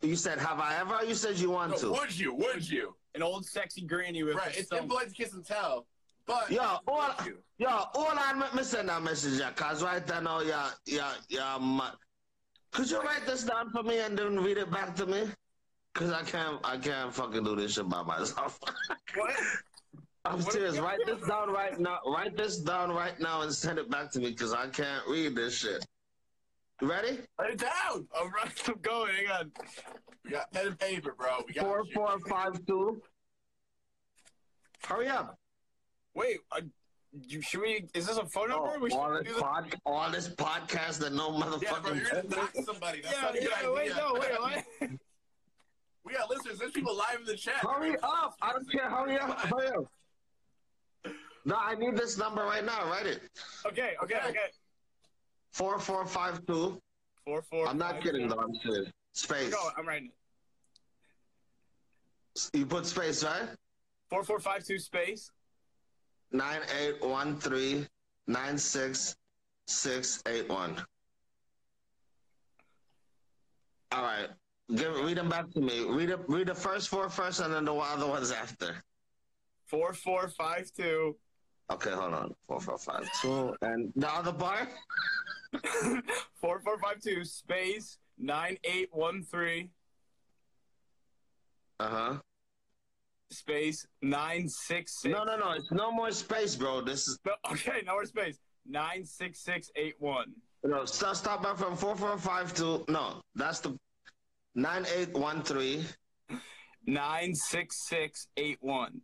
You 0.03 0.17
said, 0.17 0.39
have 0.39 0.61
I 0.61 0.77
ever? 0.77 1.05
You 1.05 1.15
said 1.15 1.37
you 1.37 1.51
want 1.51 1.73
No, 1.73 1.79
to. 1.79 1.91
would 2.01 2.19
you? 2.19 2.33
Would 2.35 2.69
you? 2.69 2.97
An 3.15 3.23
old 3.23 3.45
sexy 3.45 3.83
granny 3.83 4.23
with 4.23 4.37
Right. 4.37 4.57
It's 4.57 4.69
some. 4.71 4.79
impolite 4.79 5.09
to 5.09 5.15
kiss 5.15 5.35
and 5.35 5.45
tell. 5.45 5.87
But 6.27 6.51
Yo, 6.51 6.79
all, 6.87 7.15
you? 7.25 7.39
yo, 7.59 7.69
all 7.69 8.13
I 8.17 8.33
me 8.55 8.63
send 8.63 8.89
that 8.89 9.03
message, 9.03 9.39
yeah, 9.41 9.51
cause 9.53 9.83
right 9.83 10.07
there 10.07 10.21
now, 10.21 10.41
yeah, 10.41 10.71
yeah, 10.87 11.15
yeah, 11.29 11.59
ma- 11.59 11.93
Could 12.71 12.89
you 12.91 13.01
write 13.03 13.27
this 13.27 13.43
down 13.43 13.71
for 13.71 13.83
me 13.83 13.99
and 13.99 14.17
then 14.17 14.39
read 14.41 14.57
it 14.57 14.71
back 14.71 14.95
to 14.97 15.07
me? 15.07 15.29
Cause 15.95 16.13
I 16.13 16.23
can't, 16.23 16.59
I 16.65 16.77
can't 16.77 17.13
fucking 17.13 17.43
do 17.45 17.57
this 17.57 17.75
shit 17.75 17.89
by 17.89 18.03
myself. 18.03 18.59
What? 19.17 19.35
I'm 20.25 20.41
What 20.43 20.53
serious. 20.53 20.79
Write 20.79 21.01
this 21.07 21.21
down 21.27 21.51
right 21.51 21.79
now. 21.81 21.99
Write 22.07 22.37
this 22.37 22.59
down 22.59 22.93
right 22.93 23.19
now 23.19 23.41
and 23.41 23.53
send 23.53 23.79
it 23.79 23.91
back 23.91 24.11
to 24.13 24.21
me 24.21 24.31
because 24.31 24.53
I 24.53 24.69
can't 24.69 25.05
read 25.09 25.35
this 25.35 25.55
shit. 25.57 25.85
You 26.81 26.89
ready? 26.91 27.19
Write 27.39 27.53
it 27.55 27.59
down. 27.59 28.07
All 28.17 28.29
right, 28.29 28.69
I'm 28.69 28.75
going. 28.83 29.13
Hang 29.15 29.27
on. 29.41 29.53
We 30.25 30.31
got 30.31 30.53
pen 30.53 30.69
and 30.69 30.79
paper, 30.79 31.15
bro. 31.19 31.39
We 31.47 31.55
got 31.55 31.65
Four 31.65 31.83
you. 31.87 31.93
four 31.93 32.19
five 32.29 32.65
two. 32.67 33.03
Hurry 34.87 35.09
up! 35.09 35.39
Wait, 36.15 36.39
uh, 36.53 36.61
you, 37.27 37.43
should 37.43 37.61
we? 37.63 37.87
Is 37.95 38.07
this 38.07 38.17
a 38.17 38.27
phone 38.27 38.51
number? 38.51 38.73
Oh, 38.77 38.79
we 38.79 38.91
should 38.91 38.99
all, 38.99 39.11
do 39.19 39.25
this 39.25 39.33
this. 39.33 39.43
pod, 39.43 39.75
all 39.85 40.11
this 40.11 40.29
podcast 40.29 40.99
that 41.01 41.13
no 41.13 41.33
Yeah, 41.33 41.41
bro, 41.41 41.59
motherfucking. 41.59 41.97
you're 41.97 42.23
gonna 42.23 42.37
knock 42.37 42.53
somebody. 42.65 43.01
That's 43.03 43.15
Yeah, 43.15 43.23
not 43.23 43.37
a 43.37 43.41
good 43.41 43.49
yeah. 43.63 43.73
Wait, 43.73 43.93
no, 43.97 44.15
wait, 44.15 44.31
what? 44.81 44.91
We 46.05 46.15
got 46.15 46.31
listeners. 46.31 46.59
There's 46.59 46.73
people 46.73 46.97
live 46.97 47.21
in 47.21 47.27
the 47.27 47.37
chat. 47.37 47.57
hurry 47.57 47.97
up! 48.03 48.35
I 48.41 48.53
don't 48.53 48.71
care. 48.71 48.89
Hurry 48.89 49.19
up! 49.19 49.39
Hurry 49.41 49.69
up! 49.69 49.85
No, 51.45 51.57
I 51.57 51.75
need 51.75 51.97
this 51.97 52.17
number 52.19 52.43
right 52.43 52.65
now. 52.65 52.89
Write 52.91 53.07
it. 53.07 53.23
Okay, 53.67 53.93
okay, 54.03 54.17
Okay. 54.17 54.29
okay. 54.29 54.39
Four 55.53 55.79
four 55.79 56.07
five 56.07 56.45
two. 56.47 56.81
Four, 57.25 57.43
four. 57.43 57.67
I'm 57.69 57.79
not 57.79 57.95
five, 57.95 58.03
kidding 58.03 58.29
two. 58.29 58.35
though. 58.35 58.41
I'm 58.41 58.55
serious. 58.63 58.91
Space. 59.15 59.51
Go. 59.53 59.69
I'm 59.77 59.87
writing. 59.87 60.11
it. 62.37 62.51
You 62.59 62.67
put 62.67 62.87
space, 62.87 63.25
right? 63.25 63.49
Four, 64.09 64.23
four, 64.25 64.39
five, 64.39 64.65
two 64.65 64.79
space. 64.79 65.31
Nine 66.33 66.61
eight 66.81 67.05
one 67.05 67.39
three 67.41 67.87
nine 68.27 68.57
six 68.57 69.17
six 69.67 70.23
eight 70.27 70.49
one. 70.49 70.77
All 73.93 74.03
right. 74.03 74.29
Give, 74.75 74.95
read 75.05 75.17
them 75.17 75.29
back 75.29 75.51
to 75.53 75.61
me. 75.61 75.85
Read 75.85 76.11
it, 76.11 76.21
read 76.29 76.47
the 76.49 76.55
first 76.55 76.89
four 76.89 77.09
first, 77.09 77.41
and 77.41 77.53
then 77.53 77.65
the 77.65 77.75
other 77.75 78.07
ones 78.07 78.31
after. 78.31 78.77
Four 79.67 79.93
four 79.95 80.29
five 80.29 80.71
two. 80.77 81.17
Okay, 81.71 81.91
hold 81.91 82.15
on. 82.15 82.35
Four, 82.49 82.61
four, 82.61 82.79
five, 82.79 83.09
two, 83.21 83.55
and 83.63 83.93
the 83.97 84.09
other 84.13 84.33
part. 84.33 84.69
four 86.41 86.61
four 86.61 86.79
five 86.79 87.01
two 87.01 87.25
space 87.25 87.99
nine 88.19 88.57
eight 88.65 88.89
one 88.93 89.25
three 89.25 89.71
Uh 91.81 91.89
huh. 91.89 92.15
space 93.31 93.87
nine 94.03 94.49
six 94.49 95.01
six. 95.01 95.13
No, 95.13 95.25
no, 95.25 95.37
no. 95.37 95.53
It's 95.53 95.71
no 95.73 95.91
more 95.93 96.11
space, 96.13 96.55
bro. 96.57 96.81
This 96.81 97.09
is 97.09 97.19
No, 97.25 97.33
okay, 97.53 97.83
no 97.87 97.93
more 97.95 98.05
space. 98.05 98.39
Nine 98.67 99.05
six 99.05 99.41
six 99.41 99.71
eight 99.77 99.95
one. 99.99 100.33
no. 100.63 100.85
Stop, 100.85 101.17
stop 101.17 101.43
back 101.43 101.57
from 101.57 101.77
four, 101.77 101.97
four, 101.97 102.17
five, 102.19 102.55
two. 102.55 102.85
No, 102.89 103.21
that's 103.35 103.61
the 103.61 103.77
nine, 104.55 104.87
eight, 104.97 105.13
one, 105.13 105.43
three. 105.43 105.85
Nine 106.87 107.35
six 107.35 107.77
six 107.89 108.27
eight 108.37 108.59
one. 108.61 109.01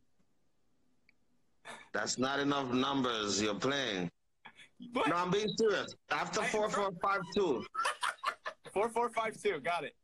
That's 1.93 2.19
not 2.19 2.39
enough 2.41 2.73
numbers 2.73 3.41
you're 3.43 3.55
playing. 3.55 4.11
What? 4.93 5.09
No, 5.09 5.17
I'm 5.17 5.31
being 5.31 5.49
serious. 5.59 5.95
After 6.11 6.41
I- 6.41 6.47
four, 6.47 6.69
four, 6.71 6.91
five, 7.03 7.21
two, 7.35 7.65
Four 8.73 8.89
four 8.89 9.09
five 9.11 9.41
two. 9.41 9.59
Got 9.61 9.85
it. 9.85 9.95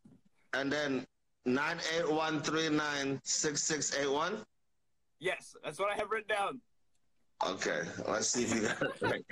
and 0.55 0.71
then 0.73 1.07
nine, 1.47 1.79
eight, 1.97 2.11
one, 2.11 2.41
three, 2.43 2.69
nine, 2.69 3.21
six, 3.25 3.63
six, 3.63 3.95
eight, 3.97 4.11
one. 4.11 4.45
Yes, 5.19 5.55
that's 5.65 5.79
what 5.79 5.91
I 5.93 5.95
have 5.97 6.11
written 6.11 6.35
down. 6.35 6.61
Okay, 7.47 7.83
let's 8.09 8.29
see 8.29 8.45
if 8.45 8.55
you 8.55 8.63
got 8.63 8.83
it 8.83 9.03
right. 9.03 9.25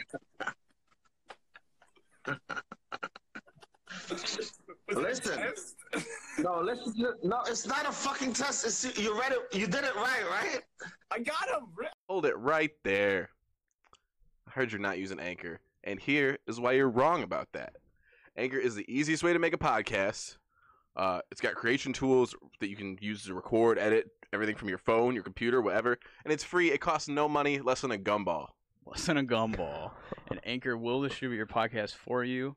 It 4.11 4.51
Listen. 4.93 5.41
No, 6.39 6.61
listen. 6.61 6.95
No, 7.23 7.43
it's 7.47 7.67
not 7.67 7.87
a 7.87 7.93
fucking 7.93 8.33
test. 8.33 8.65
It's, 8.65 8.99
you 8.99 9.19
read 9.19 9.33
it. 9.33 9.39
You 9.53 9.67
did 9.67 9.85
it 9.85 9.95
right, 9.97 10.25
right? 10.31 10.61
I 11.11 11.19
got 11.19 11.49
him. 11.49 11.67
Hold 12.09 12.27
it 12.27 12.37
right 12.37 12.71
there. 12.85 13.31
I 14.47 14.51
heard 14.53 14.73
you're 14.73 14.81
not 14.81 14.99
using 14.99 15.21
Anchor, 15.21 15.61
and 15.85 16.01
here 16.01 16.39
is 16.47 16.59
why 16.61 16.73
you're 16.73 16.89
wrong 16.89 17.23
about 17.23 17.49
that. 17.53 17.75
Anchor 18.37 18.59
is 18.59 18.75
the 18.75 18.85
easiest 18.93 19.23
way 19.23 19.33
to 19.33 19.39
make 19.39 19.55
a 19.55 19.59
podcast. 19.59 20.37
Uh, 20.97 21.21
it's 21.31 21.41
got 21.41 21.55
creation 21.55 21.93
tools 21.93 22.35
that 22.61 22.69
you 22.69 22.77
can 22.77 22.99
use 23.01 23.25
to 23.25 23.35
record, 23.35 23.79
edit 23.79 24.09
everything 24.33 24.57
from 24.57 24.69
your 24.69 24.79
phone, 24.79 25.15
your 25.15 25.23
computer, 25.25 25.61
whatever, 25.61 25.99
and 26.25 26.33
it's 26.33 26.45
free. 26.45 26.71
It 26.71 26.81
costs 26.81 27.09
no 27.09 27.29
money, 27.29 27.61
less 27.61 27.81
than 27.83 27.91
a 27.93 27.99
gumball. 27.99 28.49
less 28.87 29.07
than 29.07 29.17
a 29.17 29.25
gumball. 29.25 29.93
And 30.29 30.41
Anchor 30.45 30.77
will 30.77 31.03
distribute 31.03 31.37
your 31.37 31.47
podcast 31.47 31.95
for 31.95 32.25
you. 32.25 32.57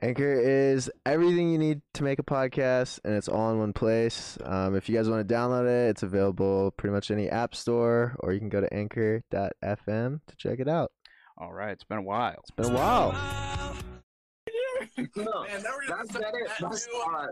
Anchor 0.00 0.32
is 0.32 0.88
everything 1.04 1.50
you 1.50 1.58
need 1.58 1.80
to 1.94 2.04
make 2.04 2.20
a 2.20 2.22
podcast, 2.22 3.00
and 3.04 3.14
it's 3.14 3.28
all 3.28 3.50
in 3.50 3.58
one 3.58 3.72
place. 3.72 4.38
Um, 4.44 4.76
if 4.76 4.88
you 4.88 4.96
guys 4.96 5.08
want 5.08 5.26
to 5.26 5.34
download 5.34 5.66
it, 5.66 5.90
it's 5.90 6.04
available 6.04 6.70
pretty 6.76 6.94
much 6.94 7.10
any 7.10 7.28
app 7.28 7.54
store, 7.56 8.14
or 8.20 8.32
you 8.32 8.38
can 8.38 8.48
go 8.48 8.60
to 8.60 8.72
anchor.fm 8.72 10.20
to 10.24 10.36
check 10.36 10.60
it 10.60 10.68
out. 10.68 10.92
All 11.36 11.52
right, 11.52 11.72
it's 11.72 11.82
been 11.82 11.98
a 11.98 12.02
while. 12.02 12.36
It's 12.38 12.50
been 12.52 12.66
a 12.66 12.74
while. 12.74 13.74
No, 15.16 15.44
Man, 15.44 15.62
now 15.62 15.70
we're 15.76 15.88
gonna 15.88 16.04
that's 16.06 16.12
that 16.12 16.34
it. 16.34 16.50
That's 16.60 16.88
all 16.92 17.12
right. 17.12 17.28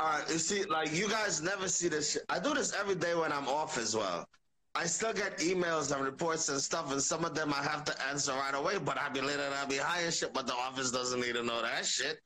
All 0.00 0.08
right. 0.08 0.24
You 0.28 0.38
see, 0.38 0.64
like 0.64 0.92
you 0.92 1.08
guys 1.08 1.40
never 1.42 1.68
see 1.68 1.88
this. 1.88 2.12
Shit. 2.12 2.22
I 2.28 2.40
do 2.40 2.54
this 2.54 2.74
every 2.74 2.96
day 2.96 3.14
when 3.14 3.32
I'm 3.32 3.46
off 3.46 3.78
as 3.78 3.94
well. 3.96 4.26
I 4.74 4.84
still 4.86 5.12
get 5.12 5.38
emails 5.38 5.94
and 5.94 6.04
reports 6.04 6.48
and 6.50 6.60
stuff, 6.60 6.92
and 6.92 7.02
some 7.02 7.24
of 7.24 7.34
them 7.34 7.52
I 7.52 7.62
have 7.62 7.84
to 7.84 8.06
answer 8.08 8.32
right 8.32 8.54
away. 8.54 8.78
But 8.78 8.98
I'll 8.98 9.10
be 9.12 9.20
late 9.20 9.40
and 9.40 9.52
I 9.54 9.64
be 9.64 9.76
high 9.76 10.02
and 10.02 10.12
shit. 10.14 10.32
But 10.32 10.46
the 10.46 10.54
office 10.54 10.90
doesn't 10.90 11.20
need 11.20 11.34
to 11.34 11.42
know 11.42 11.62
that 11.62 11.84
shit. 11.84 12.20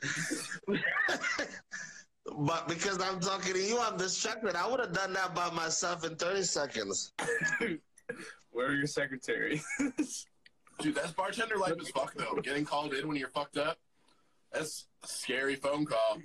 but 2.26 2.68
because 2.68 3.00
I'm 3.00 3.20
talking 3.20 3.54
to 3.54 3.60
you, 3.60 3.78
I'm 3.80 3.96
distracted. 3.96 4.54
I 4.54 4.68
would 4.68 4.80
have 4.80 4.92
done 4.92 5.12
that 5.14 5.34
by 5.34 5.50
myself 5.50 6.04
in 6.04 6.16
30 6.16 6.42
seconds. 6.42 7.12
Where 8.50 8.66
are 8.68 8.74
your 8.74 8.86
secretaries? 8.86 9.64
Dude, 10.80 10.94
that's 10.94 11.12
bartender 11.12 11.56
life 11.56 11.74
as 11.80 11.88
fuck 11.90 12.12
though. 12.14 12.34
Getting 12.42 12.64
called 12.64 12.92
in 12.92 13.06
when 13.08 13.16
you're 13.16 13.28
fucked 13.30 13.56
up. 13.56 13.78
That's 14.52 14.86
a 15.02 15.06
scary 15.06 15.54
phone 15.54 15.86
call. 15.86 16.18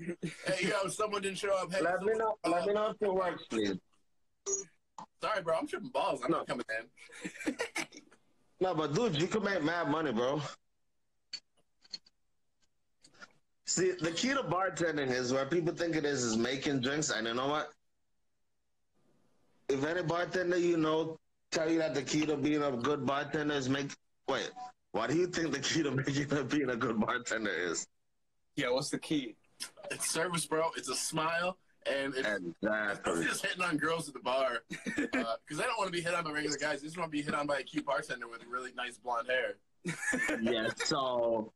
hey, 0.46 0.68
yo, 0.68 0.90
someone 0.90 1.22
didn't 1.22 1.38
show 1.38 1.56
up. 1.56 1.72
Hey, 1.74 1.82
Let 1.82 2.02
me 2.02 2.12
someone- 2.14 2.18
know. 2.18 2.38
Let 2.52 2.66
me 2.68 2.74
know 2.74 2.90
if 2.90 3.02
it 3.02 3.14
works, 3.14 3.44
please. 3.50 3.78
Sorry, 5.22 5.42
bro. 5.42 5.56
I'm 5.58 5.68
tripping 5.68 5.90
balls. 5.90 6.22
I'm 6.24 6.32
not 6.32 6.48
coming 6.48 6.66
in. 7.46 7.56
No, 8.60 8.74
but 8.74 8.96
dude, 8.96 9.22
you 9.22 9.28
can 9.28 9.44
make 9.44 9.64
mad 9.64 9.90
money, 9.90 10.12
bro. 10.12 10.42
See, 13.66 13.92
the 14.02 14.12
key 14.12 14.30
to 14.30 14.42
bartending 14.42 15.12
is 15.12 15.32
where 15.32 15.46
people 15.46 15.76
think 15.76 15.96
it 15.96 16.06
is 16.06 16.24
is 16.24 16.38
making 16.38 16.82
drinks, 16.82 17.12
and 17.12 17.28
you 17.28 17.34
know 17.34 17.48
what? 17.48 17.70
If 19.70 19.84
any 19.86 20.02
bartender 20.02 20.58
you 20.58 20.78
know 20.78 21.18
tell 21.52 21.70
you 21.70 21.78
that 21.80 21.94
the 21.94 22.02
key 22.02 22.26
to 22.26 22.38
being 22.38 22.64
a 22.64 22.72
good 22.72 23.06
bartender 23.06 23.54
is 23.54 23.70
make 23.70 23.92
wait, 24.28 24.50
why 24.94 25.06
do 25.06 25.16
you 25.16 25.28
think 25.28 25.52
the 25.52 25.60
key 25.60 25.84
to 25.84 25.92
making 26.06 26.32
a 26.34 26.44
being 26.44 26.70
a 26.70 26.76
good 26.76 27.00
bartender 27.00 27.52
is? 27.52 27.86
yeah, 28.56 28.72
what's 28.72 28.90
the 28.90 28.98
key? 28.98 29.36
It's 29.92 30.10
service, 30.10 30.46
bro. 30.46 30.72
It's 30.76 30.90
a 30.90 30.96
smile, 30.96 31.58
and 31.92 32.14
it's 32.16 32.28
I'm 33.08 33.24
just 33.24 33.46
hitting 33.46 33.64
on 33.64 33.78
girls 33.78 34.08
at 34.08 34.14
the 34.14 34.20
bar 34.20 34.64
uh, 34.74 34.84
because 34.98 35.60
I 35.60 35.64
don't 35.64 35.78
want 35.78 35.88
to 35.88 35.92
be 35.92 36.02
hit 36.02 36.14
on 36.14 36.24
by 36.24 36.32
regular 36.32 36.58
guys. 36.58 36.80
I 36.82 36.86
just 36.86 36.98
want 36.98 37.12
to 37.12 37.18
be 37.18 37.22
hit 37.22 37.34
on 37.34 37.48
by 37.48 37.60
a 37.60 37.64
cute 37.64 37.86
bartender 37.86 38.28
with 38.28 38.42
really 38.50 38.72
nice 38.76 38.98
blonde 38.98 39.28
hair. 39.28 39.56
yeah, 40.42 40.70
so 40.84 41.52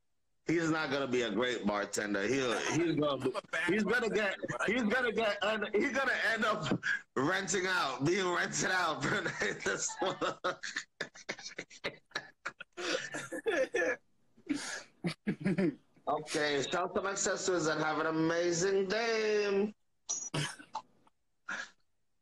he's 0.48 0.70
not 0.70 0.92
gonna 0.92 1.08
be 1.08 1.24
a 1.24 1.32
great 1.32 1.66
bartender. 1.66 2.28
He'll 2.28 2.54
he's 2.54 2.96
gonna 2.96 3.18
be, 3.18 3.30
I'm 3.30 3.36
a 3.36 3.42
bad 3.52 3.62
He's 3.68 3.84
gonna 3.84 4.10
get. 4.10 4.36
He's 4.68 4.84
gonna 4.84 5.12
get. 5.12 5.38
And 5.42 5.68
he's 5.74 5.92
gonna 5.92 6.12
end 6.34 6.46
up 6.46 6.80
renting 7.16 7.68
out, 7.68 8.06
being 8.06 8.28
rented 8.28 8.72
out. 8.72 9.06
This 9.66 9.90
mother- 10.02 10.58
okay, 16.08 16.64
shout 16.72 16.96
to 16.96 17.02
my 17.02 17.16
sisters 17.16 17.68
and 17.68 17.82
have 17.84 18.00
an 18.00 18.08
amazing 18.08 18.88
day. 18.88 19.74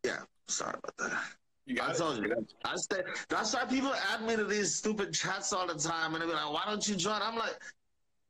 Yeah, 0.04 0.20
sorry 0.48 0.76
about 0.78 0.98
that. 0.98 1.24
You 1.66 1.80
I 1.84 1.94
told 1.94 2.18
you. 2.18 2.34
I 2.66 2.76
stay. 2.78 3.02
That's 3.30 3.54
why 3.54 3.66
people 3.66 3.94
add 4.12 4.24
me 4.26 4.36
to 4.36 4.44
these 4.44 4.74
stupid 4.74 5.14
chats 5.14 5.54
all 5.54 5.68
the 5.68 5.76
time, 5.76 6.16
and 6.16 6.24
they 6.24 6.26
be 6.26 6.34
like, 6.34 6.52
"Why 6.52 6.64
don't 6.66 6.88
you 6.88 6.96
join?" 6.96 7.22
I'm 7.22 7.36
like, 7.36 7.60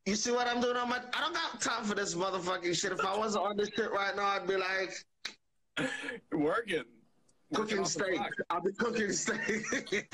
"You 0.05 0.15
see 0.15 0.31
what 0.31 0.45
I'm 0.47 0.59
doing? 0.59 0.75
I'm 0.75 0.89
like, 0.89 1.15
I 1.15 1.21
don't 1.21 1.33
got 1.33 1.61
time 1.61 1.85
for 1.85 1.95
this 1.95 2.15
motherfucking 2.15 2.75
shit. 2.75 2.91
If 2.91 3.05
I 3.05 3.17
wasn't 3.17 3.45
on 3.45 3.55
this 3.55 3.69
shit 3.69 3.91
right 3.91 4.13
now, 4.13 4.25
I'd 4.25 4.45
be 4.45 4.57
like 4.57 5.05
working. 6.33 6.83
Working 7.51 7.77
cooking 7.77 7.85
steak. 7.85 8.19
I'll 8.49 8.61
be 8.61 8.73
cooking 8.73 9.13
steak." 9.13 10.13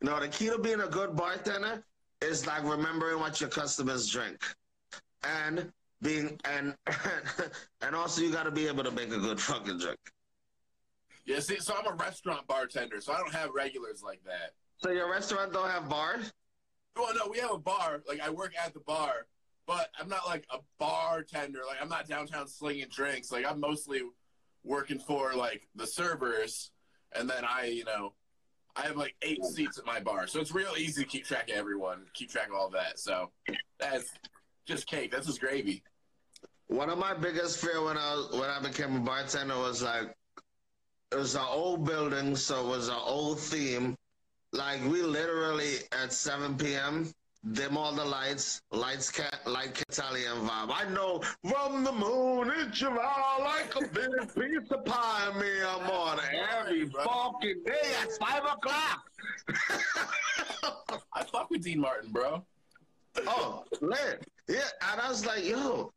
no, 0.00 0.18
the 0.18 0.28
key 0.28 0.46
to 0.46 0.58
being 0.58 0.80
a 0.80 0.88
good 0.88 1.14
bartender 1.14 1.84
is 2.20 2.44
like 2.44 2.64
remembering 2.64 3.20
what 3.20 3.40
your 3.40 3.50
customers 3.50 4.08
drink, 4.10 4.42
and 5.22 5.70
being 6.02 6.38
and 6.44 6.74
and 7.80 7.94
also 7.94 8.22
you 8.22 8.30
got 8.30 8.44
to 8.44 8.50
be 8.50 8.66
able 8.66 8.84
to 8.84 8.90
make 8.90 9.12
a 9.12 9.18
good 9.18 9.40
fucking 9.40 9.78
drink. 9.78 9.98
Yeah, 11.24 11.40
see, 11.40 11.58
so 11.58 11.74
I'm 11.76 11.92
a 11.92 11.96
restaurant 11.96 12.46
bartender, 12.46 13.00
so 13.00 13.12
I 13.12 13.18
don't 13.18 13.34
have 13.34 13.50
regulars 13.50 14.02
like 14.02 14.22
that. 14.24 14.52
So 14.76 14.90
your 14.90 15.10
restaurant 15.10 15.52
don't 15.52 15.70
have 15.70 15.88
bars? 15.88 16.32
Well, 16.94 17.12
no, 17.14 17.28
we 17.30 17.38
have 17.38 17.50
a 17.50 17.58
bar. 17.58 18.02
Like 18.08 18.20
I 18.20 18.30
work 18.30 18.52
at 18.62 18.74
the 18.74 18.80
bar, 18.80 19.26
but 19.66 19.88
I'm 19.98 20.08
not 20.08 20.26
like 20.26 20.46
a 20.50 20.58
bartender. 20.78 21.60
Like 21.66 21.78
I'm 21.80 21.88
not 21.88 22.08
downtown 22.08 22.46
slinging 22.46 22.86
drinks. 22.90 23.32
Like 23.32 23.44
I'm 23.44 23.60
mostly 23.60 24.02
working 24.64 24.98
for 24.98 25.34
like 25.34 25.66
the 25.74 25.86
servers, 25.86 26.70
and 27.14 27.28
then 27.28 27.44
I, 27.44 27.66
you 27.66 27.84
know, 27.84 28.12
I 28.76 28.82
have 28.82 28.96
like 28.96 29.14
eight 29.22 29.44
seats 29.44 29.78
at 29.78 29.86
my 29.86 30.00
bar, 30.00 30.26
so 30.26 30.40
it's 30.40 30.52
real 30.52 30.74
easy 30.78 31.02
to 31.02 31.08
keep 31.08 31.24
track 31.24 31.48
of 31.50 31.56
everyone, 31.56 32.04
keep 32.14 32.30
track 32.30 32.48
of 32.48 32.54
all 32.54 32.70
that. 32.70 32.98
So 32.98 33.30
that's 33.80 34.10
just 34.66 34.86
cake. 34.86 35.12
That's 35.12 35.26
just 35.26 35.40
gravy. 35.40 35.82
One 36.68 36.90
of 36.90 36.98
my 36.98 37.14
biggest 37.14 37.58
fear 37.58 37.82
when 37.82 37.96
I 37.96 38.14
was, 38.14 38.38
when 38.38 38.50
I 38.50 38.60
became 38.60 38.96
a 38.96 39.00
bartender 39.00 39.56
was 39.56 39.82
like 39.82 40.14
it 41.12 41.16
was 41.16 41.36
an 41.36 41.44
old 41.48 41.84
building, 41.84 42.34
so 42.34 42.66
it 42.66 42.68
was 42.68 42.88
an 42.88 42.98
old 43.00 43.38
theme. 43.38 43.96
Like 44.52 44.82
we 44.84 45.02
literally 45.02 45.76
at 45.92 46.12
7 46.12 46.56
p.m. 46.56 47.12
dim 47.52 47.76
all 47.76 47.92
the 47.92 48.04
lights, 48.04 48.60
lights 48.72 49.10
cat, 49.10 49.38
like 49.46 49.80
Italian 49.88 50.38
vibe. 50.38 50.70
I 50.72 50.88
know 50.92 51.22
from 51.48 51.84
the 51.84 51.92
moon 51.92 52.52
it's 52.56 52.82
eye 52.82 53.38
like 53.40 53.76
a 53.76 53.88
big 53.88 54.34
piece 54.34 54.70
of 54.70 54.84
pie. 54.84 55.30
Me, 55.38 55.46
I'm 55.62 55.88
on 55.88 56.18
every 56.58 56.86
fucking 56.86 57.62
day 57.64 57.92
at 58.02 58.12
five 58.18 58.42
o'clock. 58.44 59.04
I 61.12 61.24
fuck 61.24 61.50
with 61.50 61.62
Dean 61.62 61.80
Martin, 61.80 62.10
bro. 62.10 62.44
Oh, 63.26 63.64
lit. 63.80 64.26
Yeah, 64.48 64.60
and 64.92 65.00
I 65.00 65.08
was 65.08 65.24
like, 65.26 65.44
yo, 65.44 65.92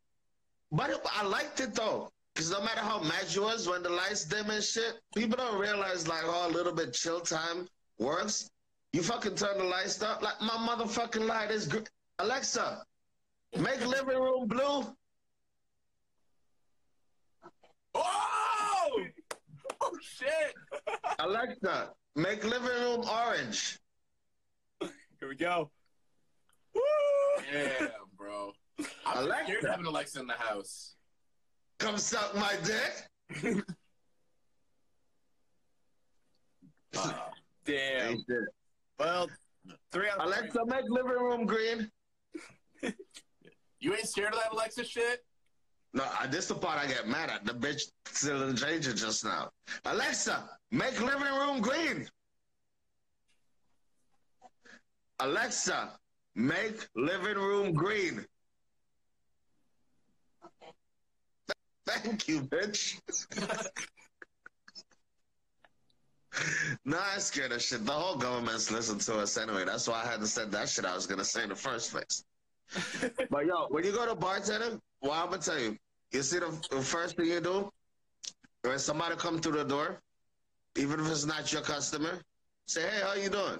but 0.72 0.90
it- 0.90 1.02
I 1.12 1.24
liked 1.24 1.60
it 1.60 1.74
though. 1.76 2.10
Cause 2.36 2.52
no 2.52 2.62
matter 2.62 2.80
how 2.82 3.02
mad 3.02 3.26
you 3.30 3.42
was 3.42 3.68
when 3.68 3.84
the 3.84 3.90
lights 3.90 4.24
dim 4.24 4.50
and 4.50 4.64
shit, 4.64 4.94
people 5.14 5.36
don't 5.36 5.60
realize 5.60 6.08
like 6.08 6.22
how 6.24 6.48
a 6.48 6.52
little 6.52 6.72
bit 6.74 6.94
chill 6.94 7.20
time 7.20 7.68
works. 7.98 8.50
You 8.94 9.04
fucking 9.04 9.36
turn 9.36 9.58
the 9.58 9.66
lights 9.66 10.02
up, 10.02 10.22
like 10.22 10.40
my 10.42 10.54
motherfucking 10.54 11.28
light 11.28 11.52
is 11.52 11.68
gr- 11.68 11.80
Alexa, 12.20 12.84
make 13.58 13.86
living 13.86 14.18
room 14.20 14.48
blue. 14.48 14.86
Oh! 17.96 19.04
Oh 19.82 19.98
shit! 20.02 20.54
Alexa, 21.20 21.92
make 22.16 22.44
living 22.44 22.70
room 22.70 23.04
orange. 23.10 23.80
Here 24.82 25.28
we 25.28 25.36
go. 25.36 25.70
Yeah, 27.54 27.88
bro. 28.18 28.52
I'm 29.06 29.24
Alexa. 29.26 29.44
scared 29.46 29.64
of 29.64 29.70
having 29.72 29.86
Alexa 29.86 30.20
in 30.20 30.28
the 30.28 30.34
house. 30.34 30.96
Come 31.80 31.98
suck 31.98 32.36
my 32.36 32.56
dick. 32.64 33.64
Uh, 36.98 37.14
Damn. 37.66 38.26
Well, 39.00 39.30
three 39.92 40.10
out 40.10 40.18
of 40.20 40.24
three. 40.26 40.40
Alexa, 40.42 40.66
make 40.66 40.84
living 40.90 41.12
room 41.12 41.46
green. 41.46 41.90
you 43.80 43.94
ain't 43.94 44.08
scared 44.08 44.34
of 44.34 44.40
that 44.42 44.52
Alexa 44.54 44.84
shit? 44.84 45.24
No, 45.94 46.04
I- 46.20 46.28
this 46.28 46.48
the 46.48 46.56
part 46.56 46.80
I 46.80 46.88
get 46.88 47.08
mad 47.08 47.30
at. 47.30 47.46
The 47.46 47.54
bitch 47.54 47.84
still 48.06 48.48
in 48.50 48.56
danger 48.56 48.94
just 48.94 49.24
now. 49.24 49.50
Alexa, 49.86 50.50
make 50.72 51.00
living 51.00 51.22
room 51.34 51.62
green. 51.62 52.08
Alexa, 55.20 55.98
make 56.40 56.88
living 56.96 57.36
room 57.36 57.74
green. 57.74 58.26
Thank 61.86 62.28
you, 62.28 62.42
bitch. 62.42 63.00
nah, 66.86 66.98
I 67.16 67.20
scared 67.20 67.52
of 67.52 67.62
shit. 67.62 67.86
The 67.86 67.92
whole 67.92 68.16
government's 68.16 68.72
listening 68.72 69.00
to 69.00 69.20
us 69.20 69.38
anyway. 69.38 69.66
That's 69.66 69.88
why 69.88 70.04
I 70.04 70.08
had 70.08 70.22
to 70.22 70.28
say 70.28 70.46
that 70.46 70.70
shit 70.70 70.86
I 70.86 70.96
was 70.96 71.06
gonna 71.06 71.26
say 71.26 71.44
in 71.44 71.50
the 71.50 71.56
first 71.56 71.92
place. 71.92 72.24
but 73.30 73.46
yo, 73.46 73.68
when 73.70 73.84
you 73.84 73.92
go 73.92 74.06
to 74.06 74.16
bartender, 74.16 74.80
well, 75.02 75.12
I'm 75.12 75.32
gonna 75.32 75.42
tell 75.42 75.60
you, 75.60 75.78
you 76.12 76.22
see 76.22 76.40
the, 76.40 76.56
the 76.72 76.82
first 76.82 77.18
thing 77.18 77.26
you 77.26 77.42
do 77.42 77.70
when 78.62 78.80
somebody 78.80 79.16
come 79.16 79.40
through 79.40 79.58
the 79.58 79.66
door, 79.66 80.00
even 80.78 81.00
if 81.00 81.12
it's 81.12 81.26
not 81.26 81.52
your 81.52 81.64
customer, 81.64 82.22
say, 82.68 82.82
"Hey, 82.82 83.02
how 83.04 83.14
you 83.16 83.30
doing?" 83.30 83.60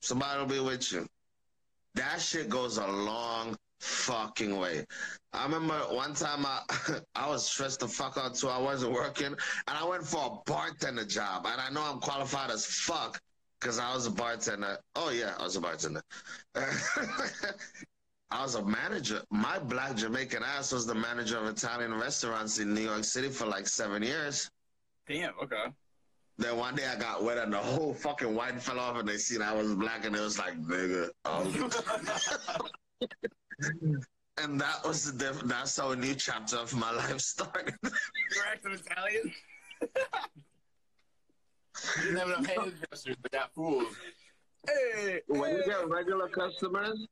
Somebody 0.00 0.38
will 0.40 0.46
be 0.46 0.60
with 0.60 0.92
you. 0.92 1.06
That 1.98 2.20
shit 2.20 2.48
goes 2.48 2.78
a 2.78 2.86
long 2.86 3.56
fucking 3.80 4.56
way. 4.56 4.84
I 5.32 5.42
remember 5.42 5.74
one 5.90 6.14
time 6.14 6.46
I 6.46 6.62
I 7.16 7.28
was 7.28 7.44
stressed 7.44 7.80
the 7.80 7.88
fuck 7.88 8.16
out 8.16 8.36
too. 8.36 8.48
I 8.48 8.58
wasn't 8.58 8.92
working, 8.92 9.26
and 9.26 9.36
I 9.66 9.84
went 9.84 10.06
for 10.06 10.24
a 10.26 10.50
bartender 10.50 11.04
job, 11.04 11.44
and 11.46 11.60
I 11.60 11.70
know 11.70 11.82
I'm 11.82 11.98
qualified 11.98 12.52
as 12.52 12.64
fuck 12.64 13.20
because 13.60 13.80
I 13.80 13.92
was 13.92 14.06
a 14.06 14.12
bartender. 14.12 14.78
Oh 14.94 15.10
yeah, 15.10 15.34
I 15.40 15.42
was 15.42 15.56
a 15.56 15.60
bartender. 15.60 16.00
I 16.54 18.42
was 18.42 18.54
a 18.54 18.64
manager. 18.64 19.22
My 19.32 19.58
black 19.58 19.96
Jamaican 19.96 20.44
ass 20.44 20.70
was 20.70 20.86
the 20.86 20.94
manager 20.94 21.36
of 21.38 21.46
Italian 21.46 21.94
restaurants 21.94 22.60
in 22.60 22.74
New 22.74 22.82
York 22.82 23.02
City 23.02 23.28
for 23.28 23.46
like 23.46 23.66
seven 23.66 24.04
years. 24.04 24.48
Damn. 25.08 25.32
Okay. 25.42 25.64
Then 26.38 26.56
one 26.56 26.76
day 26.76 26.86
I 26.86 26.94
got 26.96 27.24
wet 27.24 27.38
and 27.38 27.52
the 27.52 27.58
whole 27.58 27.92
fucking 27.92 28.32
white 28.32 28.62
fell 28.62 28.78
off 28.78 28.96
and 28.96 29.08
they 29.08 29.16
seen 29.16 29.42
I 29.42 29.52
was 29.52 29.74
black 29.74 30.06
and 30.06 30.14
it 30.14 30.20
was 30.20 30.38
like, 30.38 30.56
nigga. 30.62 31.10
um. 31.24 31.52
and 34.38 34.60
that 34.60 34.84
was 34.84 35.12
the 35.12 35.18
diff- 35.18 35.42
that's 35.42 35.76
how 35.76 35.90
a 35.90 35.96
new 35.96 36.14
chapter 36.14 36.56
of 36.56 36.72
my 36.76 36.92
life 36.92 37.20
started. 37.20 37.74
You're 37.82 38.46
acting 38.52 38.72
Italian. 38.72 39.32
You 41.96 42.02
didn't 42.02 42.18
have 42.18 42.28
enough 42.28 42.46
hand 42.46 42.72
gestures, 42.90 43.16
but 43.20 43.32
got 43.32 43.52
fooled. 43.52 43.86
Hey. 44.66 45.20
when 45.26 45.56
you 45.56 45.64
get 45.64 45.88
regular 45.88 46.28
customers, 46.28 47.06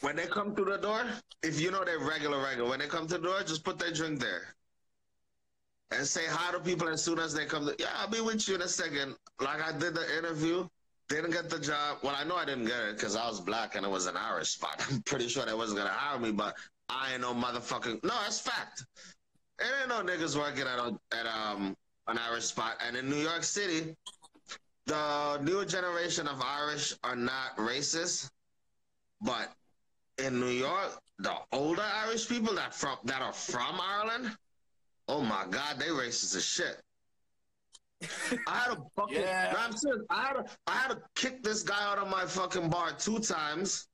when 0.00 0.16
they 0.16 0.26
come 0.26 0.54
through 0.54 0.72
the 0.72 0.78
door, 0.78 1.04
if 1.44 1.60
you 1.60 1.70
know 1.70 1.84
they're 1.84 1.98
regular, 2.00 2.42
regular, 2.42 2.68
when 2.68 2.80
they 2.80 2.86
come 2.86 3.06
to 3.06 3.18
the 3.18 3.24
door, 3.24 3.40
just 3.42 3.64
put 3.64 3.78
their 3.78 3.92
drink 3.92 4.20
there. 4.20 4.54
And 5.90 6.06
say 6.06 6.26
hi 6.28 6.52
to 6.52 6.60
people 6.60 6.88
as 6.88 7.02
soon 7.02 7.18
as 7.18 7.32
they 7.32 7.46
come. 7.46 7.66
To, 7.66 7.74
yeah, 7.78 7.86
I'll 7.96 8.10
be 8.10 8.20
with 8.20 8.46
you 8.46 8.54
in 8.54 8.62
a 8.62 8.68
second. 8.68 9.16
Like 9.40 9.62
I 9.62 9.72
did 9.72 9.94
the 9.94 10.18
interview, 10.18 10.68
didn't 11.08 11.30
get 11.30 11.48
the 11.48 11.58
job. 11.58 11.98
Well, 12.02 12.14
I 12.18 12.24
know 12.24 12.36
I 12.36 12.44
didn't 12.44 12.66
get 12.66 12.80
it 12.80 12.96
because 12.96 13.16
I 13.16 13.26
was 13.26 13.40
black 13.40 13.74
and 13.74 13.86
it 13.86 13.88
was 13.88 14.06
an 14.06 14.16
Irish 14.16 14.50
spot. 14.50 14.84
I'm 14.90 15.00
pretty 15.02 15.28
sure 15.28 15.46
they 15.46 15.54
wasn't 15.54 15.78
gonna 15.78 15.90
hire 15.90 16.18
me, 16.18 16.30
but 16.30 16.56
I 16.88 17.12
ain't 17.12 17.22
no 17.22 17.32
motherfucking. 17.32 18.02
No, 18.02 18.14
that's 18.22 18.40
fact. 18.40 18.84
There 19.58 19.68
ain't 19.80 19.88
no 19.88 20.02
niggas 20.02 20.36
working 20.36 20.66
at 20.66 20.78
a, 20.78 20.98
at 21.12 21.26
um 21.26 21.76
an 22.06 22.18
Irish 22.18 22.44
spot. 22.44 22.76
And 22.86 22.96
in 22.96 23.08
New 23.08 23.16
York 23.16 23.44
City, 23.44 23.94
the 24.86 25.38
newer 25.42 25.64
generation 25.64 26.26
of 26.26 26.40
Irish 26.42 26.94
are 27.04 27.16
not 27.16 27.56
racist, 27.56 28.30
but 29.20 29.52
in 30.18 30.40
New 30.40 30.48
York, 30.48 30.98
the 31.18 31.34
older 31.52 31.84
Irish 32.06 32.28
people 32.28 32.54
that 32.54 32.74
from 32.74 32.96
that 33.04 33.22
are 33.22 33.32
from 33.32 33.80
Ireland, 33.80 34.36
oh 35.08 35.22
my 35.22 35.44
God, 35.50 35.78
they 35.78 35.86
racist 35.86 36.36
as 36.36 36.44
shit. 36.44 36.80
I 38.46 38.58
had 38.58 38.78
a 38.78 38.82
fucking. 38.96 39.20
Yeah. 39.20 39.54
I'm 39.58 39.72
serious. 39.72 40.02
I 40.10 40.22
had 40.22 40.32
to. 40.34 40.44
I 40.66 40.72
had 40.72 40.88
to 40.90 41.02
kick 41.14 41.42
this 41.42 41.62
guy 41.62 41.82
out 41.82 41.98
of 41.98 42.08
my 42.08 42.24
fucking 42.26 42.68
bar 42.70 42.92
two 42.92 43.18
times. 43.18 43.88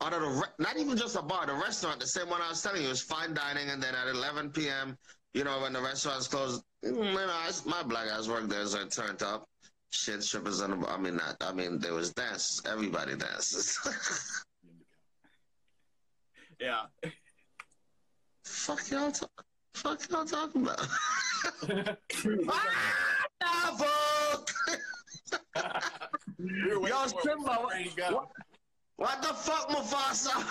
Out 0.00 0.12
of 0.12 0.22
the 0.22 0.28
re- 0.28 0.54
not 0.58 0.76
even 0.76 0.96
just 0.96 1.16
a 1.16 1.22
bar, 1.22 1.46
the 1.46 1.54
restaurant, 1.54 2.00
the 2.00 2.06
same 2.06 2.28
one 2.28 2.40
I 2.42 2.48
was 2.48 2.62
telling 2.62 2.82
you, 2.82 2.88
it 2.88 2.90
was 2.90 3.00
fine 3.00 3.32
dining, 3.32 3.70
and 3.70 3.82
then 3.82 3.94
at 3.94 4.08
11 4.08 4.50
p.m., 4.50 4.98
you 5.34 5.44
know, 5.44 5.60
when 5.60 5.72
the 5.72 5.80
restaurant's 5.80 6.26
closed, 6.26 6.62
you 6.82 6.92
know, 6.92 7.26
I, 7.28 7.50
my 7.64 7.82
black 7.84 8.08
guys 8.08 8.28
worked 8.28 8.48
there, 8.48 8.66
so 8.66 8.80
it 8.80 8.90
turned 8.90 9.22
up. 9.22 9.48
Shit, 9.90 10.24
strippers 10.24 10.60
on 10.60 10.80
the. 10.80 10.88
I 10.88 10.96
mean, 10.96 11.16
not. 11.16 11.36
I 11.40 11.52
mean, 11.52 11.78
there 11.78 11.94
was 11.94 12.12
dances. 12.12 12.62
Everybody 12.66 13.16
dances. 13.16 13.78
Yeah. 16.60 16.82
fuck 18.44 18.88
y'all 18.90 19.10
talk. 19.10 19.44
Fuck 19.74 20.08
y'all 20.10 20.24
talking 20.24 20.62
about. 20.62 20.80
ah, 23.42 23.76
fuck. 23.78 24.50
We 26.38 26.68
were 26.74 26.80
waiting 26.80 26.98
Yo, 26.98 27.06
for 27.08 27.18
it. 27.18 27.22
Simba, 27.24 27.58
We're 27.62 27.70
ready 27.70 27.88
to 27.90 27.96
go. 27.96 28.28
what- 28.96 29.22
the 29.22 29.28
fuck, 29.28 29.68
Mufasa? 29.70 30.44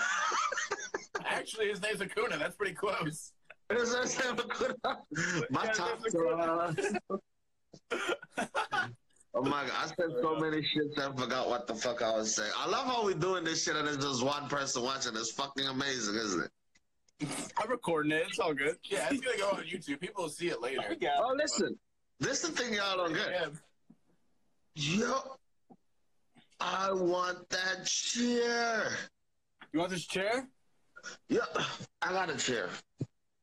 Actually, 1.25 1.69
his 1.69 1.81
name's 1.81 1.99
Akuna. 1.99 2.39
That's 2.39 2.55
pretty 2.55 2.73
close. 2.73 3.31
Is 3.69 3.93
that 3.93 4.07
Simba 4.09 4.43
good? 4.57 4.75
My 5.49 5.65
Yeah, 5.65 5.71
top. 5.71 5.99
Oh 9.35 9.41
my 9.41 9.65
god, 9.65 9.71
I 9.75 9.87
said 9.87 10.09
so 10.21 10.35
many 10.37 10.57
shits 10.61 10.97
I 10.99 11.11
forgot 11.15 11.49
what 11.49 11.67
the 11.67 11.75
fuck 11.75 12.01
I 12.01 12.15
was 12.15 12.35
saying. 12.35 12.51
I 12.57 12.67
love 12.69 12.85
how 12.85 13.03
we're 13.03 13.13
doing 13.15 13.43
this 13.43 13.63
shit 13.63 13.75
and 13.75 13.87
it's 13.87 13.97
just 14.03 14.23
one 14.23 14.47
person 14.47 14.83
watching. 14.83 15.13
It's 15.15 15.31
fucking 15.31 15.65
amazing, 15.67 16.15
isn't 16.15 16.43
it? 16.43 16.51
I'm 17.21 17.69
recording 17.69 18.11
it. 18.11 18.25
It's 18.27 18.39
all 18.39 18.53
good. 18.53 18.77
Yeah, 18.83 19.07
it's 19.11 19.21
gonna 19.21 19.37
go 19.37 19.49
on 19.49 19.63
YouTube. 19.63 19.99
People 19.99 20.23
will 20.23 20.29
see 20.29 20.49
it 20.49 20.61
later. 20.61 20.95
Yeah. 20.99 21.15
Oh, 21.19 21.33
listen. 21.37 21.77
This 22.19 22.43
is 22.43 22.49
the 22.51 22.63
thing 22.63 22.73
y'all 22.73 22.97
don't 22.97 23.13
get. 23.13 23.29
Yeah. 23.31 23.47
Yo, 24.75 25.37
I 26.59 26.91
want 26.91 27.49
that 27.49 27.85
chair. 27.85 28.91
You 29.71 29.79
want 29.79 29.91
this 29.91 30.05
chair? 30.05 30.47
Yeah, 31.29 31.41
I 32.01 32.11
got 32.11 32.29
a 32.29 32.37
chair. 32.37 32.69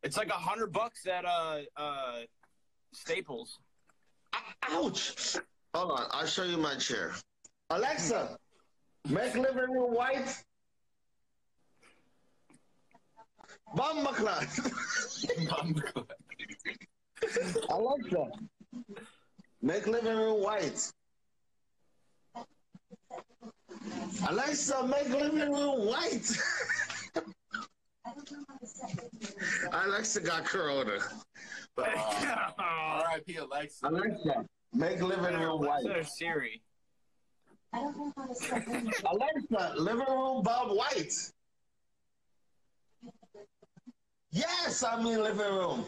It's 0.03 0.17
like 0.17 0.29
a 0.29 0.33
hundred 0.33 0.73
bucks 0.73 1.07
at 1.07 1.25
uh 1.25 1.59
uh 1.77 2.21
Staples. 2.93 3.59
Ouch. 4.63 5.37
Hold 5.75 5.93
on, 5.93 6.07
I'll 6.11 6.27
show 6.27 6.45
you 6.45 6.57
my 6.57 6.75
chair. 6.77 7.13
Alexa, 7.71 8.37
make 9.09 9.35
living 9.35 9.71
room 9.71 9.95
white. 9.95 10.43
Bomba 13.75 14.13
clock. 14.13 14.49
Alexa, 17.71 18.27
make 19.63 19.87
living 19.87 20.17
room 20.17 20.43
white. 20.43 20.93
Alexa, 24.29 24.87
make 24.87 25.09
living 25.11 25.53
room 25.53 25.87
white. 25.87 26.31
Alexa 29.73 30.21
got 30.21 30.45
corona. 30.45 30.99
But, 31.77 31.89
Uh, 31.97 32.51
R.I.P. 32.59 33.37
Alexa. 33.37 33.89
Alexa, 33.89 34.45
make 34.73 35.01
living 35.01 35.35
room 35.39 35.61
white. 35.61 35.85
Alexa 35.85 36.01
or 36.01 36.05
Siri. 36.05 36.63
Alexa, 37.73 39.75
living 39.77 40.07
room 40.09 40.43
Bob 40.43 40.77
White. 40.77 41.13
Yes, 44.33 44.83
I 44.85 45.03
mean 45.03 45.23
living 45.23 45.41
room. 45.41 45.87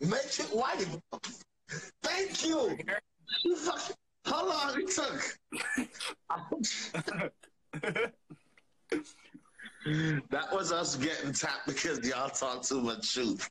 Make 0.00 0.38
it 0.38 0.48
white. 0.52 0.86
Thank 2.02 2.46
you. 2.46 2.76
You 3.44 3.56
fucking, 3.56 3.96
how 4.24 4.48
long 4.48 4.74
it 4.76 4.90
took? 4.90 5.38
that 10.30 10.52
was 10.52 10.72
us 10.72 10.96
getting 10.96 11.32
tapped 11.32 11.66
because 11.66 12.06
y'all 12.06 12.30
talk 12.30 12.62
too 12.62 12.80
much 12.80 13.12
truth. 13.12 13.48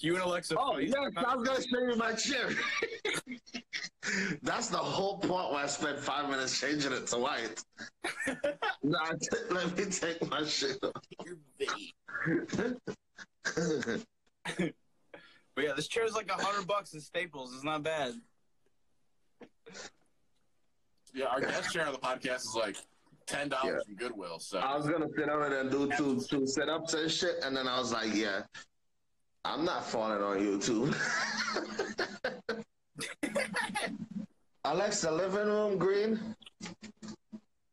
You 0.00 0.14
and 0.14 0.22
Alexa. 0.22 0.54
Oh 0.56 0.78
yes, 0.78 0.94
I 1.16 1.34
was 1.34 1.48
gonna 1.48 1.60
show 1.60 1.80
you 1.80 1.96
my 1.96 2.12
chair. 2.12 2.50
That's 4.42 4.68
the 4.68 4.76
whole 4.78 5.18
point 5.18 5.52
why 5.52 5.64
I 5.64 5.66
spent 5.66 5.98
five 5.98 6.28
minutes 6.30 6.58
changing 6.60 6.92
it 6.92 7.06
to 7.08 7.18
white. 7.18 7.62
nah, 8.82 9.10
t- 9.12 9.28
let 9.50 9.76
me 9.76 9.84
take 9.86 10.28
my 10.30 10.44
shit 10.44 10.78
off. 10.82 10.92
But 15.54 15.64
yeah, 15.64 15.72
this 15.74 15.88
chair 15.88 16.04
chair's 16.04 16.14
like 16.14 16.30
a 16.30 16.40
hundred 16.40 16.68
bucks 16.68 16.94
in 16.94 17.00
Staples. 17.00 17.52
It's 17.52 17.64
not 17.64 17.82
bad. 17.82 18.12
Yeah, 21.12 21.24
our 21.26 21.40
guest 21.40 21.72
chair 21.72 21.84
on 21.84 21.92
the 21.94 21.98
podcast 21.98 22.36
is 22.36 22.54
like 22.56 22.76
ten 23.26 23.48
dollars 23.48 23.72
Yeah. 23.74 23.84
from 23.84 23.96
Goodwill. 23.96 24.38
So 24.38 24.58
I 24.60 24.76
was 24.76 24.88
gonna 24.88 25.08
sit 25.16 25.28
on 25.28 25.52
it 25.52 25.58
and 25.58 25.68
do 25.68 25.90
two 25.96 26.20
two 26.30 26.46
sit 26.46 26.68
ups 26.68 26.94
and 26.94 27.10
shit, 27.10 27.42
and 27.42 27.56
then 27.56 27.66
I 27.66 27.76
was 27.80 27.92
like, 27.92 28.14
yeah, 28.14 28.42
I'm 29.44 29.64
not 29.64 29.84
falling 29.84 30.22
on 30.22 30.38
YouTube. 30.38 30.94
Alexa, 34.68 35.10
living 35.10 35.46
room 35.46 35.78
green. 35.78 36.36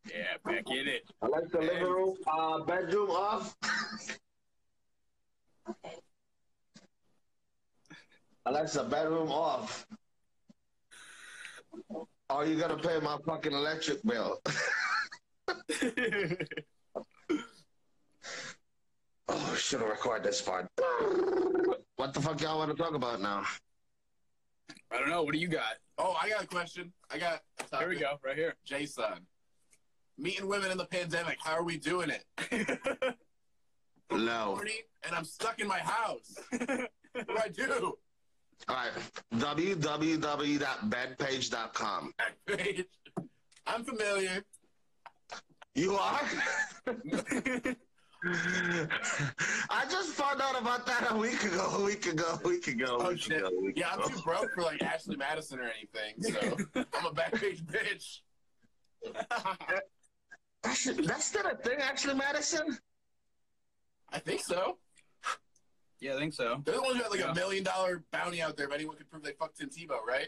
Yeah, 0.08 0.38
back 0.46 0.64
in 0.72 0.88
it. 0.88 1.04
Alexa, 1.22 1.60
living 1.60 1.84
room 1.84 2.16
uh, 2.26 2.60
bedroom 2.64 3.10
off. 3.10 3.54
Alexa, 8.46 8.86
bedroom 8.86 9.30
off. 9.30 9.86
Are 12.30 12.46
you 12.46 12.58
gonna 12.58 12.78
pay 12.78 12.98
my 13.02 13.18
fucking 13.26 13.52
electric 13.52 14.02
bill? 14.04 14.40
oh, 19.28 19.56
should 19.58 19.82
have 19.82 19.90
recorded 19.90 20.24
this 20.26 20.42
part. 20.42 20.70
What 21.98 22.14
the 22.14 22.22
fuck 22.22 22.40
y'all 22.42 22.60
want 22.60 22.72
to 22.72 22.82
talk 22.82 22.94
about 22.94 23.20
now? 23.20 23.44
I 24.96 25.00
don't 25.00 25.10
know. 25.10 25.24
What 25.24 25.34
do 25.34 25.40
you 25.40 25.48
got? 25.50 25.74
Oh, 25.98 26.16
I 26.22 26.30
got 26.30 26.44
a 26.44 26.48
question. 26.48 26.94
I 27.12 27.18
got 27.18 27.42
a. 27.72 27.78
Here 27.78 27.90
we 27.90 27.98
go. 27.98 28.18
Right 28.24 28.38
here. 28.38 28.56
Jason. 28.64 29.26
Meeting 30.18 30.48
women 30.48 30.72
in 30.72 30.78
the 30.78 30.86
pandemic. 30.86 31.38
How 31.44 31.52
are 31.54 31.64
we 31.64 31.78
doing 31.78 32.10
it? 32.10 32.24
No. 34.12 34.62
and 35.04 35.16
I'm 35.16 35.26
stuck 35.26 35.60
in 35.60 35.68
my 35.68 35.80
house. 35.80 36.38
what 36.52 36.70
do 37.28 37.38
I 37.44 37.48
do? 37.50 37.98
All 38.70 38.76
right. 38.76 38.92
www.bedpage.com. 39.36 42.14
Backpage. 42.48 42.86
I'm 43.66 43.84
familiar. 43.84 44.44
You 45.74 45.96
are? 45.96 46.22
I 48.28 49.86
just 49.90 50.14
found 50.14 50.42
out 50.42 50.60
about 50.60 50.86
that 50.88 51.08
a 51.12 51.18
week 51.18 51.44
ago, 51.44 51.70
a 51.78 51.82
week 51.84 52.08
ago, 52.08 52.40
a 52.44 52.48
week 52.48 52.68
ago, 52.68 52.98
a 52.98 53.04
Oh 53.06 53.10
week 53.10 53.22
shit. 53.22 53.38
ago, 53.38 53.48
a 53.56 53.62
week 53.62 53.78
Yeah, 53.78 53.90
I'm 53.92 54.10
too 54.10 54.20
broke 54.24 54.52
for 54.54 54.64
like 54.64 54.82
Ashley 54.82 55.16
Madison 55.16 55.60
or 55.60 55.70
anything, 55.78 56.22
so 56.24 56.58
I'm 56.94 57.06
a 57.06 57.12
backpage 57.12 57.62
bitch. 57.66 58.20
That's, 60.64 60.86
that's 60.86 61.34
not 61.36 61.54
a 61.54 61.56
thing, 61.58 61.80
Ashley 61.80 62.16
Madison. 62.16 62.78
I 64.12 64.20
think 64.20 64.42
so. 64.42 64.78
yeah, 66.00 66.16
I 66.16 66.18
think 66.18 66.34
so. 66.34 66.62
They're 66.66 66.76
the 66.76 66.82
ones 66.82 66.98
who 66.98 67.04
had 67.04 67.12
like 67.12 67.20
Yeah. 67.20 67.32
a 67.32 67.36
million 67.36 67.64
dollar 67.64 68.04
bounty 68.12 68.42
out 68.42 68.58
there 68.58 68.68
if 68.68 68.74
anyone 68.74 68.98
could 68.98 69.10
prove 69.10 69.24
they 69.24 69.34
fucked 69.34 69.58
Tim 69.60 69.70
Tebow, 69.70 70.00
right? 70.08 70.28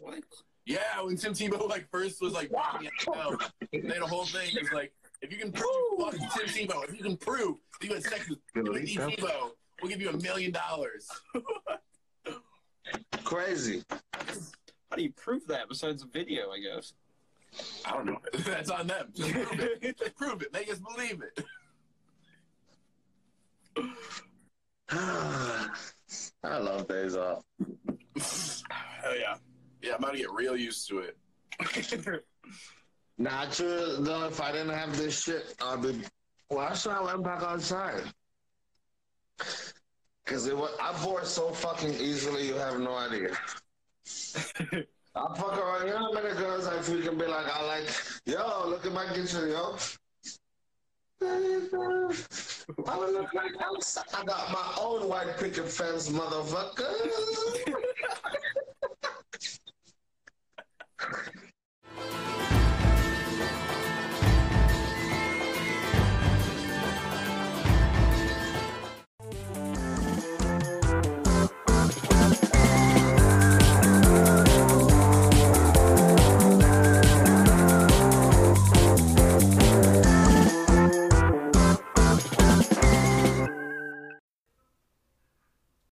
What? 0.00 0.20
Yeah, 0.66 1.02
when 1.02 1.16
Tim 1.16 1.32
Tebow 1.32 1.68
like 1.68 1.90
first 1.90 2.20
was 2.22 2.32
like 2.32 2.52
walking 2.52 2.88
out, 3.16 3.42
they 3.72 3.80
had 3.80 3.98
a 3.98 4.06
whole 4.06 4.24
thing. 4.26 4.50
It 4.54 4.62
was 4.62 4.72
like, 4.72 4.92
if 5.24 5.32
you 5.32 5.38
can 5.38 5.50
prove 5.50 6.12
you 6.12 6.28
Tim 6.36 6.68
Tebow, 6.68 6.84
if 6.84 6.94
you 6.94 7.02
can 7.02 7.16
prove 7.16 7.56
that 7.80 7.86
you 7.88 7.94
had 7.94 8.02
sex 8.02 8.28
with 8.28 8.38
Timothy 8.52 8.94
Tebow, 8.94 9.52
we'll 9.80 9.90
give 9.90 10.00
you 10.00 10.10
a 10.10 10.16
million 10.18 10.52
dollars. 10.52 11.08
Crazy. 13.24 13.82
How 13.90 14.96
do 14.96 15.02
you 15.02 15.12
prove 15.12 15.46
that 15.46 15.68
besides 15.68 16.02
a 16.02 16.06
video? 16.06 16.50
I 16.50 16.60
guess. 16.60 16.92
I 17.86 17.92
don't 17.92 18.06
know. 18.06 18.18
That's 18.44 18.70
on 18.70 18.86
them. 18.86 19.12
Just 19.14 19.32
prove 19.32 19.60
it. 19.60 19.98
Just 19.98 20.14
prove 20.16 20.42
it. 20.42 20.52
Make 20.52 20.70
us 20.70 20.78
believe 20.78 21.22
it. 21.22 21.44
I 24.90 26.58
love 26.58 26.86
days 26.86 27.16
off. 27.16 27.42
Oh 29.06 29.12
yeah. 29.12 29.34
Yeah, 29.82 29.96
I'm 29.96 29.98
about 29.98 30.12
to 30.12 30.18
get 30.18 30.32
real 30.32 30.56
used 30.56 30.88
to 30.88 31.00
it. 31.00 31.18
Natural 33.16 34.02
though, 34.02 34.26
if 34.26 34.40
I 34.40 34.50
didn't 34.50 34.74
have 34.74 34.96
this 34.96 35.22
shit, 35.22 35.54
I'd 35.62 35.82
be. 35.82 36.02
Why 36.48 36.74
should 36.74 36.92
I 36.92 37.00
went 37.00 37.22
back 37.22 37.42
outside? 37.42 38.02
Because 40.24 40.46
it 40.46 40.56
was, 40.56 40.70
I 40.80 40.92
bore 41.04 41.24
so 41.24 41.50
fucking 41.50 41.94
easily, 41.94 42.46
you 42.46 42.54
have 42.54 42.80
no 42.80 42.94
idea. 42.94 43.30
I 45.16 45.36
fuck 45.36 45.58
around. 45.58 45.86
You 45.86 45.92
know 45.92 45.98
how 45.98 46.12
many 46.12 46.34
girls 46.34 46.66
I 46.66 46.74
freaking 46.78 47.18
be 47.18 47.26
like, 47.26 47.46
I 47.54 47.64
like, 47.64 47.88
yo, 48.26 48.66
look 48.68 48.84
at 48.84 48.92
my 48.92 49.06
kitchen, 49.14 49.48
yo. 49.48 49.76
I 52.86 52.98
look 52.98 53.32
like 53.32 53.52
outside. 53.60 54.04
I 54.12 54.24
got 54.24 54.50
my 54.50 54.76
own 54.80 55.08
white 55.08 55.36
picket 55.38 55.68
fence, 55.68 56.08
motherfucker. 56.08 56.90